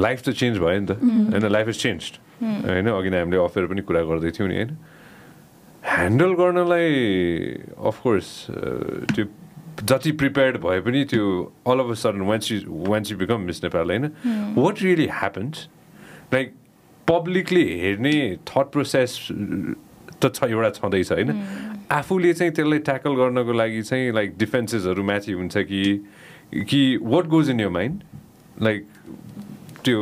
[0.04, 1.00] लाइफ त चेन्ज भयो नि त।
[1.32, 2.12] होइन लाइफ इज चेन्ज
[2.42, 4.76] होइन अघि नै हामीले अफेयर पनि कुरा गर्दै थियौँ नि होइन
[5.96, 6.92] ह्यान्डल गर्नलाई
[7.90, 8.28] अफकोर्स
[9.14, 9.24] त्यो
[9.82, 11.24] जति प्रिपेयर्ड भए पनि त्यो
[11.68, 14.04] all of a sudden once you once you become miss Nepal होइन?
[14.58, 15.68] वाट रियली ह्यापन्स
[16.34, 16.54] लाइक
[17.08, 18.14] पब्लिकले हेर्ने
[18.48, 19.18] थट प्रोसेस
[20.22, 21.30] त छ एउटा छँदैछ होइन?
[21.92, 27.50] आफूले चाहिँ त्यसलाई ट्याकल गर्नको लागि चाहिँ लाइक डिफेन्सेसहरू माथि हुन्छ कि कि what goes
[27.50, 28.02] in your mind
[28.62, 28.86] like
[29.84, 30.00] त्यो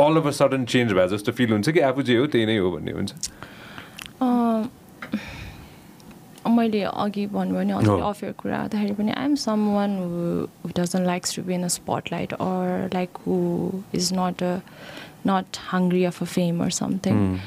[0.00, 2.56] all of a sudden change भए जस्तो फिल हुन्छ कि आफू जे हो त्यही नै
[2.58, 3.12] हो भन्ने हुन्छ?
[6.48, 9.34] मैले अघि भन्नुभयो नि हो। अफेयर कुरा आउँदाखेरि पनि I'm
[9.74, 13.36] someone who doesn't likes to be in a spotlight or like who
[13.94, 14.58] is not a
[15.26, 17.38] not hungry of a fame or something.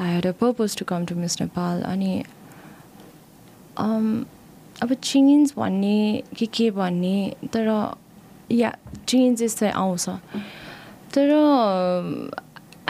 [0.00, 2.22] I had a purpose to come to Miss Nepal अनि
[3.76, 4.24] um,
[4.82, 7.68] अब change भन्ने के के भन्ने तर
[8.50, 8.72] या
[9.08, 10.08] changes चाहिँ आउँछ
[11.14, 11.28] तर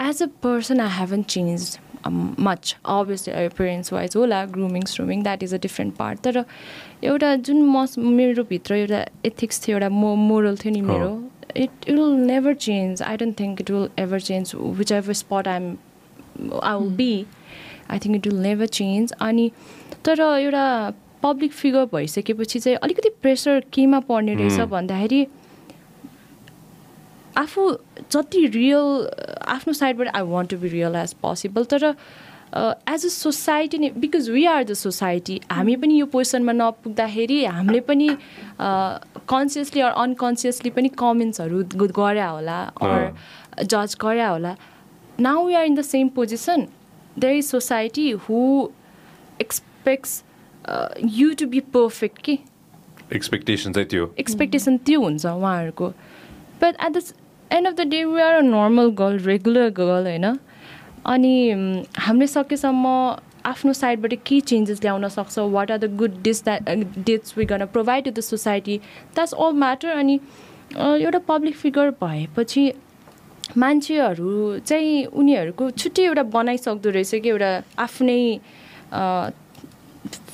[0.00, 5.54] as a person I haven't change much obviously appearance wise होला grooming स्रुमिङ that is
[5.54, 6.44] a different part तर
[7.04, 11.10] एउटा जुन म मेरोभित्र एउटा एथिक्स थियो एउटा मो मोरल थियो नि। मेरो
[11.56, 15.70] it will never change I don't think it will ever change which ever spot I'm
[16.62, 17.14] I will be
[17.90, 19.50] I think it will never change अनि
[20.04, 20.66] तर एउटा
[21.22, 24.66] पब्लिक फिगर भइसकेपछि चाहिँ अलिकति प्रेसर केमा पर्ने रहेछ Mm.
[24.70, 25.26] भन्दाखेरि
[27.38, 27.70] आफू
[28.12, 29.08] जति रियल
[29.52, 31.84] आफ्नो साइडबाट I want to be real as possible तर
[32.54, 37.80] एज अ सोसाइटी नै because we are the society हामी पनि यो पोजिसनमा नपुग्दाखेरि हामीले
[37.88, 38.08] पनि
[38.60, 43.14] कन्सियसली अर अनकन्सियसली पनि कमेन्ट्सहरू गरे होला अर
[43.64, 44.54] जज गरे होला।
[45.20, 46.66] Now we are in the same position
[47.18, 48.38] there is society who
[49.40, 50.22] expects
[51.18, 52.38] you to be perfect कि?
[53.14, 55.88] एक्सपेक्टेसन चाहिँ त्यो। एक्सपेक्टेसन त्यो हुन्छ उहाँहरूको।
[56.62, 57.02] But at the
[57.52, 60.26] end of the day we are a normal girl regular girl होइन?
[61.06, 62.86] अनि म, हामीले सकेसम्म
[63.46, 65.38] आफ्नो साइडबाट के चेन्जेस ल्याउन सक्छ?
[65.38, 66.70] What are the good deeds that
[67.06, 68.78] deeds we gonna provide to the society
[69.14, 70.18] that's all matter अनि
[70.76, 72.72] एउटा पब्लिक फिगर भएपछि
[73.58, 77.50] मान्छेहरू चाहिँ उनीहरूको छुट्टै एउटा बनाइसक्दो रहेछ कि एउटा
[77.84, 78.22] आफ्नै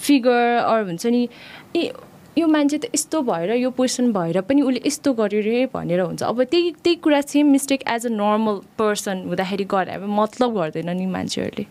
[0.07, 1.28] फिगर अर हुन्छ नि
[1.77, 1.90] ए
[2.39, 6.23] यो मान्छे त यस्तो भएर यो पोजिसन भएर पनि उसले यस्तो गर्यो रे भनेर हुन्छ।
[6.23, 10.90] अब त्यही त्यही कुरा same mistake as a normal person हुँदाखेरि गरे। अब मतलब गर्दैन
[10.97, 11.66] नि मान्छेहरूले।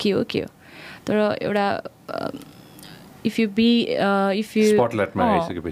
[0.00, 0.48] के हो के हो?
[1.06, 1.66] तर एउटा
[3.26, 3.70] if you be
[4.40, 4.64] if you.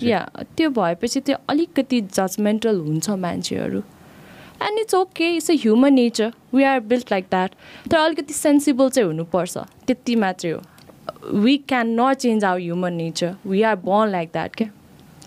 [0.03, 0.21] या
[0.57, 3.83] त्यो भएपछि त्यो अलिकति जजमेन्टल हुन्छ मान्छेहरू।
[4.63, 7.51] And it's okay it's a human nature we are built like that
[7.91, 9.57] तर अलिकति सेन्सिबल चाहिँ हुनुपर्छ।
[9.87, 10.61] त्यति मात्रै हो।
[11.45, 14.69] We can not change our human nature we are born like that क्या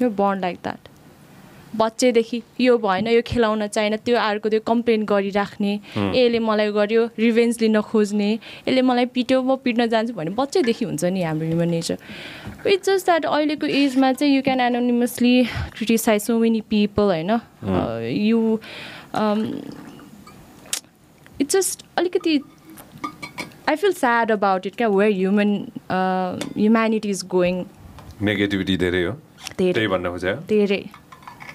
[0.01, 0.88] यु born लाइक द्याट
[1.76, 7.57] बच्चैदेखि यो भएन यो खेलाउन चाहिएन त्यो अर्को त्यो कम्प्लेन गरिराख्ने यसले मलाई गर्यो रिभेन्ज
[7.61, 11.97] लिन खोज्ने यसले मलाई पिट्यो म पिट्न जान्छु भने बच्चैदेखि हुन्छ नि हाम्रो human nature
[12.73, 15.43] it's just that अहिलेको एजमा चाहिँ you can anonymously
[15.77, 17.31] criticize so many people होइन?
[18.26, 18.57] यु
[21.41, 22.39] इट्स जस्ट अलिकति
[23.70, 25.56] I feel sad about it क्या where human
[25.91, 27.64] humanity is going
[28.22, 29.12] negativity धेरै हो।
[29.58, 30.84] धेरै। त्यही भन्न खोज्यो धेरै।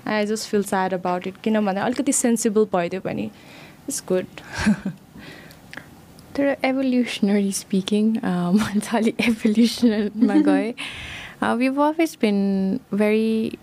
[0.06, 4.26] I just feel sad about it किनभने अलिकति सेन्सिबल भइदियो भने इट्स गुड
[6.36, 10.72] तर एभोल्युसनरी स्पिकिङ म चाहिँ अलिक एभोल्युसनरमा गएँ
[11.58, 12.38] we always been
[12.94, 13.58] very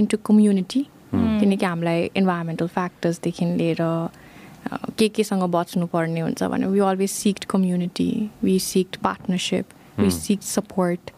[0.00, 0.82] into community
[1.14, 3.82] किनकि हामीलाई इन्भाइरोमेन्टल फ्याक्टर्सदेखि लिएर
[4.98, 8.10] के केसँग बच्नुपर्ने हुन्छ भने we always seeked community
[8.44, 9.64] we seeked partnership
[9.98, 11.10] we seeked support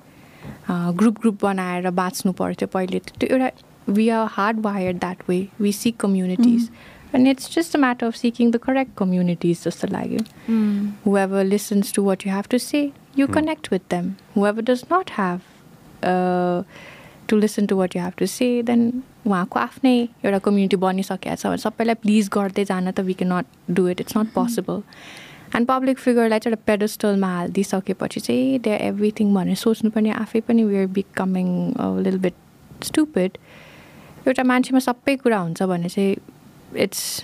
[0.70, 3.50] group group बनाएर बाँच्नु पर्थ्यो पहिले त। त्यो एउटा
[3.88, 6.68] we are hard wired that way we seek communities
[7.14, 10.20] and it's just a matter of seeking the correct communities जस्तो लाग्यो
[11.04, 12.82] whoever listens to what you have to say,
[13.14, 14.16] you connect with them.
[14.34, 15.40] Whoever does not have
[16.02, 16.62] uh,
[17.28, 18.82] to listen to what you have to say, then
[19.26, 19.94] उहाँको आफ्नै
[20.24, 24.00] एउटा community बनिसकेको छ भने सबैलाई please गर्दै जान त we can not do it
[24.00, 24.82] it's not possible
[25.56, 30.64] and public फिगरलाई चाहिँ एउटा पेडस्टलमा हालिदिइसकेपछि चाहिँ दे एभ्रिथिङ भनेर सोच्नु पनि आफै पनि
[30.70, 31.48] वेयर बिकमिङ
[32.06, 33.38] लिल बिट स्टुपिड
[34.26, 36.16] एउटा मान्छेमा सबै कुरा हुन्छ भने चाहिँ
[36.76, 37.22] it's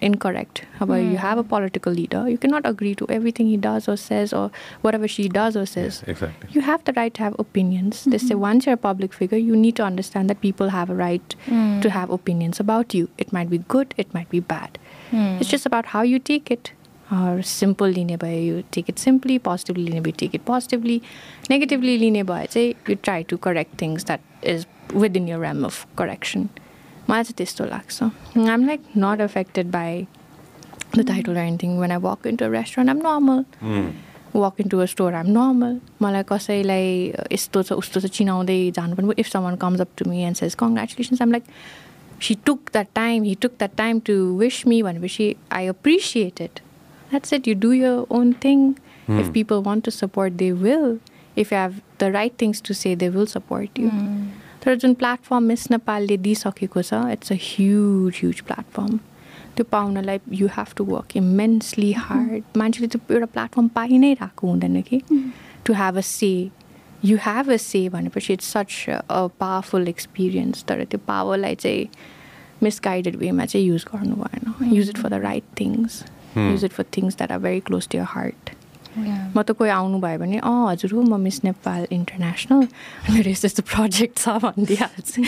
[0.00, 0.64] incorrect.
[0.78, 1.04] However, mm.
[1.04, 1.26] you hmm.
[1.26, 4.50] have a political leader, you cannot agree to everything he does or says or
[4.82, 6.02] whatever she does or says.
[6.06, 6.48] Exactly.
[6.52, 8.00] You have the right to have opinions.
[8.00, 8.10] Mm-hmm.
[8.10, 8.40] They say mm-hmm.
[8.40, 11.82] once you're a public figure, you need to understand that people have a right mm.
[11.82, 13.08] to have opinions about you.
[13.18, 14.78] It might be good, it might be bad.
[15.10, 15.40] Mm.
[15.40, 16.72] It's just about how you take it.
[17.12, 21.02] Or simple linear by you take it simply, positively linear by you take it positively,
[21.50, 25.86] negatively linear by say you try to correct things that is within your realm of
[25.96, 26.48] correction.
[27.08, 28.10] मलाई चाहिँ त्यस्तो लाग्छ
[28.54, 30.06] I'm like not affected by
[30.96, 31.78] the title or anything.
[31.78, 33.44] When I walk into a restaurant, I'm normal.
[34.32, 35.80] walk into a store, I'm normal.
[36.02, 36.86] मलाई कसैलाई
[37.32, 40.54] यस्तो छ उस्तो छ चिनाउँदै जानु। पनि if someone comes up to me and says
[40.62, 41.44] congratulations um like
[42.22, 46.60] she took that time he took that time to wish me भनेपछि I appreciate it
[47.10, 48.70] that's it you do your own thing
[49.20, 50.98] if people want to support they will
[51.38, 53.90] if you have the right things to say they will support you
[54.64, 56.94] तर जुन platform Miss नेपालले दिइसकेको छ.
[57.12, 58.96] It's a huge huge platform
[59.56, 64.48] त्यो पाउनलाई you have to work immensely hard मान्छेले त्यो एउटा platform पाइ नै रहेको
[64.48, 65.00] हुँदैन कि?
[65.66, 66.32] To have a say
[67.04, 71.88] you have a say भनेपछि it's such a powerful experience तर त्यो पावरलाई चाहिँ
[72.62, 74.74] मिसगाइडेड वेमा चाहिँ युज गर्नु भएन.
[74.74, 76.02] Use it for the right things.
[76.36, 78.50] Use it for things that are very close to your heart
[78.98, 82.66] म त कोही आउनुभयो भने अँ हजुर हो म मिस नेपाल इन्टरनेसनल।
[83.10, 85.18] मेरो यस्तो यस्तो प्रोजेक्ट छ भनिदिइहाल्छु।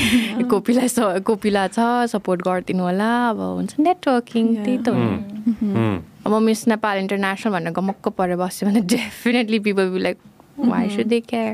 [0.51, 1.78] कोपिलाई स कोपिला छ
[2.14, 6.02] सपोर्ट गरिदिनु होला अब हुन्छ नेटवर्किङ त्यही त हो। नि Hmm.
[6.26, 10.18] अब म मिस नेपाल इन्टरनेसनल भनेर गमक्क परेर बस्यो भने definitely people be like
[10.59, 11.52] why should they care.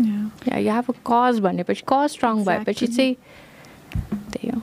[0.00, 2.86] You have a cause भनेपछि कज स्ट्रङ भएपछि.
[2.86, 3.14] चाहिँ
[4.32, 4.58] त्यही हो।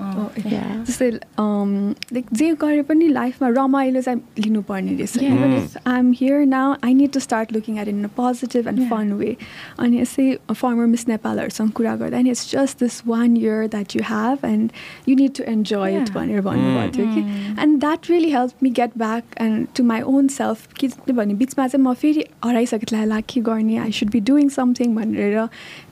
[0.00, 0.86] कि oh.
[0.86, 5.34] जस्तै लाइक जे गरे पनि लाइफमा रमाइलो चाहिँ लिनुपर्ने रहेछ Yeah.
[5.34, 8.68] Even if I am here now I need to start looking at in a positive
[8.68, 8.88] and.
[8.90, 9.36] Fun way
[9.78, 14.02] अनि यसै फर्मर मिस नेपालहरूसँग कुरा गर्दा नि it's just this one year that you
[14.08, 14.72] have and
[15.08, 16.12] you need to enjoy it.
[16.14, 17.20] भनेर भन्नुभएको थियो कि.
[17.62, 21.84] And that really help me get back and to my own self किनभने बिचमा चाहिँ
[21.84, 25.46] म फेरि हराइसकेको थिएँ ला के गर्ने I should be doing something भनेर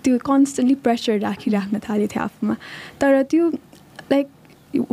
[0.04, 2.56] त्यो कन्सटेन्टली प्रेसर राखिराख्न थालेको थिएँ आफूमा
[3.00, 3.50] तर त्यो
[4.11, 4.27] Like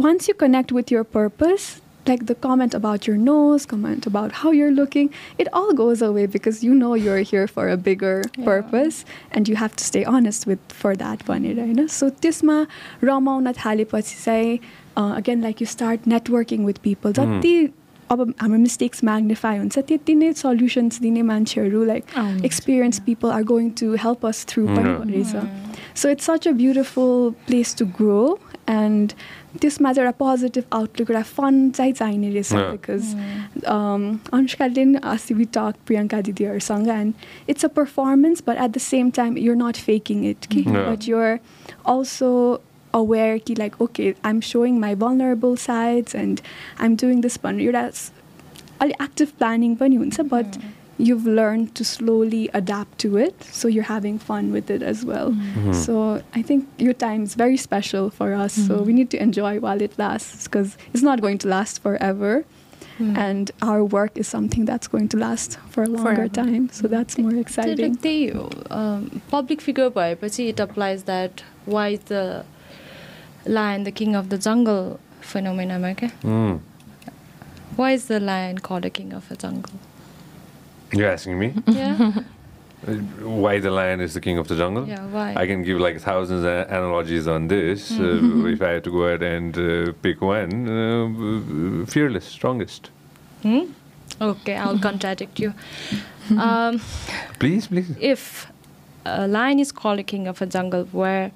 [0.02, 1.64] once you connect with your purpose,
[2.06, 5.10] like the comment about your nose, comment about how you're looking,
[5.44, 8.44] it all goes away because you know you're here for a bigger Yeah.
[8.47, 9.01] purpose
[9.32, 12.56] and you have to stay honest with for that भनेर होइन so त्यसमा
[13.05, 14.59] रमाउन थालेपछि चाहिँ
[14.97, 17.55] again like you start networking with people जति
[18.10, 23.43] अब हाम्रो mistakes magnify हुन्छ त्यति नै सल्युसन्स दिने मान्छेहरू लाइक आउनुहुन्छ। Experience people are
[23.52, 25.34] going to help us through पनि Yeah.
[25.34, 28.20] रहेछ so it's such a beautiful place to grow
[28.69, 29.13] and
[29.61, 32.53] त्यसमा चाहिँ एउटा पोजिटिभ आउटलुक एउटा फन चाहिँ चाहिने रहेछ.
[32.53, 33.13] बिकज
[34.33, 37.13] अनुष्काले नि अस्ति वि टक प्रियङ्का दिदीहरूसँग and
[37.49, 40.63] it's a performance but at the same time you're not faking it कि.
[40.67, 41.39] बट युआर
[41.95, 42.31] अल्सो
[42.93, 46.39] अवेर कि like okay I am showing my vulnerable sides and
[46.79, 47.89] I am doing this भनेर एउटा
[48.81, 50.57] अलिक active planning पनि हुन्छ but
[51.01, 55.32] you've learned to slowly adapt to it so you're having fun with it as well
[55.32, 55.72] Hmm.
[55.80, 55.97] so
[56.40, 59.82] i think your time is very special for us so we need to enjoy while
[59.88, 62.30] it lasts because it's not going to last forever
[63.22, 66.28] and our work is something that's going to last for a longer Forever.
[66.36, 68.47] time so that's more तर exciting त्यही हो
[69.32, 72.22] public figure भएपछि it applies that why the
[73.59, 74.80] lion the king of the jungle
[75.32, 76.56] फेनोमेनामा क्या Hmm.
[77.78, 79.84] Why is the lion call the king of the jungle
[80.91, 81.53] You're asking me?
[81.68, 82.11] Yeah.
[83.22, 84.88] Why the lion is the king of the jungle?
[84.88, 85.35] Yeah, why?
[85.35, 87.91] I can give like thousands of analogies on this.
[87.91, 88.43] Mm.
[88.43, 92.89] Uh, if I had to go ahead and uh, pick one, uh, fearless, strongest.
[93.43, 93.65] Hmm?
[94.19, 95.53] Okay, I'll contradict you.
[96.31, 96.81] Um,
[97.38, 97.95] please, please.
[97.99, 98.47] If
[99.05, 101.31] a lion is called a king of a jungle where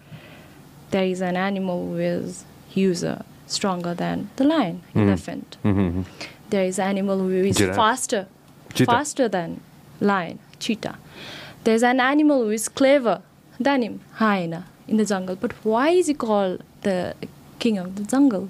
[0.90, 5.07] there is an animal with uh, user stronger than the lion, mm.
[5.07, 5.57] elephant.
[5.64, 6.06] Mm -hmm.
[6.49, 7.76] There is an animal who is Giraffe.
[7.76, 8.26] faster
[8.84, 9.61] faster than
[10.02, 10.95] lion, cheetah.
[11.64, 13.22] There's an animal who is clever
[13.60, 15.35] than him, hyena, in the jungle.
[15.35, 17.14] But why is he called the
[17.60, 18.49] king of the jungle?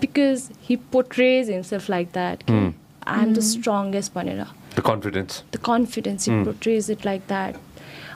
[0.00, 2.44] Because he portrays himself like that.
[2.46, 2.74] Mm.
[3.06, 5.42] I'm the strongest भनेर The confidence.
[5.50, 6.44] the confidence he Mm.
[6.44, 7.56] portrays it like that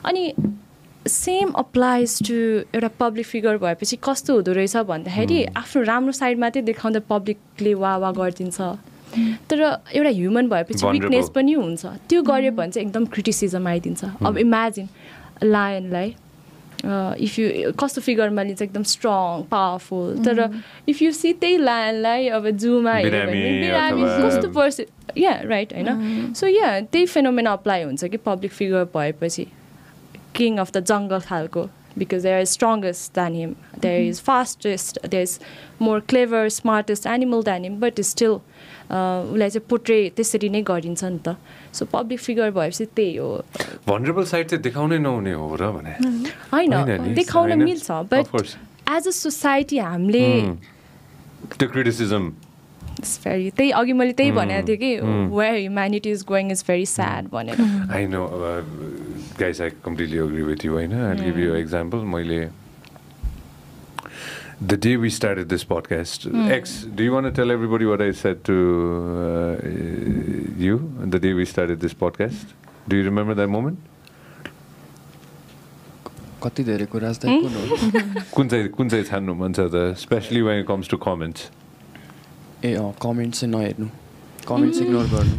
[0.05, 0.33] अनि
[1.07, 2.35] same applies to
[2.75, 7.95] एउटा public figure भएपछि कस्तो हुँदो रहेछ भन्दाखेरि आफ्नो राम्रो साइड मात्रै देखाउँदा पब्लिकले वा
[8.03, 8.61] वा गरिदिन्छ
[9.49, 9.61] तर
[9.95, 10.85] एउटा ह्युमन भएपछि.
[10.87, 14.89] विकनेस पनि हुन्छ। त्यो गऱ्यो भने चाहिँ एकदम क्रिटिसिजम आइदिन्छ। अब इमेजिन
[15.43, 16.15] लायनलाई
[17.25, 22.49] इफ यु कस्तो फिगरमा लिन्छ एकदम स्ट्रङ पावरफुल तर इफ यु सी त्यही लायनलाई अब
[22.49, 24.81] जुमा हेऱ्यो भने बिरामी बिरामी अथवा- कस्तो पर्छ
[25.17, 26.33] या राइट होइन?
[26.33, 29.47] सो या त्यही फेनोमेना अप्लाई हुन्छ कि पब्लिक फिगर भएपछि।
[30.35, 31.63] किङ अफ द जङ्गल खालको
[31.97, 35.39] because there is strongest than him there is fastest there is
[35.81, 38.37] more clever smartest animal than him but still
[38.93, 41.35] उसलाई चाहिँ पोट्रे त्यसरी नै गरिन्छ नि त।
[41.73, 43.29] सो पब्लिक फिगर भएपछि त्यही हो।
[43.89, 45.93] Vulnerable side चाहिँ देखाउनै नहुने हो र भने।
[46.53, 47.57] होइन देखाउन?
[47.63, 48.25] मिल्छ बट.
[48.95, 50.25] एज अ सोसाइटी हामीले.
[51.59, 52.33] त्यो क्रिटिसिजम
[53.03, 54.91] It's very त्यही अघि मैले त्यही Mm, भनेको थिएँ कि.
[55.35, 57.57] Where humanity is going is very sad भनेर।
[57.91, 58.21] I know
[59.39, 60.93] guys I completely agree with you होइन?
[60.93, 62.39] आई गिभ यु एक्जाम्पल मैले
[64.61, 68.11] the day we started this podcast, X, do you want to tell everybody what I
[68.11, 69.67] said to uh,
[70.57, 72.45] you the day we started this podcast?
[72.87, 73.79] Do you remember that moment?
[76.43, 77.63] कति धेरै कुरा चाहिँ कुन हो
[78.35, 81.49] कुन चाहिँ कुन चाहिँ छान्नु मन छ त specially when it comes to comments
[82.67, 83.87] ए अँ कमेन्ट चाहिँ नहेर्नु
[84.47, 85.35] कमेन्ट्स इग्नोर गर्नु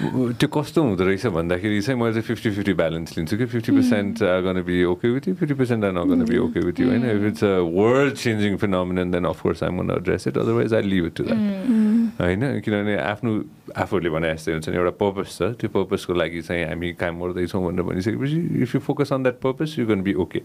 [0.00, 4.22] त्यो कस्तो हुँदो रहेछ भन्दाखेरि चाहिँ मैले चाहिँ फिफ्टी फिफ्टी ब्यालेन्स लिन्छु कि fifty percent
[4.46, 7.24] gonna be okay with you fifty percent are gonna be okay with you होइन if
[7.28, 11.14] it's a world changing phenomenon then of course I'm gonna address it otherwise I leave it
[11.16, 13.30] to that होइन किनभने आफ्नो
[13.70, 17.60] आफूहरूले भने जस्तै हुन्छ नि एउटा पर्पस छ। त्यो पर्पसको लागि चाहिँ हामी काम गर्दैछौँ
[17.64, 20.40] भनेर भनिसकेपछि if you focus on that purpose you can be okay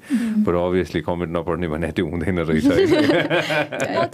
[0.45, 2.68] but obviously comment नपढ्ने भने त्यो हुँदैन रहेछ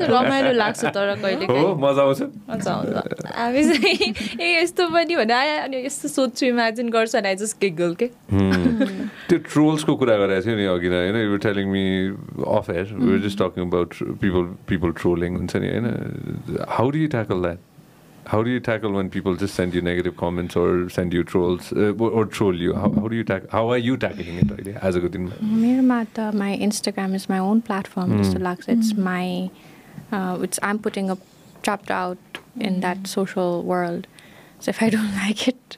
[0.11, 2.21] रमाइलो लाग्छ तर कहिले हो मजा आउँछ।
[3.35, 7.93] हामी चाहिँ ए यस्तो पनि भने अनि यस्तो सोध्छु इमेजिन गर्छु अनि आई जस्ट गिगल
[7.99, 8.07] के
[9.27, 11.17] त्यो ट्रोल्सको कुरा गरेको थियो नि अघि नै होइन?
[11.31, 11.83] You telling me
[12.47, 13.91] off air we just talking about
[14.21, 15.87] people people trolling हुन्छ नि होइन?
[16.69, 17.57] How do you tackle that
[18.31, 21.69] how do you tackle when people just send you negative comments or send you trolls
[21.83, 22.73] uh, or troll you?
[22.81, 23.49] How, how do you tackle?
[23.53, 24.67] How are you tackling it?
[24.89, 25.23] As a good thing?
[25.63, 28.21] मेरोमा त my Instagram is my own platform Mm.
[28.21, 29.25] जस्तो लाग्छ it's my
[30.17, 31.17] uh, it's I'm putting a
[31.69, 32.39] chapter out
[32.69, 34.05] in that social world
[34.59, 35.77] so if I don't like it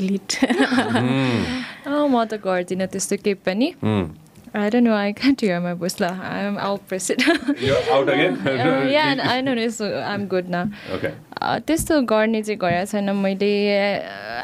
[0.00, 4.06] delete अँ म त गर्दिनँ त्यस्तो केही पनि Mm.
[4.54, 6.00] I don't know, I can't hear my voice.
[6.00, 7.22] I'm, I'll press it.
[7.60, 8.36] You're out again?
[8.46, 10.68] Uh, yeah, and I know this, so I'm good now.
[10.96, 11.12] Okay.
[11.40, 13.52] Uh, त्यस्तो गर्ने चाहिँ गरेको छैन मैले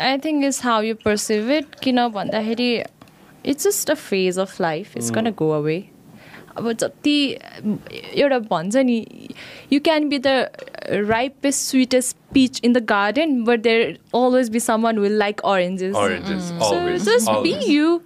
[0.00, 2.70] I think is how you perceive it किन भन्दाखेरि
[3.44, 5.78] it's just a phase of life it's can go away
[6.58, 7.16] अब जति
[8.22, 8.98] एउटा भन्छ नि
[9.72, 10.36] you can be the
[11.10, 16.52] ripest sweetest peach in the garden but there always be someone will like oranges Oranges,
[16.60, 17.04] So always.
[17.10, 17.68] just be always.
[17.68, 18.02] you.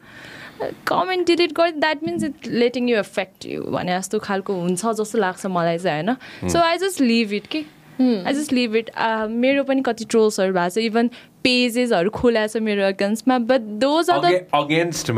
[0.86, 5.18] Comment delete गर that means it letting you affect you भने जस्तो खालको हुन्छ जस्तो
[5.18, 6.16] लाग्छ मलाई चाहिँ होइन?
[6.52, 7.64] So I just leave it कि?
[8.00, 8.90] आई जस्ट लिभ इट
[9.30, 11.08] मेरो पनि कति ट्रोल्सहरू भएको छ इभन
[11.44, 14.26] पेजेसहरू खोलाएको छ मेरो अगेन्स्टमा but those are the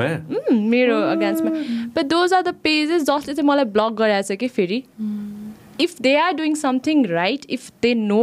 [0.00, 0.08] me.
[0.70, 1.50] मेरो अगेन्स्टमा
[1.96, 4.84] but those are the pages जसले चाहिँ मलाई ब्लक गराएको छ कि फेरि?
[5.84, 8.22] If they are doing something right if they know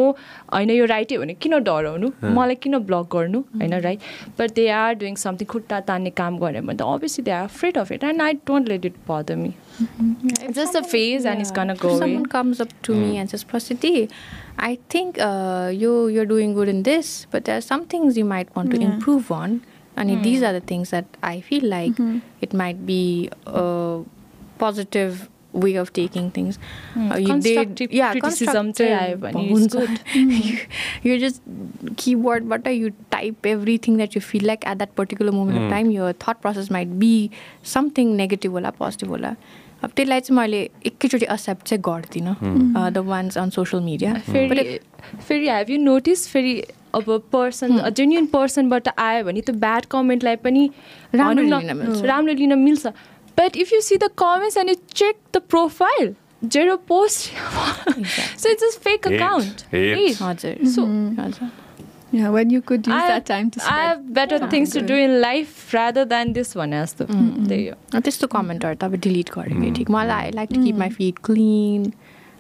[0.54, 4.00] होइन यो राइटै हो भने किन डराउनु मलाई किन ब्लक गर्नु होइन right
[4.40, 7.78] but they are doing something खुट्टा तान्ने काम गऱ्यो भने त obviously they are afraid
[7.78, 9.54] of it and I don't let it bother me
[10.60, 13.48] just a phase and is can if go someone comes up to me and says
[13.54, 13.96] Prasiti
[14.68, 18.30] I think uh, you you're doing good in this but there are some things you
[18.36, 18.94] might want to Yeah.
[18.94, 19.60] improve on
[20.02, 22.00] and these are the things that I feel like
[22.48, 22.52] it
[26.96, 27.18] Uh,
[29.44, 29.90] it's हुन्छ। good.
[31.04, 31.42] you just
[32.04, 35.94] keyboard but you type everything that you feel like at that particular moment of time
[36.00, 37.14] your thought process might be
[37.76, 39.36] something negative होला positive होला
[39.84, 42.36] अब त्यसलाई चाहिँ मैले एकैचोटि accept चाहिँ गर्दिनँ
[42.94, 44.80] the ones on social media फेरि
[45.28, 46.54] फेरि हेभ यु नोटिस फेरि
[46.96, 50.70] अब पर्सन जेन्युन पर्सनबाट आयो भने त्यो ब्याड कमेन्टलाई पनि
[52.02, 52.88] राम्रो लिन मिल्छ।
[53.40, 56.14] But if you see the comments and you check the profile
[56.56, 57.30] zero post
[58.40, 59.16] so it's just fake Hate.
[59.16, 60.22] Account Hate.
[60.24, 60.86] हजुर सो
[61.22, 61.50] हजुर
[62.16, 63.80] Yeah, when you could use I that time to I spend.
[63.88, 68.02] have better things to do in life rather than this भने जस्तो त्यही हो अँ,
[68.02, 71.92] त्यस्तो कमेन्टहरू त अब डिलिट गरेकै ठिक मलाई I like to keep my feed clean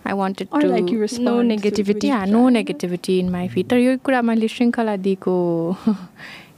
[0.08, 2.08] I wanted Or to like you respond no to negativity.
[2.10, 5.36] Yeah no negativity in my feed तर यो कुरा मैले श्रृङ्खला दिएको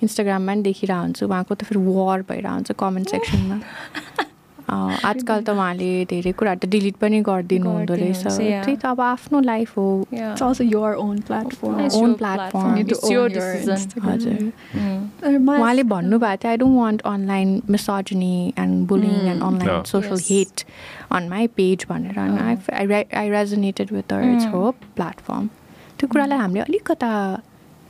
[0.04, 4.29] इन्स्टाग्राममा पनि देखिरहेको हुन्छु उहाँको त फेरि वार भइरहेको हुन्छ कमेन्ट सेक्सनमा अँ,
[4.70, 8.24] आजकल त उहाँले धेरै कुराहरू त डिलिट पनि गरिदिनु हुँदो रहेछ.
[8.66, 9.86] त्यही त अब आफ्नो लाइफ हो.
[14.10, 15.00] हजुर। Mm.
[15.26, 19.44] Uh, my- उहाँले भन्नुभएको थियो I don't want online misogyny and bullying and.
[19.44, 19.84] Online
[20.14, 20.30] Yes.
[20.32, 20.64] Hate
[21.12, 25.50] on my page भनेर। I I resonated with it's हो प्लेटफर्म
[26.00, 27.42] त्यो कुरालाई हामीले अलिकता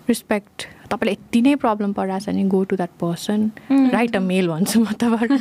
[0.10, 4.48] रिस्पेक्ट तपाईँलाई यति नै प्रब्लम परिरहेको छ भने go to that person right a mail
[4.48, 5.32] भन्छु म तपाईँबाट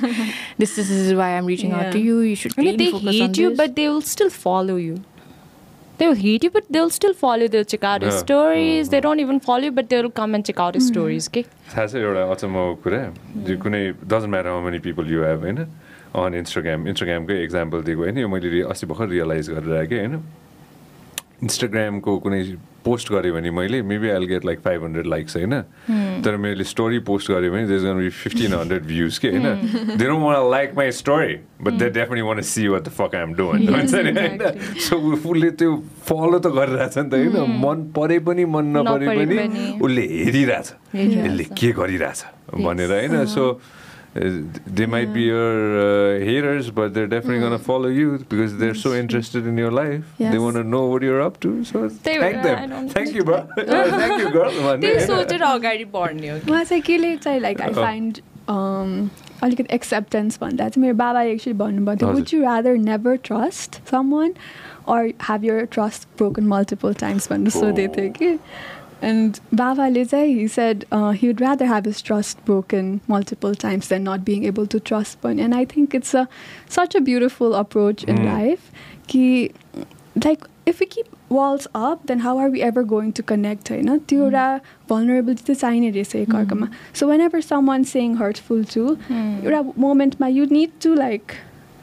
[0.61, 1.99] this this is why I'm reaching out to.
[1.99, 2.53] You you should
[7.85, 8.19] out your Yeah.
[8.19, 8.91] stories.
[8.91, 11.29] They don't even follow you, but they'll come and check out your stories.
[11.31, 11.45] Okay.
[11.73, 12.23] थाहा छ एउटा
[12.85, 13.01] कुरा
[13.49, 13.81] जो कुनै
[14.13, 15.59] doesn't matter how many people you have होइन
[16.23, 20.15] on Instagram इन्स्टाग्रामकै example दिएको होइन यो मैले अस्ति भर्खर रियलाइज गरेर आएँ कि होइन
[21.43, 22.43] इन्स्टाग्रामको कुनै
[22.85, 25.55] पोस्ट गरेँ भने मैले maybe I get like five hundred likes होइन?
[26.25, 29.47] तर मैले स्टोरी पोस्ट गरेँ भने gonna be fifteen hundred views के होइन?
[29.95, 33.35] They don't want like my story but they definitely want see what the fuck I'm
[33.35, 34.39] doing हुन्छ नि होइन?
[34.83, 35.77] सो उसले त्यो
[36.09, 37.59] फलो त गरिरहेछ नि त होइन?
[37.63, 39.37] मन परे पनि मन नपरे पनि।
[39.79, 42.25] उसले हेरिरहेछ। यसले के गरिरहेछ
[42.67, 43.25] भनेर होइन?
[43.27, 43.45] So
[44.19, 48.95] they might be your haters but they're definitely gonna follow you because they are so
[48.97, 50.37] interested in your life they Yes.
[50.43, 53.39] Want know what you're up to so They- thank I them don't thank you bro
[53.59, 55.07] thank you girl भन्ने त्यही होइन?
[55.07, 58.19] सोचेर अगाडि बढ्ने हो मलाई चाहिँ केले चाहिँ लाइक आई। फाइन्ड
[59.43, 63.81] अलिकति एक्सेप्टेन्स भन्दा चाहिँ मेरो बाबाले एक्चुली भन्नुभयो थियो। Would you rather never trust
[64.15, 64.35] someone
[64.95, 68.39] or have your trust broken multiple times भनेर सोधेको थियो कि
[69.04, 74.08] एन्ड बाबाले चाहिँ he said he would rather have his trust broken multiple times than
[74.10, 76.26] not being able to trust पनि and I think it's a
[76.78, 78.26] such a beautiful approach in Mm.
[78.26, 78.70] Life
[79.10, 79.50] कि
[80.26, 83.98] like if we keep walls up then how are we ever going to connect होइन
[84.10, 84.44] त्यो एउटा
[84.92, 86.68] vulnerability त चाहिने रहेछ एकअर्कामा
[87.00, 91.36] so whenever someone saying hurtful to एउटा मोमेन्टमा you need to like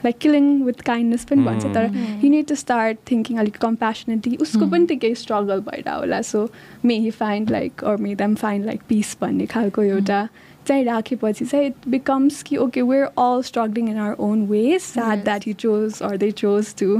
[0.06, 1.84] like killing with kindness पनि भन्छ तर
[2.24, 4.36] you need to start thinking अलिक compassionately.
[4.48, 6.48] उसको पनि त केही struggle भएर होला so
[6.90, 10.28] may he find like or may them find like peace भन्ने खालको एउटा
[10.66, 15.22] चाहिँ राखेपछि चाहिँ इट बिकम्स कि okay we're all struggling in our own ways sad
[15.24, 16.96] that he chose or they chose to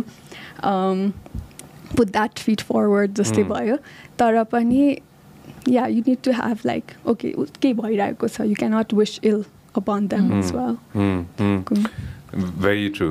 [1.97, 3.43] put that feet forward जस्तै.
[3.43, 3.77] भयो
[4.19, 4.97] तर पनि
[5.69, 9.45] yeah you need to have like okay केही भइरहेको छ you can't wish ill
[9.77, 10.77] upon them as well.
[12.37, 13.09] Very true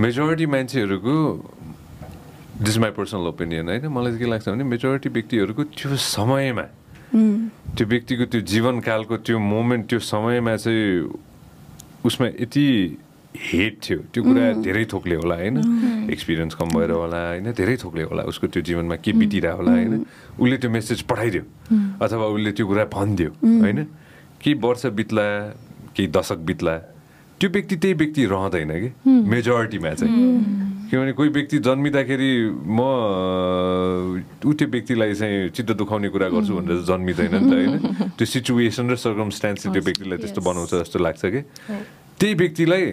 [0.00, 1.14] majority मान्छेहरूको
[2.62, 3.86] this my personal opinion होइन?
[3.86, 6.66] मलाई चाहिँ के लाग्छ भने मेजोरिटी व्यक्तिहरूको त्यो समयमा
[7.76, 11.10] त्यो व्यक्तिको त्यो जीवनकालको त्यो मोमेन्ट त्यो समयमा चाहिँ
[12.04, 12.66] उसमा यति
[13.38, 15.56] हेट थियो। त्यो कुरा धेरै थोकले होला होइन?
[16.10, 17.52] एक्सपिरियन्स कम भएर होला होइन?
[17.52, 20.04] धेरै थोकले होला उसको त्यो जीवनमा के बितिरह होला होइन?
[20.40, 21.42] उसले त्यो मेसेज पठाइदियो।
[22.02, 23.30] अथवा उसले त्यो कुरा भनिदियो
[23.62, 23.78] होइन?
[24.42, 25.26] केही वर्ष बित्ला
[25.94, 26.74] केही दशक बित्ला
[27.40, 28.88] त्यो व्यक्ति त्यही व्यक्ति रहँदैन कि?
[29.30, 30.14] मेजोरिटीमा चाहिँ।
[30.90, 32.30] किनभने कोही व्यक्ति जन्मिँदाखेरि
[32.66, 32.80] म
[34.42, 37.72] ऊ त्यो व्यक्तिलाई चाहिँ चित्त दुखाउने कुरा गर्छु भनेर जन्मिँदैन नि त होइन?
[38.18, 41.40] त्यो सिचुएसन र सर्कमस्टान्सले त्यो व्यक्तिलाई त्यस्तो बनाउँछ जस्तो लाग्छ कि?
[42.18, 42.84] त्यही व्यक्तिलाई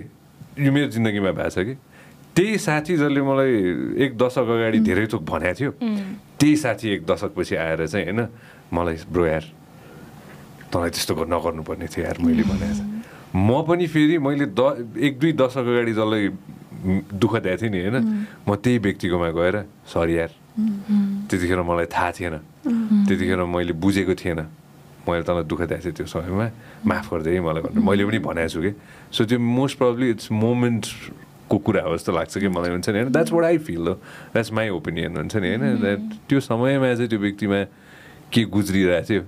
[0.62, 1.74] यो मेरो जिन्दगीमा भएको छ कि?
[2.36, 3.54] त्यही साथी जसले मलाई
[4.04, 5.72] एक दशक अगाडि धेरै थोक भनेको थियो
[6.38, 8.22] त्यही साथी एक दशकपछि आएर चाहिँ होइन?
[8.76, 9.46] मलाई ब्रो यार
[10.70, 12.82] तँलाई त्यस्तो गर- नगर्नुपर्ने थियो यार मैले भनेको छ।
[13.36, 16.24] म पनि फेरि मैले द एक दुई दशक अगाडि जसलाई
[17.12, 17.98] दुःख दिएको थिएँ नि होइन?
[18.48, 19.56] म त्यही व्यक्तिकोमा गएर
[19.92, 20.32] सरी यार
[21.28, 22.36] त्यतिखेर मलाई थाहा थिएन।
[23.08, 24.40] त्यतिखेर मैले बुझेको थिएन।
[25.04, 26.48] मैले तँलाई दुःख दिएको थिएँ त्यो समयमा।
[26.88, 28.72] माफ गरिदिएँ है मलाई भनेर मैले पनि भनेको छु कि।
[29.12, 33.12] सो त्यो मोस्ट प्रब्ली इट्स मोमेन्टको कुरा हो जस्तो लाग्छ कि मलाई हुन्छ नि होइन?
[33.12, 33.94] द्याट्स वाट आई फिल हो
[34.32, 35.64] द्याट्स माई ओपिनियन हुन्छ नि होइन?
[35.84, 36.00] द्याट
[36.30, 37.60] त्यो समयमा चाहिँ त्यो व्यक्तिमा
[38.32, 39.22] के गुज्रिरहेको थियो?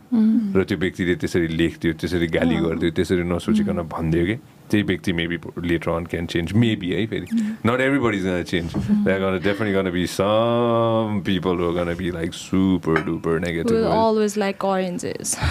[0.56, 4.36] र त्यो व्यक्तिले त्यसरी लेख्थ्यो त्यसरी गाली गरिदियो त्यसरी नसोचिकन भनिदियो कि?
[4.70, 5.36] त्यही व्यक्ति maybe
[5.69, 7.27] later on can change maybe है फेरि
[7.66, 13.03] not everybody gonna change that definitely gonna be some people हो gonna be like super
[13.05, 15.36] duper Will negative always like oranges.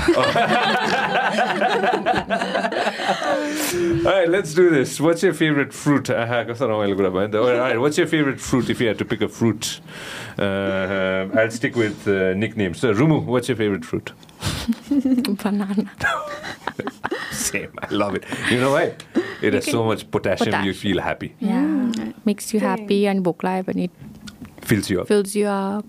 [4.06, 5.00] Alright, let's do this.
[5.00, 6.10] What's your favorite fruit?
[6.10, 9.00] Aha, कस्तो रमाइलो कुरा भयो नि त Alright, what's your favorite fruit if you had
[9.04, 9.80] to pick a fruit?
[10.40, 12.80] Uh, I'll stick with uh, nicknames.
[12.80, 14.14] So, Rumu, what's your favorite fruit?
[15.43, 15.91] Banana.
[17.33, 17.71] Same.
[17.79, 18.25] I love it.
[18.51, 18.95] You know why?
[19.43, 20.75] It has so much potassium, you Potassium.
[20.75, 21.35] feel happy.
[21.41, 22.13] Yeah.
[22.25, 23.89] Makes you happy and भोक लाग्यो भने
[24.67, 25.07] Fills you up.
[25.09, 25.85] fills you up,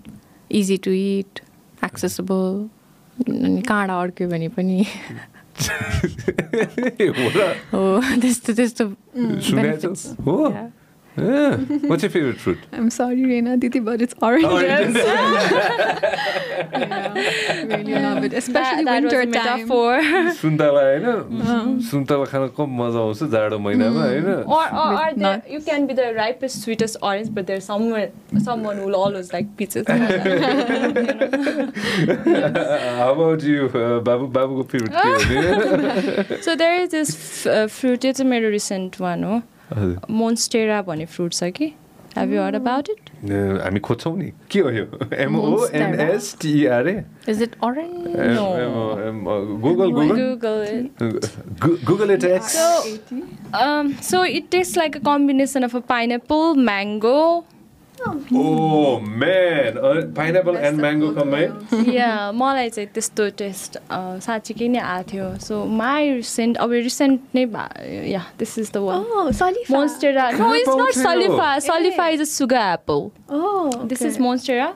[0.50, 1.40] easy to eat,
[1.82, 2.68] accessible.
[3.28, 4.84] अनि काँडा अड्क्यो भने पनि
[7.72, 7.80] हो
[8.22, 8.84] त्यस्तो त्यस्तो?
[10.26, 10.36] हो?
[11.18, 11.56] Yeah.
[11.68, 11.88] Yeah.
[11.90, 12.58] What's your favorite fruit?
[12.72, 14.50] I'm sorry, Reena, Diti, but it's oranges.
[14.52, 14.96] Oranges.
[17.68, 19.32] really love it, especially that, that was winter a time.
[19.32, 19.92] metaphor.
[20.38, 21.06] सुन्तला होइन
[21.90, 25.48] सुन्तला खान कम मजा आउँछ जाडो महिनामा होइन or or are there, nuts.
[25.50, 28.08] you can be the ripest, sweetest orange, but there's someone
[28.48, 29.84] someone who will always like peaches.
[31.78, 35.52] How about you, uh, बाबु बाबुको फेभरेट के हो
[36.38, 36.42] नि?
[36.42, 38.04] so there is this f- uh, fruit.
[38.04, 39.42] It's a very recent one, oh.
[40.10, 41.72] Monstera भन्ने fruit छ कि
[42.16, 43.10] Have you heard about it?
[43.24, 44.84] Uh, हामी खोज्छौँ नि के हो यो
[45.24, 46.94] एमओएनएसटिआरए
[47.32, 48.06] Is it orange?
[48.38, 48.46] No.
[49.64, 51.84] Google Google Google it.
[51.90, 52.66] Google it x So,
[53.62, 55.82] um, so it tastes like a combination of a
[60.16, 61.50] pineapple and mango combine
[61.90, 63.78] yeah, मलाई चाहिँ त्यस्तो taste
[64.26, 67.44] साँच्चीकै नै आएको थियो सो माई रिसेन्ट अब रिसेन्ट नै
[68.10, 69.72] या this is the one Oh, Salifa.
[69.74, 70.24] Monstera.
[70.38, 71.02] No, it's not पाउँथ्यो?
[71.02, 71.48] Salifa.
[71.60, 73.12] Salifa is a sugar apple.
[73.30, 74.08] Oh, This okay.
[74.08, 74.68] is Monstera.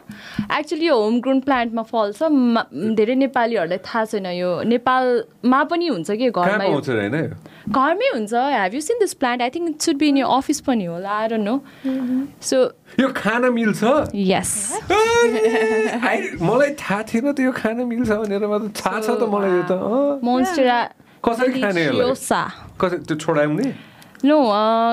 [0.58, 2.66] Actually यो होम ग्रोन प्लान्टमा फल्छ मा-
[2.96, 7.26] धेरै नेपालीहरूलाई थाहा छैन यो नेपालमा पनि हुन्छ कि घरमा यो- यो?
[7.68, 10.60] घरमै हुन्छ have you seen this plant I think it should be in यो अफिस
[10.68, 11.56] पनि होला आई डोन्ट नो
[12.50, 12.58] सो
[13.01, 13.82] यो खान मिल्छ?
[14.14, 14.51] यस
[16.43, 19.73] मलाई थाहा थिएन त यो खान मिल्छ भनेर। मतलब थाहा छ त मलाई यो त।
[20.24, 20.78] मोन्स्टेरा
[21.24, 21.85] कसरी खाने?
[22.81, 23.66] कसरी त्यो छोडाउने
[24.23, 24.39] नो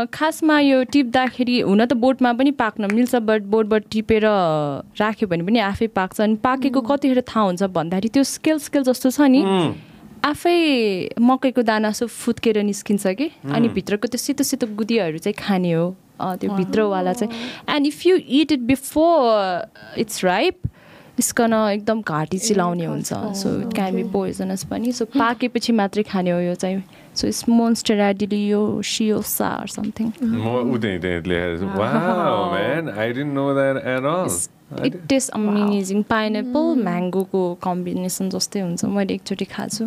[0.10, 4.26] खासमा यो टिप्दाखेरि हुन त बोटमा पनि पाक्न मिल्छ बट बोटबाट टिपेर
[4.98, 9.10] राख्यो भने पनि आफै पाक्छ अनि पाकेको कतिखेर थाहा हुन्छ भन्दाखेरि त्यो स्केल स्केल जस्तो
[9.14, 9.74] छ नि उम्,
[10.26, 10.58] आफै
[11.22, 13.28] मकैको दाना सो फुत्केर निस्किन्छ कि?
[13.54, 17.34] अनि भित्रको त्यो सेतो सेतो गुदियाहरू चाहिँ खाने हो। त्यो भित्रवाला चाहिँ।
[17.76, 20.60] And if you eat eat before it's ripe
[21.20, 26.32] निस्कन एकदम घाँटी चिलाउने हुन्छ। So it can be poisonous पनि। सो पाकेपछि मात्रै खाने
[26.32, 26.84] हो यो चाहिँ।
[27.16, 28.12] So it's monstera
[28.82, 30.08] deliciosa or something
[34.86, 39.86] it taste amazing pineapple म्याङ्गोको combination जस्तै हुन्छ। मैले एकचोटि खाएको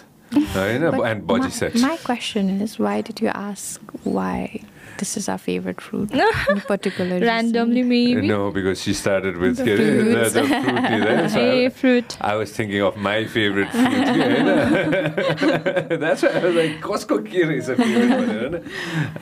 [0.34, 0.90] होइन
[1.26, 4.60] body my, sex My question is, why did you ask why
[5.00, 6.10] this is our favorite fruit?
[6.14, 10.32] Any particular randomly maybe no because she started with The के अरे, the, fruits.
[10.34, 15.00] the fruity so a I- fruit I was thinking of my favorite fruit
[16.04, 18.60] that's why I was like कसको के रहेछ होइन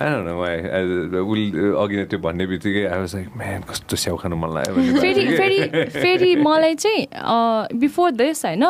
[0.01, 0.83] I don't know why I,
[1.23, 1.47] उसले
[1.85, 5.27] अघि नै त्यो भन्ने बित्तिकै I was like man कस्तो स्याउ खानु मन लाग्यो फेरि।
[5.37, 7.07] फेरि फेरि मलाई चाहिँ
[7.87, 8.65] बिफोर दिस होइन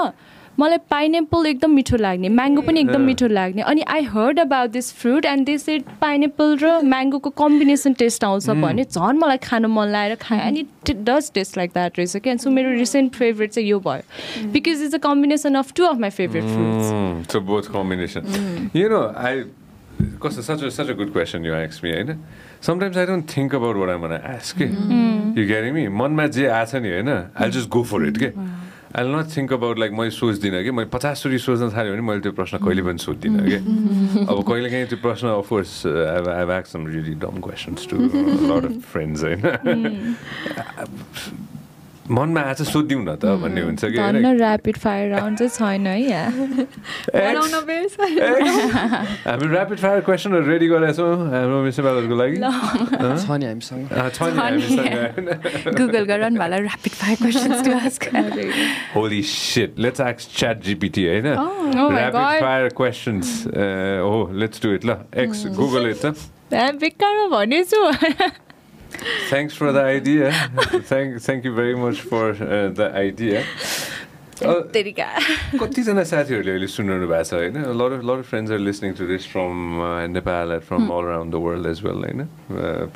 [0.61, 4.93] मलाई पाइनएप्पल एकदम मिठो लाग्ने म्याङ्गो पनि एकदम मिठो लाग्ने। अनि I heard about this
[5.01, 9.89] fruit and this said pineapple र म्याङ्गोको कम्बिनेसन टेस्ट आउँछ भने झन् मलाई खानु मन
[9.93, 12.37] लागेर खाएँ अनि it does taste like that रहेछ क्या?
[12.37, 16.11] सो मेरो रिसेन्ट फेभरेट चाहिँ यो भयो। Because it's a combination of two of my
[16.11, 18.25] favourite fruits Mm, combination.
[18.75, 19.45] You know, I
[19.99, 22.21] because it's such a such a good question you asked me, होइन?
[23.03, 24.57] I don't think about what I'm gonna ask.
[24.59, 24.69] के?
[25.49, 25.89] Getting me?
[26.01, 27.11] मनमा जे आछ नि होइन?
[27.37, 28.31] I'll just go for it के?
[28.95, 32.33] I'll not think about like मैले सोच्दिनँ कि मैले पचासचोटि सोच्न थाल्यो भने मैले त्यो
[32.33, 33.57] प्रश्न कहिले पनि सोध्दिनँ कि
[34.25, 35.73] अब कहिले काहीँ त्यो प्रश्न of course
[36.49, 40.17] asked some really dumb questions to a lot of friends होइन
[42.11, 46.01] मनमा आछ सोधिदिउँ न त भन्ने हुन्छ कि ऱ्यापिड फायर राउन्ड चाहिँ छैन है
[49.29, 52.37] हामी ऱ्यापिड फायर क्वेसनहरू रेडी गरेका छौँ हाम्रो म्युनिसिपालिटीको लागि।
[53.25, 58.01] छ नि हामीसँग। अँ, छ नि हामीसँग। Google गरन वाला rapid fire questions to ask.
[58.95, 62.41] Holy shit let's ask chat GPT होइन my ऱ्यापिड.
[62.41, 63.47] फायर क्वेसन्स
[64.09, 66.17] हो लेट्स डु इट ल। एक्स गुगल इट त
[66.81, 67.81] बेकारमा भनेछु।
[69.31, 70.31] Thanks for the idea
[70.91, 72.35] thank thank you very much for
[72.77, 73.43] the idea
[74.75, 75.07] तेरिका
[75.61, 79.07] कतिजना साथीहरूले अहिले सुनिरहनु भएको छ होइन lot of lot of friends are listening to
[79.07, 79.81] this from
[80.19, 82.29] Nepal and from all around the world as well होइन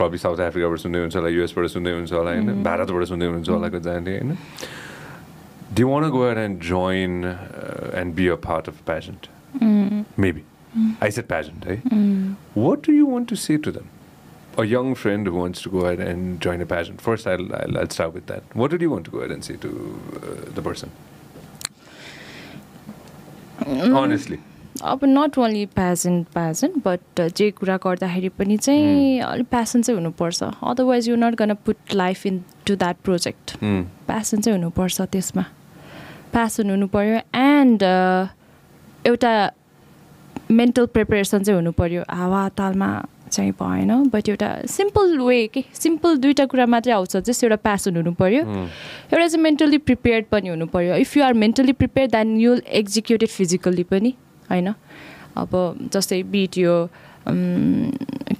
[0.02, 3.68] प्रबी south अफ्रिकाबाट सुन्दै हुन्छ होला युएसबाट सुन्दै हुन्छ होला होइन भारतबाट सुन्दै हुनुहुन्छ होला
[3.76, 4.38] कतिजनाले होइन
[5.74, 9.28] Do you want to go ahead and join uh, and be a part of pageant?
[10.16, 10.44] Maybe.
[11.00, 11.76] I said pageant, eh?
[12.54, 13.86] What do you want to say to them?
[14.58, 17.00] A young friend who wants to go ahead and join a pageant.
[17.00, 18.42] First, I'll, I'll, I'll start with that.
[18.54, 19.68] What would you want to go ahead and say to
[20.16, 20.90] uh, the person?
[23.66, 24.38] Honestly.
[24.82, 30.42] अब not only passion passion but जे कुरा गर्दाखेरि पनि चाहिँ अलिक passion चाहिँ हुनुपर्छ
[30.42, 33.82] otherwise you not gonna put life in to that project Mm.
[34.06, 35.44] Passion चाहिँ हुनुपर्छ त्यसमा
[36.32, 37.82] प्यासन हुनु पऱ्यो एन्ड
[39.06, 39.32] एउटा
[40.50, 42.90] मेन्टल प्रिपेरेसन चाहिँ हुनु पऱ्यो हावा तालमा
[43.32, 47.96] चाहिँ भएन बट एउटा सिम्पल वे के सिम्पल दुइटा कुरा मात्रै आउँछ जस्ट एउटा प्यासन
[47.96, 52.36] हुनु पऱ्यो एउटा चाहिँ मेन्टली प्रिपेयर्ड पनि हुनु पऱ्यो if you are mentally prepare then
[52.40, 54.14] you will executed physically पनि
[54.50, 54.68] होइन?
[55.36, 55.50] अब
[55.92, 56.74] जस्तै बिट यो
[57.26, 57.90] अम्,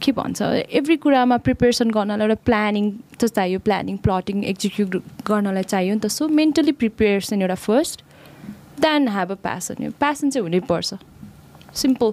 [0.02, 0.42] के भन्छ
[0.78, 2.90] एभ्री कुरामा प्रिपेरेसन गर्नलाई एउटा प्लानिङ
[3.20, 4.96] त चाहियो प्लानिङ प्लटिङ एक्जिक्युट
[5.28, 8.02] गर्नलाई चाहियो नि त। सो मेन्टली प्रिपेरेसन एउटा first
[8.82, 10.94] then have a passion यो प्यासन चाहिँ हुनैपर्छ।
[11.82, 12.12] सिम्पल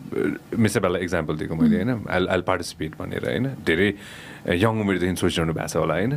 [0.11, 2.05] मिस नेपाललाई इक्जाम्पल दिएको मैले होइन?
[2.09, 3.47] आल आल पार्टिसिपेट भनेर होइन?
[3.65, 3.89] धेरै
[4.61, 6.13] यङ उमेरदेखि सोचिरहनु भएको छ होला होइन?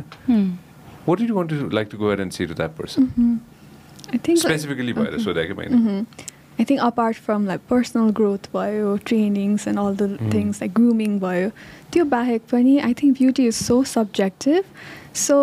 [1.07, 3.03] What do want to like to go and see to that person
[4.45, 6.05] specifically भएर सोधेको मैले?
[6.57, 11.17] I think apart from like personal growth भयो trainings and all the things like grooming
[11.19, 11.49] भयो
[11.93, 14.63] त्यो बाहेक पनि I think beauty is so subjective.
[15.13, 15.35] So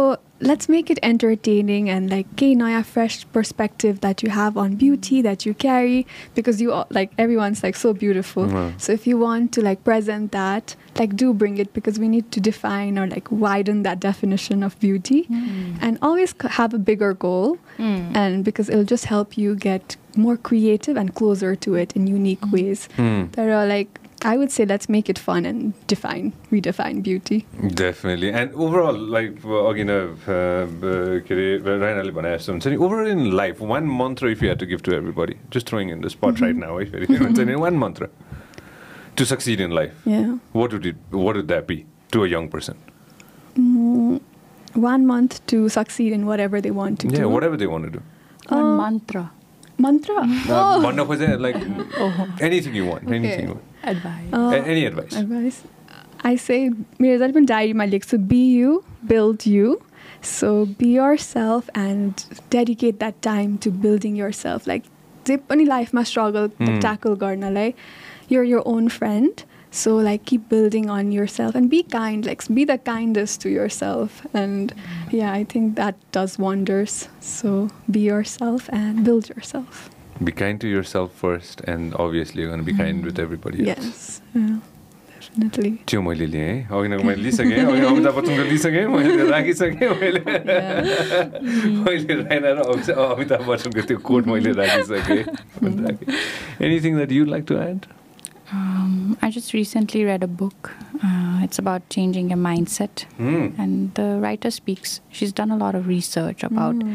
[0.42, 5.22] let's make it entertaining and like gain a fresh perspective that you have on beauty
[5.22, 8.72] that you carry because you all, like everyone's like so beautiful.
[8.76, 12.30] So if you want to like present that, like do bring it because we need
[12.32, 15.78] to define or like widen that definition of beauty mm.
[15.80, 18.16] and always have a bigger goal mm.
[18.16, 22.40] and because it'll just help you get more creative and closer to it in unique
[22.40, 22.52] mm.
[22.52, 22.88] ways.
[22.96, 23.24] Hmm.
[23.32, 27.38] There are like i would say let's make it fun and define redefine beauty
[27.80, 29.38] definitely and overall like
[29.70, 30.26] अघि नै uh,
[31.28, 34.58] के अरे राइनाले भने जस्तो हुन्छ नि overall in life one mantra if you have
[34.58, 37.54] to give to everybody just throwing in the spot right now है फेरि हुन्छ नि
[37.66, 38.08] one mantra
[39.18, 42.48] to succeed in life yeah what would it what would that be to a young
[42.56, 42.88] person
[44.84, 47.90] one month to succeed in whatever they want to Yeah, do whatever they want to
[47.96, 48.00] do.
[48.52, 49.24] One Uh, mantra.
[49.84, 51.58] mantra Uh, भन्न खोजे like
[52.48, 53.68] anything you want, anything you want.
[53.82, 54.32] Advice.
[54.32, 55.16] Uh, A- any advice?
[55.16, 55.62] advice?
[56.24, 56.58] I say
[57.00, 59.76] मेरो जहिले पनि डायरीमा लेख्छु be you build you
[60.24, 60.50] so
[60.80, 60.92] be
[61.22, 62.20] yourself and
[62.52, 64.82] dedicate that time to building yourself like
[65.26, 66.78] जे पनि लाइफमा स्ट्रगल Mm.
[66.80, 67.72] ट्याकल गर्नलाई
[68.32, 69.40] your your own friend
[69.80, 74.36] so like keep building on yourself and be kind like be the kindest to yourself
[74.36, 74.72] and
[75.14, 76.96] yeah I think that does wonders
[77.32, 77.56] so
[77.90, 79.90] be yourself and build yourself
[80.27, 83.77] Be kind to yourself first, and obviously, you're going to be kind with everybody else.
[83.83, 84.55] Yes, yeah,
[85.19, 85.71] definitely.
[85.87, 90.21] त्यो मैले लिएँ है अघिनको मैले लिइसकेँ अघि अमिताभ बच्चनको लिइसकेँ मैले राखिसकेँ मैले
[91.85, 95.21] मैले राइना र अमिता- अमिताभ बच्चनको त्यो कोट मैले राखिसकेँ
[96.65, 97.85] anything that you like to add
[98.57, 98.91] Um,
[99.25, 100.67] I just recently read a book.
[101.07, 103.01] Uh, it's about changing your mindset.
[103.63, 106.85] And the writer speaks, she's done a lot of research about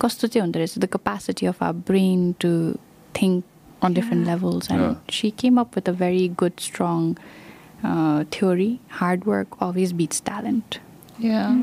[0.00, 2.78] कस्तो चाहिँ हुँदो रहेछ the capacity of our brain to
[3.14, 3.44] think
[3.82, 4.68] on different levels.
[4.70, 4.94] And Yeah.
[5.08, 7.16] she came up with a very good, strong
[7.82, 8.80] uh, theory.
[9.02, 10.80] Hard work always beats talent.
[11.18, 11.62] Yeah.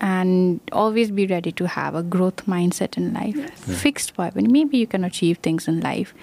[0.00, 3.38] and always be ready to have a growth mindset in life.
[3.84, 4.36] Fixed point.
[4.36, 6.14] When maybe you can achieve things in life.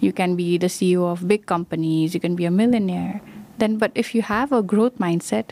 [0.00, 3.20] You can be the CEO of big companies, you can be a millionaire.
[3.58, 5.50] Then but if you have a growth mindset,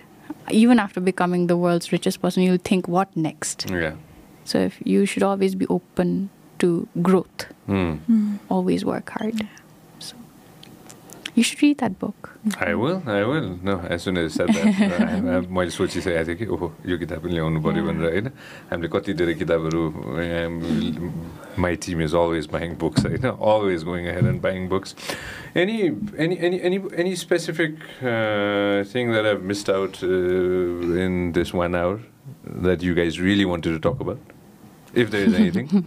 [0.50, 3.66] even after becoming the world's richest person, you'll think what next?
[3.70, 3.92] Yeah.
[4.45, 6.15] So if you should always be open
[6.59, 7.47] to growth.
[7.67, 7.93] Hmm.
[8.49, 9.47] Always work hard.
[9.99, 10.15] So
[11.35, 12.29] you should read that book.
[12.59, 13.45] I will, I will.
[13.63, 14.65] No, as soon as I said that,
[15.01, 18.27] I- I- मैले सोचिसकेको थिएँ कि ओहो यो किताब पनि ल्याउनु पऱ्यो भनेर होइन
[18.71, 19.81] हामीले कति धेरै किताबहरू
[21.63, 24.95] my team is always buying books होइन always going head and buying books
[25.63, 25.77] any
[26.25, 27.77] any any any any specific
[28.93, 32.03] thing that I missed out in this one hour
[32.67, 34.31] that you guys really wanted to talk about
[34.97, 35.83] if there is anything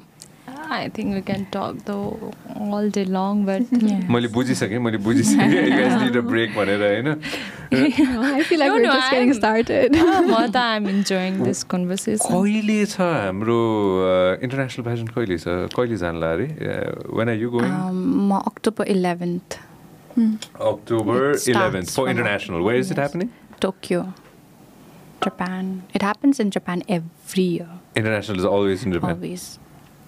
[0.74, 2.30] I think we can talk though
[2.76, 3.98] all day long, but Yeah.
[4.14, 8.74] मैले बुझिसकेँ मैले बुझिसकेँ you guys need a break भनेर होइन I feel like No,
[8.74, 9.96] we're no, just getting I'm- started.
[10.06, 12.32] Ah, म त I'm enjoying this conversation.
[12.34, 13.58] कहिले छ हाम्रो
[14.48, 16.48] इन्टरनेसनल पेजेन्ट कहिले छ कहिले जानला अरे
[17.20, 18.02] when are you going Um,
[18.32, 19.58] म October 11th,
[20.74, 22.98] October it starts eleventh for from international where is it.
[22.98, 23.28] Happening
[23.68, 24.00] Tokyo,
[25.26, 25.68] Japan.
[25.98, 27.68] It happens in Japan every year.
[27.96, 29.10] International is always in Japan.
[29.10, 29.58] Always.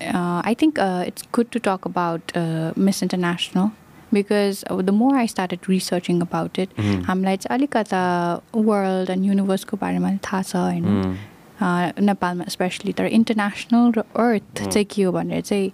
[0.00, 3.72] Uh, I think uh, it's good to talk about uh, Miss International
[4.12, 7.10] because uh, the more I started researching about it, mm-hmm.
[7.10, 11.18] I'm like, Alikata world and universe ko parimal thasa and
[11.60, 12.46] mm.
[12.46, 15.40] especially, the international earth mm.
[15.42, 15.72] ke say,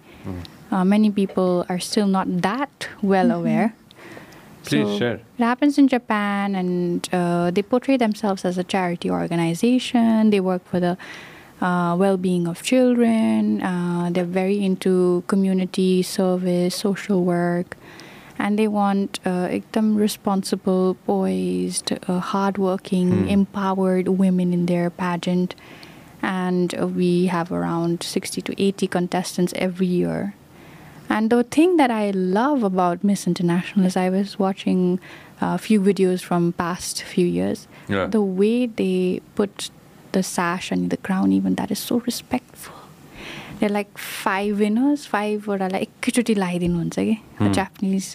[0.71, 3.41] many people are still not that well mm-hmm.
[3.41, 3.75] aware.
[4.65, 5.21] Please so share.
[5.39, 10.31] It happens in Japan, and uh, they portray themselves as a charity organization.
[10.31, 10.97] They work for the
[11.65, 13.63] uh, well-being of children.
[13.63, 17.77] Uh, they're very into community service, social work,
[18.39, 19.49] and they want uh,
[19.97, 23.29] responsible, poised, uh, hardworking, Hmm.
[23.39, 25.55] empowered women in their pageant.
[26.21, 30.35] And uh, we have around 60 to 80 contestants every year.
[31.09, 35.01] And the thing that I love about Miss International is I was watching
[35.41, 37.69] a few videos from past few years.
[37.89, 38.07] Yeah.
[38.07, 39.71] The way they put
[40.17, 42.75] the sash and the crown, even that is so respectful.
[43.59, 47.53] They're like five winners, five or like एकैचोटि लगाइदिनुहुन्छ कि a Hmm.
[47.61, 48.09] Japanese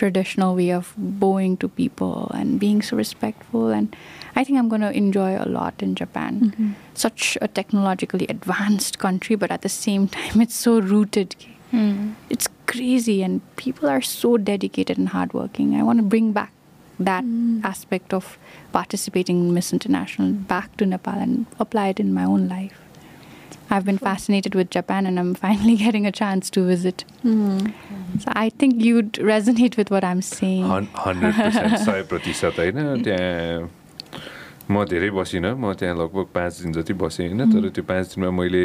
[0.00, 0.92] traditional way of
[1.22, 3.68] bowing to people and being so respectful.
[3.78, 3.96] And
[4.40, 6.40] I think I'm going to enjoy a lot in Japan.
[7.02, 11.36] Such a technologically advanced country, but at the same time, it's so rooted.
[11.44, 12.10] कि Hmm.
[12.34, 16.28] it's crazy and people are so dedicated and hardworking i want to bring
[16.98, 17.24] that
[17.64, 18.38] aspect of
[18.72, 22.80] participating in miss international back to nepal and apply it in my own life
[23.70, 28.48] i've been fascinated with japan and i'm finally getting a chance to visit so i
[28.50, 33.70] think you'd resonate with what i'm saying hundred percent सय प्रतिशत होइन त्यहाँ
[34.70, 38.30] म धेरै बसिनँ म त्यहाँ लगभग पाँच दिन जति बसेँ होइन तर त्यो पाँच दिनमा
[38.40, 38.64] मैले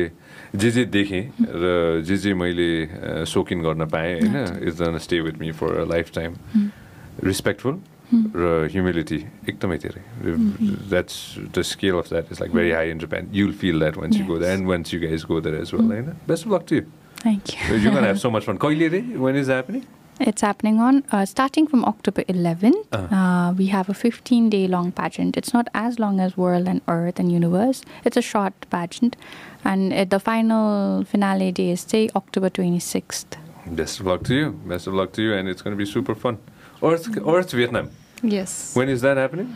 [0.56, 1.24] जे जे देखेँ
[1.64, 2.70] र जे जे मैले
[3.28, 5.86] सोकिन गर्न पाएँ होइन is on stay with me for a
[6.16, 6.36] lifetime
[7.24, 7.80] respectful
[8.13, 9.17] र ह्युमिलिटी
[9.49, 10.03] एकदमै धेरै
[10.91, 11.17] that's
[11.57, 14.27] the scale of that is like very high in Japan you'll feel that once you
[14.27, 16.81] go that and once you guys go that as well होइन best of luck to
[17.25, 19.83] thank you you can have so much fun कहिले रे when is happening
[20.21, 22.93] It's happening on uh, starting from October 11th.
[22.93, 22.99] Uh.
[23.21, 25.37] Uh, we have a 15 day long pageant.
[25.37, 27.83] It's not as long as World and Earth and Universe.
[28.05, 29.17] It's a short pageant,
[29.65, 33.37] and uh, the final finale day is say October 26th.
[33.67, 34.53] Best of luck to you.
[34.75, 36.39] Best of luck to you, and it's going to be super fun.
[36.83, 37.91] Earth, Earth Vietnam.
[38.24, 38.76] Yes.
[38.76, 39.56] When is that happening?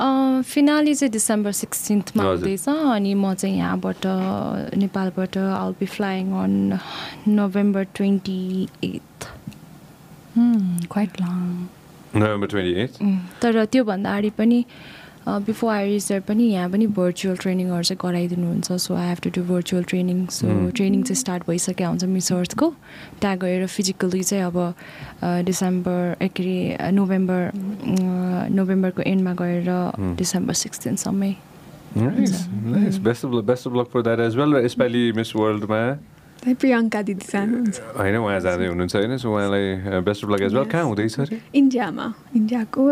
[0.00, 4.06] Finale चाहिँ December सिक्सटिन्थमा। हुँदैछ अनि म चाहिँ यहाँबाट
[4.80, 6.78] नेपालबाट I'll be flying on
[7.28, 9.26] November twenty eight
[10.36, 11.68] Hmm, quite long.
[12.14, 12.90] November twenty eight
[13.42, 14.64] तर त्योभन्दा अगाडि पनि
[15.46, 19.42] बिफोर आई देयर पनि यहाँ पनि भर्चुअल ट्रेनिङहरू चाहिँ गराइदिनुहुन्छ so I have to do
[19.52, 20.46] virtual training so.
[20.76, 22.66] Training चाहिँ स्टार्ट भइसकेको हुन्छ मिस अर्थको
[23.20, 24.56] त्यहाँ गएर फिजिकली चाहिँ अब
[25.46, 27.40] डिसेम्बर ए के अरे नोभेम्बर
[28.58, 29.68] नोभेम्बरको एन्डमा गएर.
[30.18, 31.34] डिसेम्बर सिक्सटिनसम्मै
[33.92, 34.52] for that as well.
[34.64, 35.78] यसपालि मिस वर्ल्डमा
[36.60, 39.16] प्रियङ्का दिदी जानुहुन्छ होइन उहाँ जाँदै हुनुहुन्छ होइन?
[39.18, 40.64] सो उहाँलाई best of luck as well.
[40.70, 41.40] कहाँ हुँदैछ अरे?
[41.54, 42.82] इन्डियामा इन्डियाको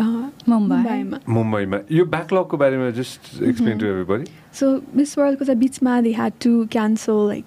[0.00, 4.24] मुम्बईमा। मुम्बईमा। यो ब्याकलगको बारेमा just explain to everybody
[4.58, 4.66] so
[4.96, 7.44] Miss वर्ल्डको चाहिँ बिचमा they had to cancel like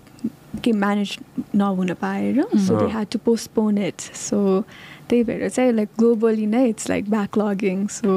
[0.64, 1.18] के म्यानेज
[1.56, 2.86] नहुन पाएर so they.
[2.92, 4.40] Had to postpone it so
[5.10, 8.12] त्यही भएर चाहिँ लाइक ग्लोबली नै इट्स लाइक ब्याकलगिङ सो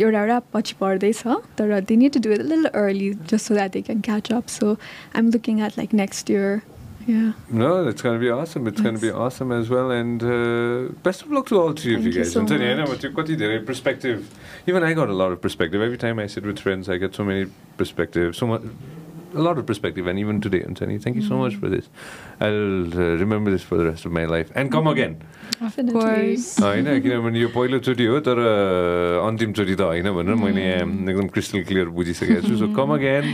[0.00, 1.22] एउटा एउटा पछि पर्दैछ
[1.58, 4.46] तर they need to do it लिल early just so that they can catch up
[4.48, 6.60] so I am looking at like next year
[7.09, 7.25] yeah
[7.59, 8.67] No, it's going to be awesome.
[8.71, 9.15] It's going to be Yes.
[9.25, 9.91] awesome as well.
[9.97, 12.33] And uh, best of luck to all three of Thank you you guys.
[12.33, 12.89] so हुन्छ नि होइन much.
[12.91, 14.27] म त्यो कति धेरै perspective.
[14.73, 15.85] Even I got a lot of perspective.
[15.89, 17.45] Every time I sit with friends, I get so many
[17.83, 18.67] perspective, so much,
[19.35, 20.07] a lot of perspective.
[20.11, 21.87] And even today, Antony, thank you so much for this.
[22.41, 25.17] I'll uh, remember this for the rest of my life and come again.
[25.61, 31.27] Definitely होइन किनभने यो पहिलोचोटि हो तर a, अन्तिमचोटि त होइन भनेर मैले यहाँ एकदम
[31.33, 33.25] क्रिस्टल क्लियर बुझिसकेको छु so come again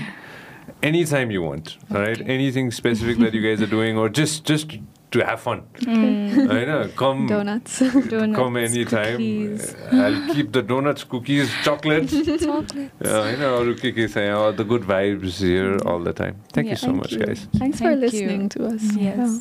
[0.83, 1.77] anytime you want.
[1.91, 4.79] All right, anything specific that you guys are doing, or just just
[5.11, 5.63] to have fun.
[5.81, 6.51] Mm.
[6.51, 6.89] I know.
[6.97, 7.79] Come donuts.
[8.09, 8.37] donuts.
[8.37, 9.13] Come anytime.
[9.13, 9.75] Cookies.
[9.93, 12.13] I'll keep the donuts, cookies, chocolates.
[12.45, 12.93] chocolates.
[13.01, 13.57] Yeah, I know.
[13.57, 16.37] All oh, the good vibes here all the time.
[16.53, 17.19] Thank yeah, you so thank much, you.
[17.25, 17.49] guys.
[17.55, 18.49] Thanks thank for listening you.
[18.51, 18.83] to us.
[18.97, 18.97] Yes.
[18.97, 19.39] Yeah.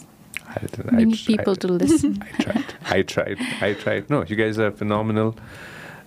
[0.48, 0.60] I,
[0.96, 2.24] I, I, people I, to listen.
[2.24, 2.74] I tried.
[2.86, 3.38] I tried.
[3.62, 4.10] I tried.
[4.10, 5.36] No, you guys are phenomenal.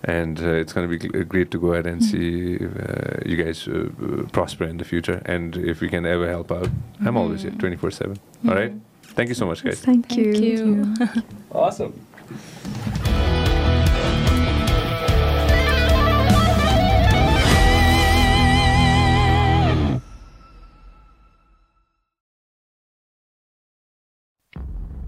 [0.03, 3.67] And uh, it's going to be great to go ahead and see uh, you guys
[3.67, 5.21] uh, uh, prosper in the future.
[5.25, 6.69] And if we can ever help out,
[7.05, 8.19] I'm always here 24 7.
[8.47, 8.73] All right?
[9.03, 9.79] Thank you so much, guys.
[9.79, 10.33] Thank you.
[10.33, 11.23] Thank you.
[11.51, 11.93] Awesome.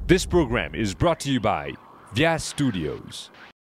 [0.06, 1.72] This program is brought to you by
[2.14, 3.32] Vyas Studios.